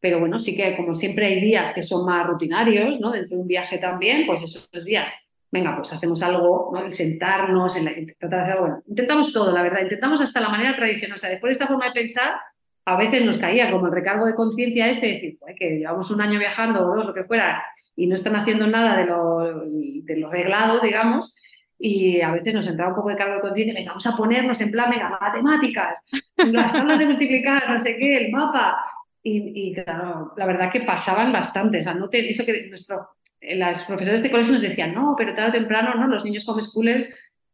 pero 0.00 0.18
bueno, 0.18 0.38
sí 0.38 0.56
que 0.56 0.74
como 0.76 0.94
siempre 0.94 1.26
hay 1.26 1.40
días 1.40 1.72
que 1.72 1.82
son 1.82 2.06
más 2.06 2.26
rutinarios, 2.26 2.98
¿no? 3.00 3.12
Dentro 3.12 3.36
de 3.36 3.42
un 3.42 3.46
viaje 3.46 3.76
también, 3.76 4.26
pues 4.26 4.42
esos 4.42 4.68
días, 4.84 5.14
venga, 5.52 5.76
pues 5.76 5.92
hacemos 5.92 6.22
algo, 6.22 6.70
¿no? 6.72 6.82
El 6.82 6.92
sentarnos, 6.92 7.74
tratar 8.18 8.30
de 8.30 8.36
hacer 8.44 8.60
bueno, 8.60 8.82
intentamos 8.88 9.30
todo, 9.30 9.52
la 9.52 9.62
verdad, 9.62 9.82
intentamos 9.82 10.22
hasta 10.22 10.40
la 10.40 10.48
manera 10.48 10.74
tradicional, 10.74 11.16
o 11.16 11.18
sea, 11.18 11.28
después 11.28 11.50
de 11.50 11.52
esta 11.52 11.66
forma 11.66 11.84
de 11.84 11.92
pensar, 11.92 12.40
a 12.86 12.96
veces 12.96 13.22
nos 13.22 13.36
caía 13.36 13.70
como 13.70 13.86
el 13.86 13.92
recargo 13.92 14.24
de 14.24 14.34
conciencia 14.34 14.88
este, 14.88 15.06
de 15.06 15.12
decir, 15.12 15.38
que 15.58 15.78
llevamos 15.78 16.10
un 16.10 16.22
año 16.22 16.38
viajando 16.38 16.80
o 16.80 16.96
dos, 16.96 17.04
lo 17.04 17.12
que 17.12 17.24
fuera, 17.24 17.62
y 17.94 18.06
no 18.06 18.14
están 18.14 18.36
haciendo 18.36 18.66
nada 18.66 18.96
de 18.96 19.04
lo, 19.04 19.64
de 19.64 20.16
lo 20.16 20.30
reglado, 20.30 20.80
digamos, 20.80 21.36
y 21.80 22.20
a 22.20 22.30
veces 22.32 22.52
nos 22.52 22.66
entraba 22.66 22.90
un 22.90 22.96
poco 22.96 23.08
de 23.08 23.16
cargo 23.16 23.36
de 23.36 23.40
conciencia, 23.40 23.74
venga, 23.74 23.92
vamos 23.92 24.06
a 24.06 24.16
ponernos 24.16 24.60
en 24.60 24.70
plan, 24.70 24.90
venga, 24.90 25.18
matemáticas, 25.18 26.04
las 26.36 26.72
tablas 26.72 26.98
de 26.98 27.06
multiplicar, 27.06 27.70
no 27.70 27.80
sé 27.80 27.96
qué, 27.96 28.18
el 28.18 28.30
mapa, 28.30 28.78
y, 29.22 29.74
claro, 29.74 30.32
la 30.36 30.46
verdad 30.46 30.72
que 30.72 30.80
pasaban 30.80 31.32
bastante. 31.32 31.78
O 31.78 31.80
sea, 31.82 31.94
no 31.94 32.08
eso 32.10 32.44
que 32.44 32.68
nuestro, 32.68 33.08
las 33.40 33.82
profesores 33.82 34.22
de 34.22 34.30
colegio 34.30 34.52
nos 34.52 34.62
decían, 34.62 34.94
no, 34.94 35.14
pero 35.16 35.34
tarde 35.34 35.50
o 35.50 35.60
temprano, 35.60 35.94
¿no? 35.94 36.06
Los 36.06 36.24
niños 36.24 36.48
homeschoolers 36.48 37.06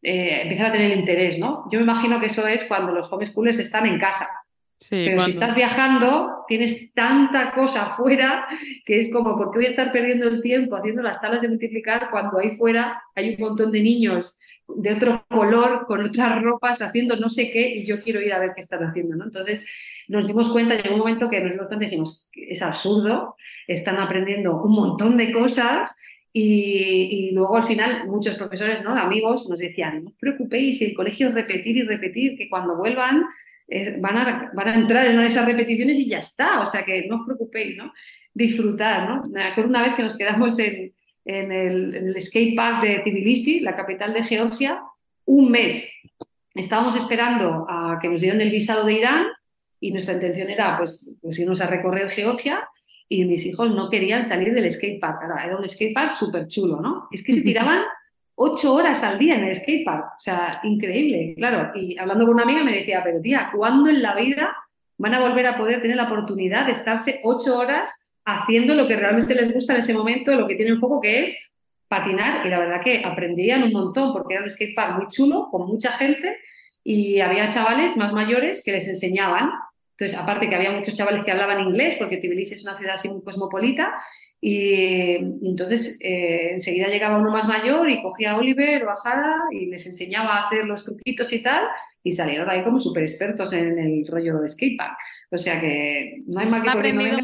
eh, 0.02 0.42
empiezan 0.42 0.66
a 0.66 0.72
tener 0.72 0.96
interés, 0.96 1.38
¿no? 1.38 1.68
Yo 1.70 1.78
me 1.78 1.84
imagino 1.84 2.20
que 2.20 2.26
eso 2.26 2.46
es 2.46 2.64
cuando 2.64 2.92
los 2.92 3.12
homeschoolers 3.12 3.58
están 3.58 3.86
en 3.86 3.98
casa. 3.98 4.26
Pero 4.90 5.20
si 5.22 5.30
estás 5.30 5.54
viajando, 5.54 6.44
tienes 6.46 6.92
tanta 6.92 7.52
cosa 7.52 7.86
afuera 7.86 8.46
que 8.84 8.98
es 8.98 9.10
como, 9.10 9.36
¿por 9.36 9.50
qué 9.50 9.58
voy 9.58 9.66
a 9.66 9.70
estar 9.70 9.90
perdiendo 9.90 10.28
el 10.28 10.42
tiempo 10.42 10.76
haciendo 10.76 11.02
las 11.02 11.20
tablas 11.20 11.42
de 11.42 11.48
multiplicar 11.48 12.10
cuando 12.10 12.38
ahí 12.38 12.56
fuera 12.56 13.02
hay 13.14 13.34
un 13.34 13.40
montón 13.40 13.72
de 13.72 13.80
niños 13.80 14.38
de 14.68 14.92
otro 14.92 15.24
color, 15.28 15.86
con 15.86 16.02
otras 16.02 16.42
ropas, 16.42 16.82
haciendo 16.82 17.16
no 17.16 17.30
sé 17.30 17.50
qué, 17.52 17.68
y 17.68 17.86
yo 17.86 18.00
quiero 18.00 18.20
ir 18.20 18.32
a 18.32 18.38
ver 18.38 18.52
qué 18.54 18.60
están 18.60 18.82
haciendo, 18.82 19.16
¿no? 19.16 19.24
Entonces 19.24 19.66
nos 20.08 20.26
dimos 20.26 20.50
cuenta, 20.50 20.76
llegó 20.76 20.94
un 20.94 21.00
momento 21.00 21.30
que 21.30 21.40
nos 21.40 21.52
dimos 21.52 21.68
cuenta 21.68 21.84
y 21.84 21.88
dijimos, 21.88 22.28
es 22.32 22.62
absurdo, 22.62 23.36
están 23.66 23.96
aprendiendo 23.98 24.60
un 24.60 24.72
montón 24.72 25.16
de 25.16 25.32
cosas 25.32 25.96
y, 26.38 27.30
luego 27.32 27.56
al 27.56 27.64
final 27.64 28.06
muchos 28.08 28.34
profesores, 28.36 28.82
¿no? 28.82 28.90
amigos, 28.90 29.48
nos 29.48 29.58
decían, 29.58 30.04
no 30.04 30.10
os 30.10 30.16
preocupéis, 30.16 30.82
el 30.82 30.94
colegio 30.94 31.28
es 31.28 31.34
repetir 31.34 31.78
y 31.78 31.82
repetir, 31.82 32.36
que 32.36 32.50
cuando 32.50 32.76
vuelvan 32.76 33.24
van, 34.00 34.16
a, 34.18 34.50
van 34.54 34.68
a 34.68 34.74
entrar 34.74 35.06
en 35.06 35.12
una 35.12 35.22
de 35.22 35.28
esas 35.28 35.46
repeticiones 35.46 35.98
y 35.98 36.08
ya 36.08 36.18
está, 36.18 36.60
o 36.60 36.66
sea 36.66 36.84
que 36.84 37.06
no 37.06 37.20
os 37.20 37.26
preocupéis, 37.26 37.78
¿no? 37.78 37.90
Disfrutar, 38.34 39.08
¿no? 39.08 39.22
Me 39.30 39.64
una 39.64 39.80
vez 39.80 39.94
que 39.94 40.02
nos 40.02 40.16
quedamos 40.16 40.58
en, 40.58 40.92
en 41.24 41.52
el, 41.52 41.94
en 41.94 42.08
el 42.08 42.20
skate 42.20 42.54
park 42.54 42.82
de 42.82 42.98
Tbilisi, 42.98 43.60
la 43.60 43.74
capital 43.74 44.12
de 44.12 44.22
Georgia, 44.22 44.82
un 45.24 45.50
mes. 45.50 45.90
Estábamos 46.54 46.96
esperando 46.96 47.66
a 47.66 47.98
que 48.00 48.08
nos 48.08 48.20
dieran 48.20 48.42
el 48.42 48.50
visado 48.50 48.84
de 48.84 48.92
Irán 48.92 49.26
y 49.80 49.90
nuestra 49.90 50.14
intención 50.14 50.50
era 50.50 50.76
pues, 50.76 51.16
pues 51.22 51.38
irnos 51.38 51.62
a 51.62 51.66
recorrer 51.66 52.10
Georgia 52.10 52.68
y 53.08 53.24
mis 53.24 53.46
hijos 53.46 53.74
no 53.74 53.88
querían 53.88 54.24
salir 54.24 54.52
del 54.52 54.70
skate 54.70 55.00
park. 55.00 55.20
Era 55.22 55.56
un 55.56 55.68
skate 55.68 55.94
park 55.94 56.10
súper 56.10 56.48
chulo, 56.48 56.80
¿no? 56.80 57.08
Es 57.12 57.22
que 57.22 57.32
se 57.32 57.42
tiraban 57.42 57.82
ocho 58.36 58.74
horas 58.74 59.02
al 59.02 59.18
día 59.18 59.36
en 59.36 59.44
el 59.44 59.56
skatepark. 59.56 60.04
O 60.04 60.20
sea, 60.20 60.60
increíble, 60.62 61.34
claro. 61.36 61.72
Y 61.74 61.98
hablando 61.98 62.26
con 62.26 62.34
una 62.34 62.44
amiga 62.44 62.62
me 62.62 62.72
decía, 62.72 63.02
pero 63.02 63.20
tía, 63.20 63.50
¿cuándo 63.54 63.90
en 63.90 64.02
la 64.02 64.14
vida 64.14 64.56
van 64.98 65.14
a 65.14 65.20
volver 65.20 65.46
a 65.46 65.56
poder 65.56 65.82
tener 65.82 65.96
la 65.96 66.04
oportunidad 66.04 66.66
de 66.66 66.72
estarse 66.72 67.20
ocho 67.24 67.58
horas 67.58 68.10
haciendo 68.24 68.74
lo 68.74 68.86
que 68.86 68.96
realmente 68.96 69.34
les 69.34 69.52
gusta 69.52 69.72
en 69.72 69.80
ese 69.80 69.94
momento, 69.94 70.34
lo 70.34 70.46
que 70.46 70.56
tienen 70.56 70.80
foco, 70.80 71.00
que 71.00 71.22
es 71.22 71.50
patinar? 71.88 72.46
Y 72.46 72.50
la 72.50 72.58
verdad 72.58 72.82
que 72.84 73.02
aprendían 73.04 73.62
un 73.62 73.72
montón, 73.72 74.12
porque 74.12 74.34
era 74.34 74.44
un 74.44 74.50
skatepark 74.50 74.96
muy 74.96 75.08
chulo, 75.08 75.48
con 75.50 75.66
mucha 75.66 75.92
gente, 75.92 76.36
y 76.84 77.20
había 77.20 77.48
chavales 77.48 77.96
más 77.96 78.12
mayores 78.12 78.62
que 78.64 78.72
les 78.72 78.88
enseñaban. 78.88 79.50
Entonces, 79.98 80.18
aparte 80.18 80.48
que 80.48 80.54
había 80.54 80.72
muchos 80.72 80.94
chavales 80.94 81.24
que 81.24 81.30
hablaban 81.30 81.60
inglés, 81.60 81.96
porque 81.98 82.18
Tbilisi 82.18 82.54
es 82.54 82.64
una 82.64 82.76
ciudad 82.76 82.94
así 82.96 83.08
muy 83.08 83.22
cosmopolita, 83.22 83.94
y, 84.40 85.14
entonces 85.42 85.98
eh, 86.02 86.50
enseguida 86.52 86.88
llegaba 86.88 87.18
uno 87.18 87.30
más 87.30 87.48
mayor 87.48 87.88
y 87.88 88.02
cogía 88.02 88.32
a 88.32 88.36
Oliver 88.36 88.84
o 88.84 88.90
a 88.90 88.96
Jara 88.96 89.36
y 89.50 89.66
les 89.66 89.86
enseñaba 89.86 90.36
a 90.36 90.46
hacer 90.46 90.66
los 90.66 90.84
truquitos 90.84 91.32
y 91.32 91.42
tal, 91.42 91.64
y 92.02 92.12
salieron 92.12 92.48
ahí 92.50 92.62
como 92.62 92.78
súper 92.78 93.04
expertos 93.04 93.52
en 93.54 93.78
el 93.78 94.06
rollo 94.06 94.38
de 94.40 94.48
skatepark. 94.48 94.96
O 95.30 95.38
sea 95.38 95.60
que 95.60 96.22
no 96.26 96.40
hay 96.40 96.46
más 96.46 96.62
que 96.62 96.70
aprendido 96.70 97.18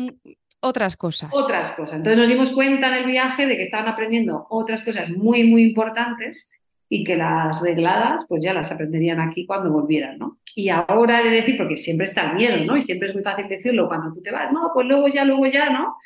otras 0.61 0.97
cosas. 0.97 1.31
Otras 1.33 1.73
cosas. 1.73 1.97
Entonces 1.97 2.18
nos 2.18 2.29
dimos 2.29 2.53
cuenta 2.53 2.89
en 2.89 3.05
el 3.05 3.07
viaje 3.07 3.47
de 3.47 3.57
que 3.57 3.64
estaban 3.64 3.89
aprendiendo 3.89 4.47
otras 4.49 4.83
cosas 4.83 5.11
muy, 5.11 5.45
muy 5.45 5.62
importantes 5.62 6.51
y 6.89 7.05
que 7.05 7.16
las 7.16 7.61
regladas 7.61 8.27
pues 8.29 8.45
ya 8.45 8.55
las 8.55 8.73
aprenderían 8.73 9.20
aquí 9.20 9.45
cuando 9.45 9.70
volvieran, 9.70 10.18
¿no? 10.18 10.39
Y 10.55 10.69
ahora 10.69 11.23
de 11.23 11.31
decir, 11.31 11.57
porque 11.57 11.77
siempre 11.77 12.07
está 12.07 12.31
el 12.31 12.37
miedo, 12.37 12.65
¿no? 12.65 12.77
Y 12.77 12.83
siempre 12.83 13.09
es 13.09 13.15
muy 13.15 13.23
fácil 13.23 13.49
decirlo 13.49 13.89
cuando 13.89 14.13
tú 14.13 14.21
te 14.21 14.31
vas, 14.31 14.53
no, 14.53 14.71
pues 14.75 14.87
luego 14.87 15.09
ya, 15.09 15.25
luego 15.25 15.47
ya, 15.47 15.71
¿no? 15.71 15.97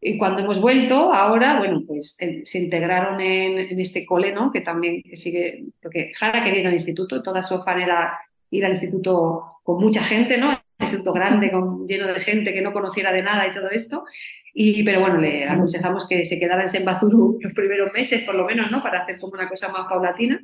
Y 0.00 0.16
cuando 0.16 0.42
hemos 0.42 0.60
vuelto, 0.60 1.12
ahora, 1.12 1.58
bueno, 1.58 1.82
pues 1.86 2.16
eh, 2.20 2.40
se 2.44 2.58
integraron 2.58 3.20
en, 3.20 3.78
este 3.78 4.06
cole, 4.06 4.32
¿no? 4.32 4.50
Que 4.50 4.62
también 4.62 5.02
sigue, 5.14 5.64
porque 5.82 6.12
Jara 6.14 6.42
quería 6.42 6.60
ir 6.60 6.66
al 6.68 6.72
instituto, 6.72 7.22
toda 7.22 7.42
su 7.42 7.54
afán 7.54 7.82
era 7.82 8.18
ir 8.50 8.64
al 8.64 8.72
instituto 8.72 9.58
con 9.62 9.78
mucha 9.78 10.02
gente, 10.02 10.38
¿no? 10.38 10.48
Un 10.50 10.56
instituto 10.78 11.12
grande, 11.12 11.50
con, 11.50 11.86
lleno 11.86 12.06
de 12.06 12.20
gente 12.20 12.54
que 12.54 12.62
no 12.62 12.72
conociera 12.72 13.12
de 13.12 13.22
nada 13.22 13.46
y 13.46 13.54
todo 13.54 13.68
esto. 13.70 14.04
Y, 14.54 14.82
pero 14.82 15.00
bueno, 15.00 15.18
le 15.18 15.46
aconsejamos 15.46 16.08
que 16.08 16.24
se 16.24 16.38
quedara 16.40 16.62
en 16.62 16.70
Sembazuru 16.70 17.38
los 17.42 17.52
primeros 17.52 17.92
meses, 17.92 18.22
por 18.22 18.34
lo 18.34 18.46
menos, 18.46 18.70
¿no? 18.70 18.82
Para 18.82 19.00
hacer 19.00 19.18
como 19.18 19.34
una 19.34 19.48
cosa 19.48 19.68
más 19.68 19.86
paulatina. 19.86 20.42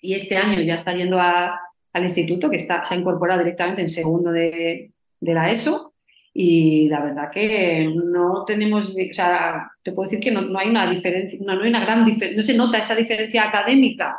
Y 0.00 0.14
este 0.14 0.36
año 0.36 0.60
ya 0.60 0.76
está 0.76 0.94
yendo 0.94 1.18
a, 1.18 1.60
al 1.94 2.02
instituto, 2.02 2.50
que 2.50 2.56
está, 2.56 2.84
se 2.84 2.94
ha 2.94 2.98
incorporado 2.98 3.40
directamente 3.42 3.80
en 3.80 3.88
segundo 3.88 4.30
de, 4.30 4.92
de 5.20 5.34
la 5.34 5.50
ESO 5.50 5.94
y 6.36 6.88
la 6.88 7.00
verdad 7.00 7.30
que 7.32 7.88
no 7.94 8.44
tenemos, 8.44 8.90
o 8.90 9.14
sea, 9.14 9.70
te 9.82 9.92
puedo 9.92 10.10
decir 10.10 10.22
que 10.22 10.32
no, 10.32 10.58
hay 10.58 10.68
una 10.68 10.90
diferencia, 10.90 11.38
no, 11.40 11.52
hay 11.62 11.68
una 11.68 11.84
gran 11.84 12.04
no 12.04 12.42
se 12.42 12.54
nota 12.54 12.78
esa 12.78 12.96
diferencia 12.96 13.44
académica 13.44 14.18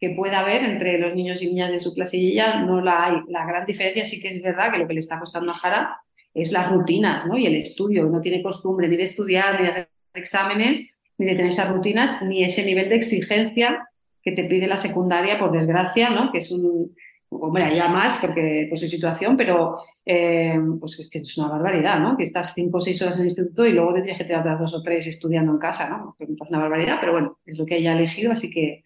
que 0.00 0.14
pueda 0.16 0.38
haber 0.38 0.64
entre 0.64 0.98
los 0.98 1.14
niños 1.14 1.42
y 1.42 1.48
niñas 1.48 1.70
de 1.70 1.78
su 1.78 1.94
ella, 2.14 2.62
no 2.62 2.80
la 2.80 3.04
hay. 3.04 3.16
La 3.28 3.44
gran 3.44 3.66
diferencia 3.66 4.06
sí 4.06 4.22
que 4.22 4.28
es 4.28 4.42
verdad 4.42 4.72
que 4.72 4.78
lo 4.78 4.88
que 4.88 4.94
le 4.94 5.00
está 5.00 5.20
costando 5.20 5.52
a 5.52 5.54
Jara 5.54 6.00
es 6.32 6.50
las 6.52 6.70
rutinas 6.70 7.26
¿no? 7.26 7.36
y 7.36 7.44
el 7.44 7.56
estudio. 7.56 8.06
No 8.06 8.22
tiene 8.22 8.42
costumbre 8.42 8.88
ni 8.88 8.96
de 8.96 9.02
estudiar, 9.02 9.60
ni 9.60 9.66
de 9.66 9.72
hacer 9.72 9.90
exámenes, 10.14 10.98
ni 11.18 11.26
de 11.26 11.32
tener 11.32 11.48
esas 11.48 11.70
rutinas, 11.70 12.22
ni 12.22 12.42
ese 12.42 12.64
nivel 12.64 12.88
de 12.88 12.94
exigencia 12.94 13.86
que 14.22 14.32
te 14.32 14.44
pide 14.44 14.66
la 14.66 14.78
secundaria, 14.78 15.38
por 15.38 15.52
desgracia, 15.52 16.08
¿no? 16.08 16.32
que 16.32 16.38
es 16.38 16.50
un, 16.50 16.94
hombre, 17.30 17.64
allá 17.64 17.88
más 17.88 18.18
porque 18.20 18.66
por 18.68 18.78
su 18.78 18.88
situación, 18.88 19.36
pero 19.36 19.78
eh, 20.04 20.58
pues 20.78 20.98
es 21.00 21.08
que 21.08 21.18
es 21.18 21.38
una 21.38 21.48
barbaridad, 21.48 22.00
¿no? 22.00 22.16
Que 22.16 22.24
estás 22.24 22.52
cinco 22.54 22.78
o 22.78 22.80
seis 22.80 23.00
horas 23.02 23.16
en 23.16 23.22
el 23.22 23.28
instituto 23.28 23.66
y 23.66 23.72
luego 23.72 23.94
tendrías 23.94 24.18
que 24.18 24.24
tener 24.24 24.40
otras 24.40 24.60
dos 24.60 24.74
o 24.74 24.82
tres 24.82 25.06
estudiando 25.06 25.52
en 25.52 25.58
casa, 25.58 25.88
¿no? 25.88 26.16
Es 26.18 26.28
una 26.48 26.58
barbaridad, 26.58 26.98
pero 27.00 27.12
bueno, 27.12 27.38
es 27.46 27.58
lo 27.58 27.66
que 27.66 27.78
ella 27.78 27.92
ha 27.92 27.98
elegido, 27.98 28.32
así 28.32 28.50
que 28.50 28.84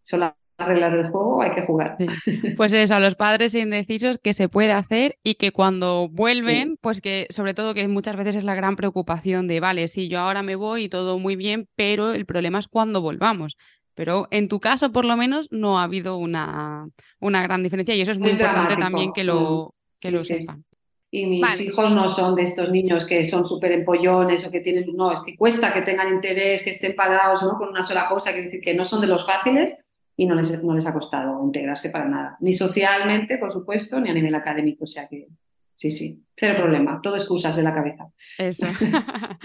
son 0.00 0.20
las 0.20 0.34
reglas 0.58 0.92
del 0.92 1.08
juego, 1.08 1.42
hay 1.42 1.54
que 1.54 1.62
jugar. 1.62 1.96
Pues 2.56 2.72
eso, 2.72 2.94
a 2.94 3.00
los 3.00 3.16
padres 3.16 3.54
indecisos 3.54 4.18
que 4.18 4.32
se 4.32 4.48
puede 4.48 4.72
hacer 4.72 5.18
y 5.22 5.34
que 5.34 5.52
cuando 5.52 6.08
vuelven, 6.08 6.78
pues 6.80 7.00
que 7.00 7.26
sobre 7.30 7.52
todo 7.52 7.74
que 7.74 7.86
muchas 7.88 8.16
veces 8.16 8.36
es 8.36 8.44
la 8.44 8.54
gran 8.54 8.76
preocupación 8.76 9.48
de, 9.48 9.60
vale, 9.60 9.88
sí, 9.88 10.08
yo 10.08 10.20
ahora 10.20 10.42
me 10.42 10.56
voy 10.56 10.84
y 10.84 10.88
todo 10.88 11.18
muy 11.18 11.36
bien, 11.36 11.68
pero 11.76 12.12
el 12.12 12.24
problema 12.24 12.58
es 12.58 12.68
cuando 12.68 13.02
volvamos. 13.02 13.56
Pero 13.96 14.28
en 14.30 14.48
tu 14.48 14.60
caso, 14.60 14.92
por 14.92 15.06
lo 15.06 15.16
menos, 15.16 15.48
no 15.50 15.80
ha 15.80 15.84
habido 15.84 16.18
una, 16.18 16.86
una 17.18 17.42
gran 17.42 17.62
diferencia 17.62 17.94
y 17.94 18.02
eso 18.02 18.12
es 18.12 18.18
muy 18.18 18.32
importante 18.32 18.76
también 18.76 19.10
que 19.14 19.24
lo, 19.24 19.74
mm. 19.74 20.00
que 20.02 20.10
lo 20.10 20.18
sepan. 20.18 20.64
Y 21.10 21.24
mis 21.24 21.60
hijos 21.62 21.90
no 21.92 22.10
son 22.10 22.34
de 22.34 22.42
estos 22.42 22.70
niños 22.70 23.06
que 23.06 23.24
son 23.24 23.46
súper 23.46 23.72
empollones 23.72 24.46
o 24.46 24.50
que 24.50 24.60
tienen, 24.60 24.84
no, 24.94 25.12
es 25.12 25.20
que 25.20 25.34
cuesta 25.34 25.72
que 25.72 25.80
tengan 25.80 26.12
interés, 26.12 26.62
que 26.62 26.70
estén 26.70 26.94
parados 26.94 27.42
¿no? 27.42 27.56
con 27.56 27.70
una 27.70 27.82
sola 27.82 28.06
cosa, 28.06 28.34
que 28.34 28.42
decir 28.42 28.60
que 28.60 28.74
no 28.74 28.84
son 28.84 29.00
de 29.00 29.06
los 29.06 29.24
fáciles 29.24 29.74
y 30.14 30.26
no 30.26 30.34
les, 30.34 30.62
no 30.62 30.74
les 30.74 30.84
ha 30.84 30.92
costado 30.92 31.42
integrarse 31.42 31.88
para 31.88 32.04
nada, 32.04 32.36
ni 32.40 32.52
socialmente, 32.52 33.38
por 33.38 33.50
supuesto, 33.50 33.98
ni 33.98 34.10
a 34.10 34.14
nivel 34.14 34.34
académico, 34.34 34.84
o 34.84 34.86
sea 34.86 35.08
que 35.08 35.28
sí, 35.74 35.90
sí, 35.90 36.22
cero 36.36 36.56
problema, 36.58 37.00
todo 37.02 37.16
excusas 37.16 37.56
de 37.56 37.62
la 37.62 37.72
cabeza. 37.72 38.08
Eso. 38.36 38.66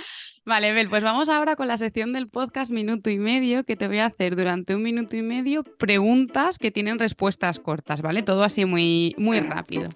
Vale, 0.44 0.74
Bel, 0.74 0.90
pues 0.90 1.04
vamos 1.04 1.30
ahora 1.30 1.56
con 1.56 1.68
la 1.68 1.78
sección 1.78 2.14
del 2.14 2.28
podcast 2.28 2.72
minuto 2.72 3.12
y 3.12 3.20
medio, 3.20 3.64
que 3.64 3.76
te 3.76 3.88
voy 3.88 4.00
a 4.00 4.08
hacer 4.08 4.36
durante 4.36 4.76
un 4.76 4.82
minuto 4.82 5.16
y 5.16 5.22
medio 5.22 5.64
preguntas 5.64 6.58
que 6.58 6.72
tienen 6.72 6.98
respuestas 6.98 7.60
cortas, 7.60 8.02
¿vale? 8.02 8.24
Todo 8.24 8.44
así 8.44 8.66
muy, 8.66 9.14
muy 9.20 9.40
rápido. 9.40 9.90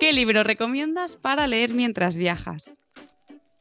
¿Qué 0.00 0.12
libro 0.14 0.44
recomiendas 0.44 1.16
para 1.16 1.46
leer 1.46 1.74
mientras 1.74 2.16
viajas? 2.16 2.80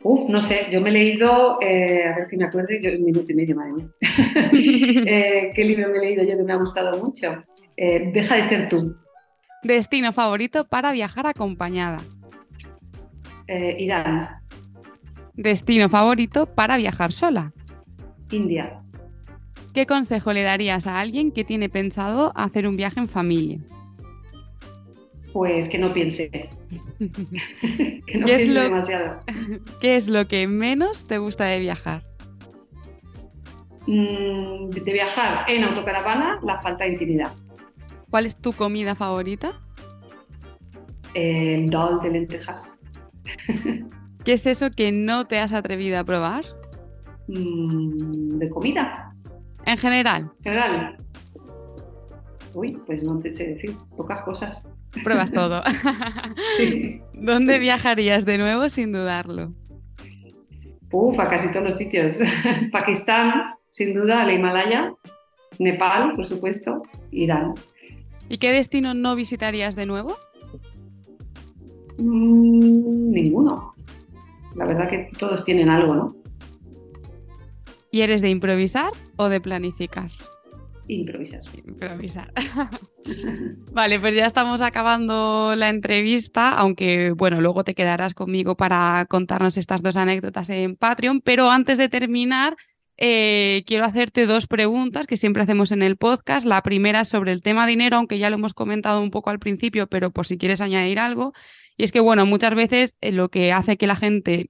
Uf, 0.03 0.29
no 0.29 0.41
sé, 0.41 0.67
yo 0.71 0.79
me 0.79 0.89
he 0.89 0.93
leído, 0.93 1.57
eh, 1.61 2.05
a 2.05 2.15
ver 2.15 2.29
si 2.29 2.37
me 2.37 2.45
acuerdo, 2.45 2.69
yo 2.81 2.91
un 2.91 3.03
minuto 3.03 3.29
y 3.29 3.35
medio, 3.35 3.55
madre 3.57 3.73
mía. 3.73 3.87
Eh, 5.05 5.51
¿Qué 5.53 5.65
libro 5.65 5.89
me 5.89 5.97
he 5.97 6.01
leído 6.01 6.23
yo 6.23 6.37
que 6.37 6.43
me 6.43 6.53
ha 6.53 6.57
gustado 6.57 6.97
mucho? 7.03 7.43
Eh, 7.75 8.11
Deja 8.13 8.37
de 8.37 8.45
ser 8.45 8.69
tú, 8.69 8.95
Destino 9.65 10.13
favorito 10.13 10.67
para 10.67 10.91
viajar 10.91 11.25
acompañada. 11.25 11.97
Eh, 13.47 13.75
Irán. 13.79 14.29
Destino 15.33 15.89
favorito 15.89 16.45
para 16.45 16.77
viajar 16.77 17.11
sola. 17.11 17.51
India. 18.29 18.83
¿Qué 19.73 19.87
consejo 19.87 20.33
le 20.33 20.43
darías 20.43 20.85
a 20.85 20.99
alguien 20.99 21.31
que 21.31 21.43
tiene 21.43 21.67
pensado 21.67 22.31
hacer 22.35 22.67
un 22.67 22.77
viaje 22.77 22.99
en 22.99 23.09
familia? 23.09 23.59
Pues 25.33 25.67
que 25.67 25.79
no 25.79 25.91
piense. 25.91 26.29
que 26.99 28.17
no 28.19 28.27
piense 28.27 28.61
demasiado. 28.61 29.19
¿Qué 29.81 29.95
es 29.95 30.09
lo 30.09 30.27
que 30.27 30.47
menos 30.47 31.05
te 31.05 31.17
gusta 31.17 31.45
de 31.45 31.59
viajar? 31.59 32.03
Mm, 33.87 34.69
de 34.69 34.93
viajar 34.93 35.49
en 35.49 35.63
autocaravana, 35.63 36.39
la 36.43 36.61
falta 36.61 36.83
de 36.83 36.91
intimidad. 36.91 37.33
¿Cuál 38.09 38.25
es 38.25 38.35
tu 38.35 38.53
comida 38.53 38.95
favorita? 38.95 39.53
El 41.13 41.69
dal 41.69 41.99
de 42.01 42.09
lentejas. 42.09 42.81
¿Qué 44.23 44.33
es 44.33 44.45
eso 44.45 44.69
que 44.71 44.91
no 44.91 45.27
te 45.27 45.39
has 45.39 45.53
atrevido 45.53 45.99
a 45.99 46.03
probar? 46.03 46.43
Mm, 47.27 48.37
¿De 48.39 48.49
comida? 48.49 49.13
En 49.65 49.77
general. 49.77 50.31
En 50.43 50.53
general. 50.53 50.97
Uy, 52.53 52.77
pues 52.85 53.03
no 53.03 53.19
te 53.19 53.31
sé 53.31 53.47
decir, 53.47 53.75
pocas 53.97 54.23
cosas. 54.23 54.67
Pruebas 55.03 55.31
todo. 55.33 55.61
sí. 56.57 57.01
¿Dónde 57.13 57.59
viajarías 57.59 58.25
de 58.25 58.37
nuevo 58.37 58.69
sin 58.69 58.91
dudarlo? 58.91 59.53
Uf, 60.91 61.19
a 61.19 61.29
casi 61.29 61.51
todos 61.51 61.65
los 61.65 61.77
sitios. 61.77 62.17
Pakistán, 62.71 63.55
sin 63.69 63.93
duda, 63.93 64.23
el 64.23 64.39
Himalaya. 64.39 64.93
Nepal, 65.59 66.15
por 66.15 66.25
supuesto, 66.25 66.81
Irán. 67.11 67.53
¿Y 68.29 68.37
qué 68.37 68.51
destino 68.51 68.93
no 68.93 69.15
visitarías 69.15 69.75
de 69.75 69.85
nuevo? 69.85 70.17
Mm, 71.97 73.11
ninguno. 73.11 73.73
La 74.55 74.65
verdad 74.65 74.89
que 74.89 75.09
todos 75.17 75.43
tienen 75.43 75.69
algo, 75.69 75.95
¿no? 75.95 76.07
¿Y 77.91 78.01
eres 78.01 78.21
de 78.21 78.29
improvisar 78.29 78.91
o 79.15 79.29
de 79.29 79.39
planificar? 79.39 80.11
Improvisar. 80.87 81.41
Improvisar. 81.65 82.31
vale, 83.71 83.99
pues 83.99 84.15
ya 84.15 84.25
estamos 84.25 84.61
acabando 84.61 85.55
la 85.55 85.69
entrevista, 85.69 86.49
aunque 86.49 87.11
bueno, 87.11 87.41
luego 87.41 87.63
te 87.63 87.73
quedarás 87.73 88.13
conmigo 88.13 88.55
para 88.55 89.05
contarnos 89.09 89.57
estas 89.57 89.81
dos 89.81 89.95
anécdotas 89.95 90.49
en 90.49 90.75
Patreon, 90.75 91.21
pero 91.21 91.49
antes 91.49 91.77
de 91.77 91.89
terminar, 91.89 92.55
eh, 92.97 93.63
quiero 93.67 93.85
hacerte 93.85 94.25
dos 94.25 94.47
preguntas 94.47 95.07
que 95.07 95.17
siempre 95.17 95.43
hacemos 95.43 95.71
en 95.71 95.81
el 95.81 95.97
podcast. 95.97 96.45
La 96.45 96.61
primera 96.61 97.05
sobre 97.05 97.31
el 97.31 97.41
tema 97.41 97.67
dinero, 97.67 97.97
aunque 97.97 98.17
ya 98.17 98.29
lo 98.29 98.35
hemos 98.35 98.53
comentado 98.53 99.01
un 99.01 99.11
poco 99.11 99.29
al 99.29 99.39
principio, 99.39 99.87
pero 99.87 100.11
por 100.11 100.25
si 100.25 100.37
quieres 100.37 100.61
añadir 100.61 100.99
algo. 100.99 101.33
Y 101.77 101.83
es 101.83 101.91
que, 101.91 101.99
bueno, 101.99 102.25
muchas 102.25 102.55
veces 102.55 102.95
eh, 103.01 103.11
lo 103.11 103.29
que 103.29 103.51
hace 103.51 103.77
que 103.77 103.87
la 103.87 103.95
gente, 103.95 104.49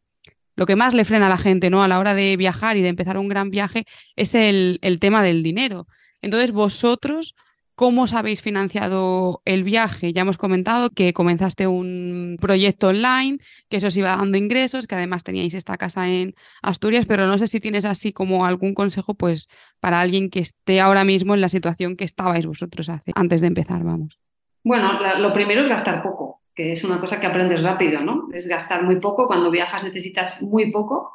lo 0.56 0.66
que 0.66 0.76
más 0.76 0.94
le 0.94 1.06
frena 1.06 1.28
a 1.28 1.30
la 1.30 1.38
gente, 1.38 1.70
¿no? 1.70 1.84
A 1.84 1.88
la 1.88 2.00
hora 2.00 2.14
de 2.14 2.38
viajar 2.38 2.78
y 2.78 2.82
de 2.82 2.90
empezar 2.90 3.18
un 3.18 3.30
gran 3.30 3.50
viaje 3.50 3.86
es 4.16 4.36
el, 4.36 4.80
el 4.82 5.00
tema 5.00 5.24
del 5.24 5.42
dinero. 5.42 5.88
Entonces, 6.22 6.52
vosotros, 6.52 7.36
¿Cómo 7.76 8.04
os 8.04 8.14
habéis 8.14 8.42
financiado 8.42 9.42
el 9.44 9.66
viaje? 9.66 10.14
Ya 10.14 10.22
hemos 10.22 10.38
comentado 10.38 10.92
que 10.92 11.12
comenzaste 11.12 11.68
un 11.68 12.38
proyecto 12.40 12.88
online, 12.88 13.40
que 13.70 13.78
eso 13.78 13.88
os 13.88 13.98
iba 13.98 14.16
dando 14.16 14.38
ingresos, 14.38 14.88
que 14.88 14.96
además 14.96 15.26
teníais 15.26 15.54
esta 15.54 15.76
casa 15.76 16.08
en 16.08 16.36
Asturias, 16.62 17.06
pero 17.06 17.28
no 17.28 17.38
sé 17.38 17.48
si 17.48 17.60
tienes 17.60 17.84
así 17.84 18.14
como 18.14 18.46
algún 18.46 18.74
consejo 18.74 19.14
pues 19.14 19.50
para 19.82 20.00
alguien 20.00 20.30
que 20.30 20.40
esté 20.40 20.80
ahora 20.80 21.04
mismo 21.04 21.34
en 21.34 21.42
la 21.42 21.50
situación 21.50 21.98
que 21.98 22.06
estabais 22.06 22.46
vosotros 22.46 22.90
antes 23.14 23.42
de 23.42 23.48
empezar, 23.48 23.84
vamos. 23.84 24.18
Bueno, 24.64 24.98
lo 25.20 25.34
primero 25.34 25.62
es 25.62 25.68
gastar 25.68 26.02
poco, 26.02 26.44
que 26.56 26.72
es 26.72 26.84
una 26.86 27.02
cosa 27.02 27.20
que 27.20 27.28
aprendes 27.28 27.62
rápido, 27.62 28.00
¿no? 28.00 28.30
Es 28.32 28.48
gastar 28.48 28.84
muy 28.84 29.02
poco, 29.02 29.28
cuando 29.28 29.52
viajas 29.52 29.84
necesitas 29.84 30.42
muy 30.42 30.72
poco, 30.72 31.12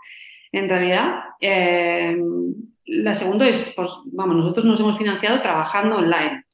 en 0.52 0.68
realidad. 0.68 1.20
Eh, 1.40 2.18
la 2.84 3.14
segunda 3.14 3.48
es, 3.48 3.72
pues, 3.74 3.90
vamos, 4.12 4.36
nosotros 4.36 4.66
nos 4.66 4.78
hemos 4.80 4.98
financiado 4.98 5.40
trabajando 5.40 5.96
online. 5.96 6.44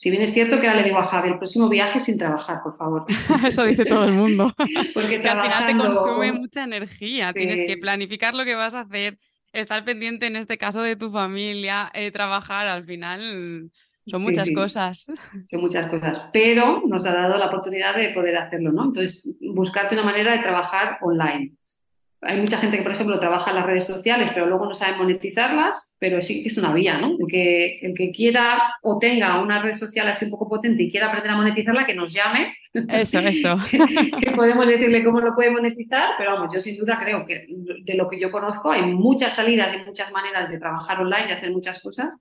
Si 0.00 0.10
bien 0.10 0.22
es 0.22 0.32
cierto 0.32 0.58
que 0.58 0.66
ahora 0.66 0.80
le 0.80 0.86
digo 0.88 0.96
a 0.96 1.02
Javi, 1.02 1.28
el 1.28 1.36
próximo 1.36 1.68
viaje 1.68 2.00
sin 2.00 2.16
trabajar, 2.16 2.62
por 2.62 2.74
favor. 2.78 3.04
Eso 3.46 3.64
dice 3.64 3.84
todo 3.84 4.06
el 4.06 4.12
mundo. 4.12 4.50
Porque 4.94 5.16
al 5.16 5.42
final 5.42 5.66
te 5.66 5.76
consume 5.76 6.32
mucha 6.32 6.64
energía. 6.64 7.34
Tienes 7.34 7.60
que 7.66 7.76
planificar 7.76 8.32
lo 8.32 8.46
que 8.46 8.54
vas 8.54 8.72
a 8.72 8.80
hacer, 8.80 9.18
estar 9.52 9.84
pendiente 9.84 10.26
en 10.26 10.36
este 10.36 10.56
caso 10.56 10.80
de 10.80 10.96
tu 10.96 11.10
familia, 11.10 11.90
eh, 11.92 12.10
trabajar. 12.12 12.66
Al 12.66 12.86
final 12.86 13.70
son 14.06 14.22
muchas 14.22 14.48
cosas. 14.54 15.06
Son 15.50 15.60
muchas 15.60 15.90
cosas. 15.90 16.30
Pero 16.32 16.82
nos 16.86 17.04
ha 17.04 17.12
dado 17.12 17.36
la 17.36 17.48
oportunidad 17.48 17.94
de 17.94 18.08
poder 18.08 18.38
hacerlo, 18.38 18.72
¿no? 18.72 18.84
Entonces, 18.84 19.36
buscarte 19.52 19.96
una 19.96 20.04
manera 20.04 20.32
de 20.32 20.38
trabajar 20.38 20.96
online. 21.02 21.58
Hay 22.22 22.40
mucha 22.40 22.58
gente 22.58 22.76
que, 22.76 22.82
por 22.82 22.92
ejemplo, 22.92 23.18
trabaja 23.18 23.50
en 23.50 23.56
las 23.56 23.66
redes 23.66 23.86
sociales, 23.86 24.30
pero 24.34 24.46
luego 24.46 24.66
no 24.66 24.74
sabe 24.74 24.96
monetizarlas, 24.98 25.96
pero 25.98 26.20
sí 26.20 26.42
que 26.42 26.48
es 26.48 26.58
una 26.58 26.74
vía, 26.74 26.98
¿no? 26.98 27.16
El 27.18 27.26
que, 27.26 27.78
el 27.80 27.94
que 27.94 28.10
quiera 28.12 28.74
o 28.82 28.98
tenga 28.98 29.40
una 29.40 29.62
red 29.62 29.72
social 29.72 30.06
así 30.06 30.26
un 30.26 30.30
poco 30.32 30.48
potente 30.48 30.82
y 30.82 30.90
quiera 30.90 31.06
aprender 31.06 31.32
a 31.32 31.36
monetizarla, 31.36 31.86
que 31.86 31.94
nos 31.94 32.12
llame. 32.12 32.54
Eso, 32.88 33.20
eso. 33.20 33.56
que 34.20 34.30
podemos 34.32 34.68
decirle 34.68 35.02
cómo 35.02 35.20
lo 35.20 35.34
puede 35.34 35.50
monetizar, 35.50 36.10
pero 36.18 36.32
vamos, 36.32 36.54
yo 36.54 36.60
sin 36.60 36.76
duda 36.76 37.00
creo 37.02 37.24
que 37.24 37.46
de 37.84 37.94
lo 37.94 38.08
que 38.08 38.20
yo 38.20 38.30
conozco 38.30 38.70
hay 38.70 38.82
muchas 38.82 39.34
salidas 39.34 39.74
y 39.74 39.84
muchas 39.84 40.12
maneras 40.12 40.50
de 40.50 40.58
trabajar 40.58 41.00
online 41.00 41.30
y 41.30 41.32
hacer 41.32 41.50
muchas 41.50 41.82
cosas 41.82 42.18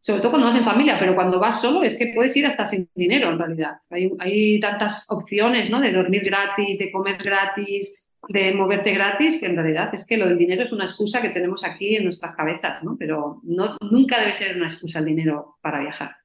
sobre 0.00 0.20
todo 0.20 0.30
cuando 0.30 0.46
vas 0.46 0.56
en 0.56 0.64
familia, 0.64 0.96
pero 0.98 1.14
cuando 1.14 1.40
vas 1.40 1.60
solo 1.60 1.82
es 1.82 1.98
que 1.98 2.12
puedes 2.14 2.36
ir 2.36 2.46
hasta 2.46 2.64
sin 2.64 2.88
dinero 2.94 3.30
en 3.30 3.38
realidad. 3.38 3.78
Hay, 3.90 4.10
hay 4.20 4.60
tantas 4.60 5.10
opciones, 5.10 5.70
¿no? 5.70 5.80
De 5.80 5.92
dormir 5.92 6.22
gratis, 6.24 6.78
de 6.78 6.92
comer 6.92 7.18
gratis, 7.22 8.07
de 8.28 8.52
moverte 8.52 8.92
gratis, 8.92 9.40
que 9.40 9.46
en 9.46 9.56
realidad 9.56 9.94
es 9.94 10.06
que 10.06 10.16
lo 10.16 10.28
del 10.28 10.38
dinero 10.38 10.62
es 10.62 10.72
una 10.72 10.84
excusa 10.84 11.22
que 11.22 11.30
tenemos 11.30 11.64
aquí 11.64 11.96
en 11.96 12.04
nuestras 12.04 12.36
cabezas, 12.36 12.84
¿no? 12.84 12.96
Pero 12.98 13.40
no, 13.42 13.76
nunca 13.90 14.20
debe 14.20 14.34
ser 14.34 14.56
una 14.56 14.66
excusa 14.66 14.98
el 14.98 15.06
dinero 15.06 15.56
para 15.62 15.80
viajar. 15.80 16.16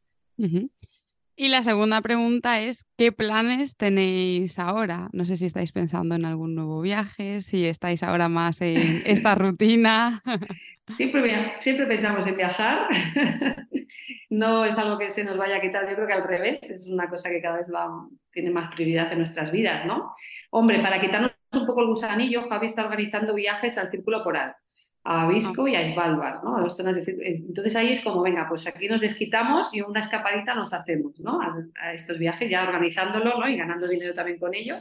Y 1.36 1.47
la 1.47 1.64
segunda 1.64 2.01
pregunta 2.01 2.62
es, 2.62 2.86
¿qué 2.97 3.12
planes 3.12 3.76
tenéis 3.76 4.60
ahora? 4.60 5.10
No 5.14 5.26
sé 5.26 5.38
si 5.38 5.45
estáis 5.45 5.72
pensando 5.72 6.14
en 6.14 6.26
algún 6.26 6.54
nuevo 6.54 6.82
viaje, 6.82 7.41
si 7.41 7.66
estáis 7.66 8.04
ahora 8.04 8.30
más 8.30 8.62
en 8.62 8.78
esta 9.06 9.34
rutina. 9.34 10.22
Siempre, 10.93 11.56
siempre 11.60 11.88
pensamos 11.88 12.28
en 12.28 12.38
viajar. 12.38 12.88
no 14.30 14.66
es 14.66 14.78
algo 14.78 14.99
que 14.99 15.10
se 15.10 15.24
nos 15.24 15.38
vaya 15.38 15.58
a 15.58 15.62
quitar, 15.62 15.88
yo 15.89 15.95
creo 15.95 16.08
que 16.08 16.14
al 16.14 16.28
revés, 16.28 16.62
es 16.64 16.88
una 16.88 17.10
cosa 17.10 17.30
que 17.30 17.41
cada 17.41 17.58
vez 17.58 17.68
va, 17.74 17.89
tiene 18.32 18.51
más 18.51 18.74
prioridad 18.74 19.12
en 19.12 19.20
nuestras 19.20 19.51
vidas, 19.51 19.86
¿no? 19.86 20.14
Hombre, 20.51 20.82
para 20.82 20.99
quitarnos 20.99 21.32
un 21.56 21.66
poco 21.66 21.82
el 21.82 21.88
gusanillo, 21.88 22.47
Javi 22.49 22.68
está 22.68 22.84
organizando 22.84 23.34
viajes 23.34 23.78
al 23.78 23.89
Círculo 23.89 24.24
Polar, 24.24 24.56
a 25.04 25.28
Visco 25.28 25.68
y 25.68 25.76
a 25.76 25.86
Svalbard, 25.86 26.43
¿no? 26.43 26.58
entonces 26.60 27.76
ahí 27.76 27.91
es 27.91 28.04
como, 28.04 28.22
venga, 28.22 28.47
pues 28.47 28.68
aquí 28.68 28.88
nos 28.88 29.01
desquitamos 29.01 29.74
y 29.74 29.82
una 29.82 29.99
escapadita 29.99 30.56
nos 30.56 30.74
hacemos, 30.74 31.20
¿no? 31.20 31.39
A, 31.41 31.93
estos 31.93 32.18
viajes, 32.18 32.49
ya 32.49 32.64
organizándolo, 32.64 33.38
¿no? 33.38 33.49
Y 33.49 33.58
ganando 33.58 33.88
dinero 33.88 34.14
también 34.14 34.39
con 34.39 34.54
ello. 34.54 34.78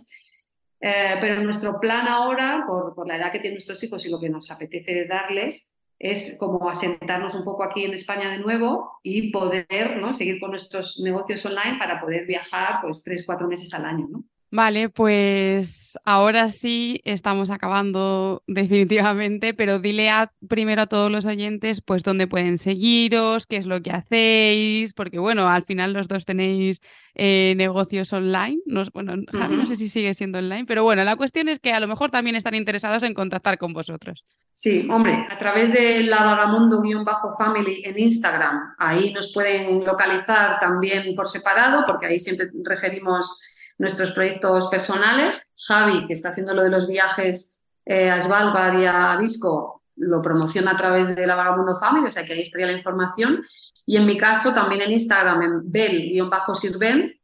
Eh, 0.80 1.16
pero 1.20 1.42
nuestro 1.42 1.78
plan 1.78 2.08
ahora, 2.08 2.64
por, 2.66 2.94
por, 2.94 3.06
la 3.06 3.16
edad 3.16 3.32
que 3.32 3.38
tienen 3.38 3.54
nuestros 3.54 3.82
hijos 3.84 4.04
y 4.04 4.10
lo 4.10 4.20
que 4.20 4.28
nos 4.28 4.50
apetece 4.50 5.06
darles, 5.06 5.72
es 6.02 6.36
como 6.36 6.68
asentarnos 6.68 7.34
un 7.36 7.44
poco 7.44 7.62
aquí 7.62 7.84
en 7.84 7.94
España 7.94 8.28
de 8.30 8.40
nuevo 8.40 8.98
y 9.04 9.30
poder 9.30 9.98
¿no? 10.00 10.12
seguir 10.12 10.40
con 10.40 10.50
nuestros 10.50 10.98
negocios 11.00 11.46
online 11.46 11.78
para 11.78 12.00
poder 12.00 12.26
viajar 12.26 12.80
pues 12.82 13.04
tres, 13.04 13.22
cuatro 13.24 13.46
meses 13.46 13.72
al 13.72 13.84
año, 13.84 14.08
¿no? 14.10 14.24
Vale, 14.54 14.90
pues 14.90 15.98
ahora 16.04 16.50
sí 16.50 17.00
estamos 17.04 17.48
acabando 17.48 18.42
definitivamente, 18.46 19.54
pero 19.54 19.78
dile 19.78 20.10
primero 20.46 20.82
a 20.82 20.86
todos 20.86 21.10
los 21.10 21.24
oyentes 21.24 21.80
pues 21.80 22.02
dónde 22.02 22.26
pueden 22.26 22.58
seguiros, 22.58 23.46
qué 23.46 23.56
es 23.56 23.64
lo 23.64 23.80
que 23.80 23.92
hacéis, 23.92 24.92
porque 24.92 25.18
bueno, 25.18 25.48
al 25.48 25.64
final 25.64 25.94
los 25.94 26.06
dos 26.06 26.26
tenéis 26.26 26.82
eh, 27.14 27.54
negocios 27.56 28.12
online. 28.12 28.60
No, 28.72 28.82
bueno, 28.92 29.16
no 29.16 29.66
sé 29.66 29.76
si 29.76 29.88
sigue 29.88 30.14
siendo 30.14 30.38
online, 30.38 30.64
pero 30.66 30.82
bueno, 30.82 31.04
la 31.04 31.16
cuestión 31.16 31.48
es 31.48 31.58
que 31.58 31.72
a 31.72 31.80
lo 31.80 31.86
mejor 31.86 32.10
también 32.10 32.36
están 32.36 32.54
interesados 32.54 33.02
en 33.02 33.14
contactar 33.14 33.58
con 33.58 33.72
vosotros. 33.72 34.24
Sí, 34.52 34.86
hombre, 34.90 35.26
a 35.30 35.38
través 35.38 35.72
de 35.72 36.02
la 36.02 36.24
vagamundo-family 36.24 37.82
en 37.84 37.98
Instagram, 37.98 38.74
ahí 38.78 39.12
nos 39.12 39.32
pueden 39.32 39.84
localizar 39.84 40.58
también 40.58 41.14
por 41.14 41.28
separado, 41.28 41.84
porque 41.86 42.06
ahí 42.06 42.18
siempre 42.18 42.48
referimos 42.64 43.40
nuestros 43.78 44.12
proyectos 44.12 44.68
personales. 44.68 45.46
Javi, 45.66 46.06
que 46.06 46.12
está 46.12 46.30
haciendo 46.30 46.54
lo 46.54 46.64
de 46.64 46.70
los 46.70 46.86
viajes 46.86 47.60
eh, 47.84 48.10
a 48.10 48.20
Svalbard 48.20 48.78
y 48.80 48.86
a 48.86 49.16
Visco, 49.16 49.82
lo 49.96 50.22
promociona 50.22 50.72
a 50.72 50.76
través 50.76 51.14
de 51.14 51.26
la 51.26 51.34
Vagamundo 51.34 51.78
Family, 51.78 52.06
o 52.08 52.12
sea 52.12 52.24
que 52.24 52.32
ahí 52.32 52.42
estaría 52.42 52.66
la 52.66 52.72
información. 52.72 53.42
Y 53.86 53.96
en 53.96 54.06
mi 54.06 54.16
caso, 54.16 54.54
también 54.54 54.82
en 54.82 54.92
Instagram, 54.92 55.42
en 55.42 55.72
bel-sirven, 55.72 57.18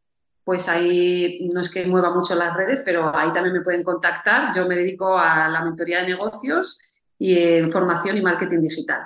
pues 0.45 0.69
ahí 0.69 1.49
no 1.53 1.61
es 1.61 1.71
que 1.71 1.87
mueva 1.87 2.15
mucho 2.15 2.35
las 2.35 2.57
redes, 2.57 2.83
pero 2.85 3.15
ahí 3.15 3.33
también 3.33 3.55
me 3.55 3.61
pueden 3.61 3.83
contactar. 3.83 4.55
Yo 4.55 4.67
me 4.67 4.77
dedico 4.77 5.19
a 5.19 5.49
la 5.49 5.63
mentoría 5.63 6.01
de 6.01 6.09
negocios 6.09 6.81
y 7.19 7.39
en 7.39 7.71
formación 7.71 8.17
y 8.17 8.23
marketing 8.23 8.61
digital. 8.63 9.01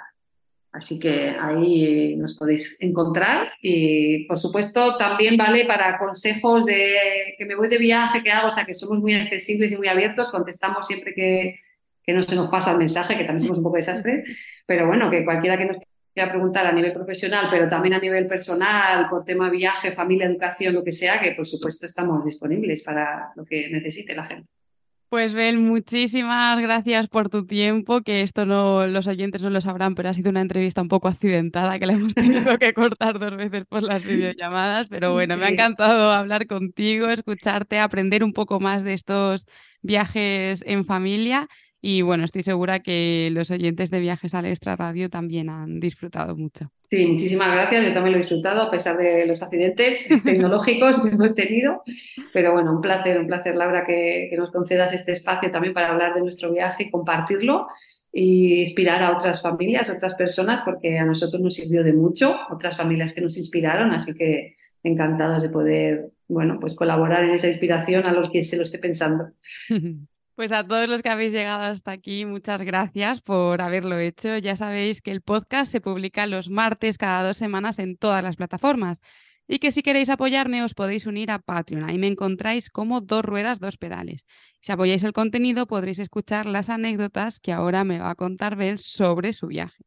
Así 0.72 0.98
que 0.98 1.36
ahí 1.38 2.16
nos 2.16 2.34
podéis 2.34 2.78
encontrar. 2.80 3.52
Y 3.60 4.24
por 4.24 4.38
supuesto 4.38 4.96
también 4.96 5.36
vale 5.36 5.66
para 5.66 5.98
consejos 5.98 6.64
de 6.64 7.34
que 7.36 7.44
me 7.44 7.54
voy 7.54 7.68
de 7.68 7.76
viaje, 7.76 8.22
que 8.22 8.30
hago, 8.30 8.48
o 8.48 8.50
sea 8.50 8.64
que 8.64 8.72
somos 8.72 8.98
muy 9.00 9.14
accesibles 9.14 9.70
y 9.72 9.76
muy 9.76 9.88
abiertos, 9.88 10.30
contestamos 10.30 10.86
siempre 10.86 11.14
que, 11.14 11.60
no 12.12 12.22
se 12.22 12.34
nos 12.34 12.50
pasa 12.50 12.72
el 12.72 12.78
mensaje, 12.78 13.16
que 13.16 13.24
también 13.24 13.40
somos 13.40 13.58
un 13.58 13.64
poco 13.64 13.76
desastre, 13.76 14.24
pero 14.66 14.86
bueno, 14.86 15.10
que 15.10 15.24
cualquiera 15.24 15.56
que 15.56 15.66
nos 15.66 15.76
quiera 16.12 16.30
preguntar 16.30 16.66
a 16.66 16.72
nivel 16.72 16.92
profesional, 16.92 17.48
pero 17.50 17.68
también 17.68 17.94
a 17.94 17.98
nivel 17.98 18.26
personal, 18.26 19.08
por 19.08 19.24
tema 19.24 19.50
viaje, 19.50 19.92
familia, 19.92 20.26
educación, 20.26 20.74
lo 20.74 20.82
que 20.82 20.92
sea, 20.92 21.20
que 21.20 21.32
por 21.32 21.46
supuesto 21.46 21.86
estamos 21.86 22.24
disponibles 22.24 22.82
para 22.82 23.32
lo 23.36 23.44
que 23.44 23.68
necesite 23.70 24.14
la 24.14 24.24
gente. 24.24 24.48
Pues 25.12 25.34
Bel, 25.34 25.58
muchísimas 25.58 26.58
gracias 26.62 27.06
por 27.06 27.28
tu 27.28 27.44
tiempo, 27.44 28.00
que 28.00 28.22
esto 28.22 28.46
no 28.46 28.86
los 28.86 29.06
oyentes 29.06 29.42
no 29.42 29.50
lo 29.50 29.60
sabrán, 29.60 29.94
pero 29.94 30.08
ha 30.08 30.14
sido 30.14 30.30
una 30.30 30.40
entrevista 30.40 30.80
un 30.80 30.88
poco 30.88 31.06
accidentada 31.06 31.78
que 31.78 31.84
la 31.84 31.92
hemos 31.92 32.14
tenido 32.14 32.56
que 32.58 32.72
cortar 32.72 33.18
dos 33.18 33.36
veces 33.36 33.66
por 33.66 33.82
las 33.82 34.02
videollamadas, 34.02 34.88
pero 34.88 35.12
bueno, 35.12 35.36
me 35.36 35.44
ha 35.44 35.48
encantado 35.50 36.12
hablar 36.12 36.46
contigo, 36.46 37.10
escucharte, 37.10 37.78
aprender 37.78 38.24
un 38.24 38.32
poco 38.32 38.58
más 38.58 38.84
de 38.84 38.94
estos 38.94 39.44
viajes 39.82 40.64
en 40.66 40.86
familia 40.86 41.46
y 41.84 42.02
bueno, 42.02 42.24
estoy 42.24 42.42
segura 42.42 42.78
que 42.78 43.28
los 43.32 43.50
oyentes 43.50 43.90
de 43.90 43.98
Viajes 43.98 44.34
al 44.34 44.46
Extra 44.46 44.76
Radio 44.76 45.10
también 45.10 45.50
han 45.50 45.80
disfrutado 45.80 46.36
mucho. 46.36 46.70
Sí, 46.86 47.04
muchísimas 47.06 47.50
gracias. 47.50 47.84
Yo 47.84 47.92
también 47.92 48.12
lo 48.12 48.18
he 48.18 48.20
disfrutado 48.20 48.62
a 48.62 48.70
pesar 48.70 48.96
de 48.96 49.26
los 49.26 49.42
accidentes 49.42 50.08
tecnológicos 50.24 51.02
que 51.02 51.08
hemos 51.08 51.34
tenido. 51.34 51.82
Pero 52.32 52.52
bueno, 52.52 52.72
un 52.72 52.80
placer, 52.80 53.18
un 53.18 53.26
placer, 53.26 53.56
Laura, 53.56 53.84
que, 53.84 54.30
nos 54.38 54.52
concedas 54.52 54.94
este 54.94 55.10
espacio 55.10 55.50
también 55.50 55.74
para 55.74 55.88
hablar 55.88 56.14
de 56.14 56.20
nuestro 56.20 56.52
viaje 56.52 56.84
y 56.84 56.90
compartirlo. 56.90 57.66
y 58.12 58.62
inspirar 58.62 59.02
a 59.02 59.16
otras 59.16 59.42
familias, 59.42 59.90
otras 59.90 60.14
personas, 60.14 60.62
porque 60.62 60.98
a 60.98 61.04
nosotros 61.04 61.42
nos 61.42 61.54
sirvió 61.54 61.82
de 61.82 61.94
mucho, 61.94 62.38
otras 62.48 62.76
familias 62.76 63.12
que 63.12 63.22
nos 63.22 63.36
inspiraron, 63.38 63.90
así 63.90 64.14
que 64.14 64.54
encantados 64.84 65.42
de 65.42 65.48
poder, 65.48 66.10
bueno, 66.28 66.58
pues 66.60 66.76
colaborar 66.76 67.24
en 67.24 67.30
esa 67.30 67.48
inspiración 67.48 68.04
a 68.04 68.12
los 68.12 68.30
que 68.30 68.42
se 68.42 68.56
lo 68.56 68.62
esté 68.62 68.78
pensando. 68.78 69.30
Pues 70.34 70.50
a 70.50 70.66
todos 70.66 70.88
los 70.88 71.02
que 71.02 71.10
habéis 71.10 71.32
llegado 71.32 71.62
hasta 71.64 71.92
aquí, 71.92 72.24
muchas 72.24 72.62
gracias 72.62 73.20
por 73.20 73.60
haberlo 73.60 73.98
hecho. 73.98 74.38
Ya 74.38 74.56
sabéis 74.56 75.02
que 75.02 75.10
el 75.10 75.20
podcast 75.20 75.70
se 75.70 75.82
publica 75.82 76.26
los 76.26 76.48
martes 76.48 76.96
cada 76.96 77.22
dos 77.22 77.36
semanas 77.36 77.78
en 77.78 77.96
todas 77.98 78.22
las 78.22 78.36
plataformas 78.36 79.02
y 79.46 79.58
que 79.58 79.70
si 79.70 79.82
queréis 79.82 80.08
apoyarme 80.08 80.62
os 80.62 80.72
podéis 80.72 81.06
unir 81.06 81.30
a 81.30 81.38
Patreon. 81.38 81.84
Ahí 81.84 81.98
me 81.98 82.06
encontráis 82.06 82.70
como 82.70 83.02
dos 83.02 83.22
ruedas, 83.22 83.60
dos 83.60 83.76
pedales. 83.76 84.24
Si 84.62 84.72
apoyáis 84.72 85.04
el 85.04 85.12
contenido 85.12 85.66
podréis 85.66 85.98
escuchar 85.98 86.46
las 86.46 86.70
anécdotas 86.70 87.38
que 87.38 87.52
ahora 87.52 87.84
me 87.84 87.98
va 87.98 88.10
a 88.10 88.14
contar 88.14 88.56
Bel 88.56 88.78
sobre 88.78 89.34
su 89.34 89.48
viaje. 89.48 89.84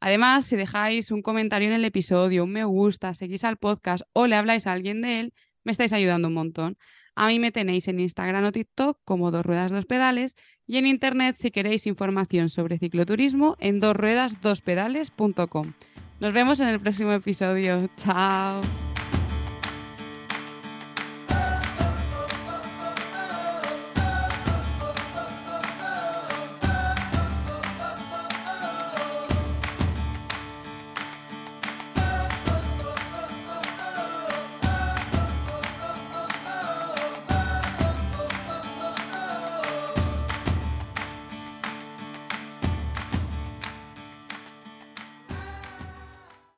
Además, 0.00 0.46
si 0.46 0.56
dejáis 0.56 1.10
un 1.10 1.20
comentario 1.20 1.68
en 1.68 1.74
el 1.74 1.84
episodio, 1.84 2.44
un 2.44 2.52
me 2.52 2.64
gusta, 2.64 3.12
seguís 3.12 3.44
al 3.44 3.58
podcast 3.58 4.04
o 4.14 4.26
le 4.26 4.36
habláis 4.36 4.66
a 4.66 4.72
alguien 4.72 5.02
de 5.02 5.20
él, 5.20 5.34
me 5.64 5.72
estáis 5.72 5.92
ayudando 5.92 6.28
un 6.28 6.34
montón. 6.34 6.78
A 7.14 7.28
mí 7.28 7.38
me 7.38 7.52
tenéis 7.52 7.88
en 7.88 8.00
Instagram 8.00 8.44
o 8.44 8.52
TikTok 8.52 8.98
como 9.04 9.30
dos 9.30 9.44
ruedas, 9.44 9.70
dos 9.70 9.86
pedales 9.86 10.36
y 10.66 10.78
en 10.78 10.86
internet 10.86 11.36
si 11.38 11.50
queréis 11.50 11.86
información 11.86 12.48
sobre 12.48 12.78
cicloturismo 12.78 13.56
en 13.60 13.80
dosruedasdospedales.com. 13.80 15.72
Nos 16.20 16.32
vemos 16.32 16.60
en 16.60 16.68
el 16.68 16.80
próximo 16.80 17.12
episodio. 17.12 17.90
Chao. 17.96 18.60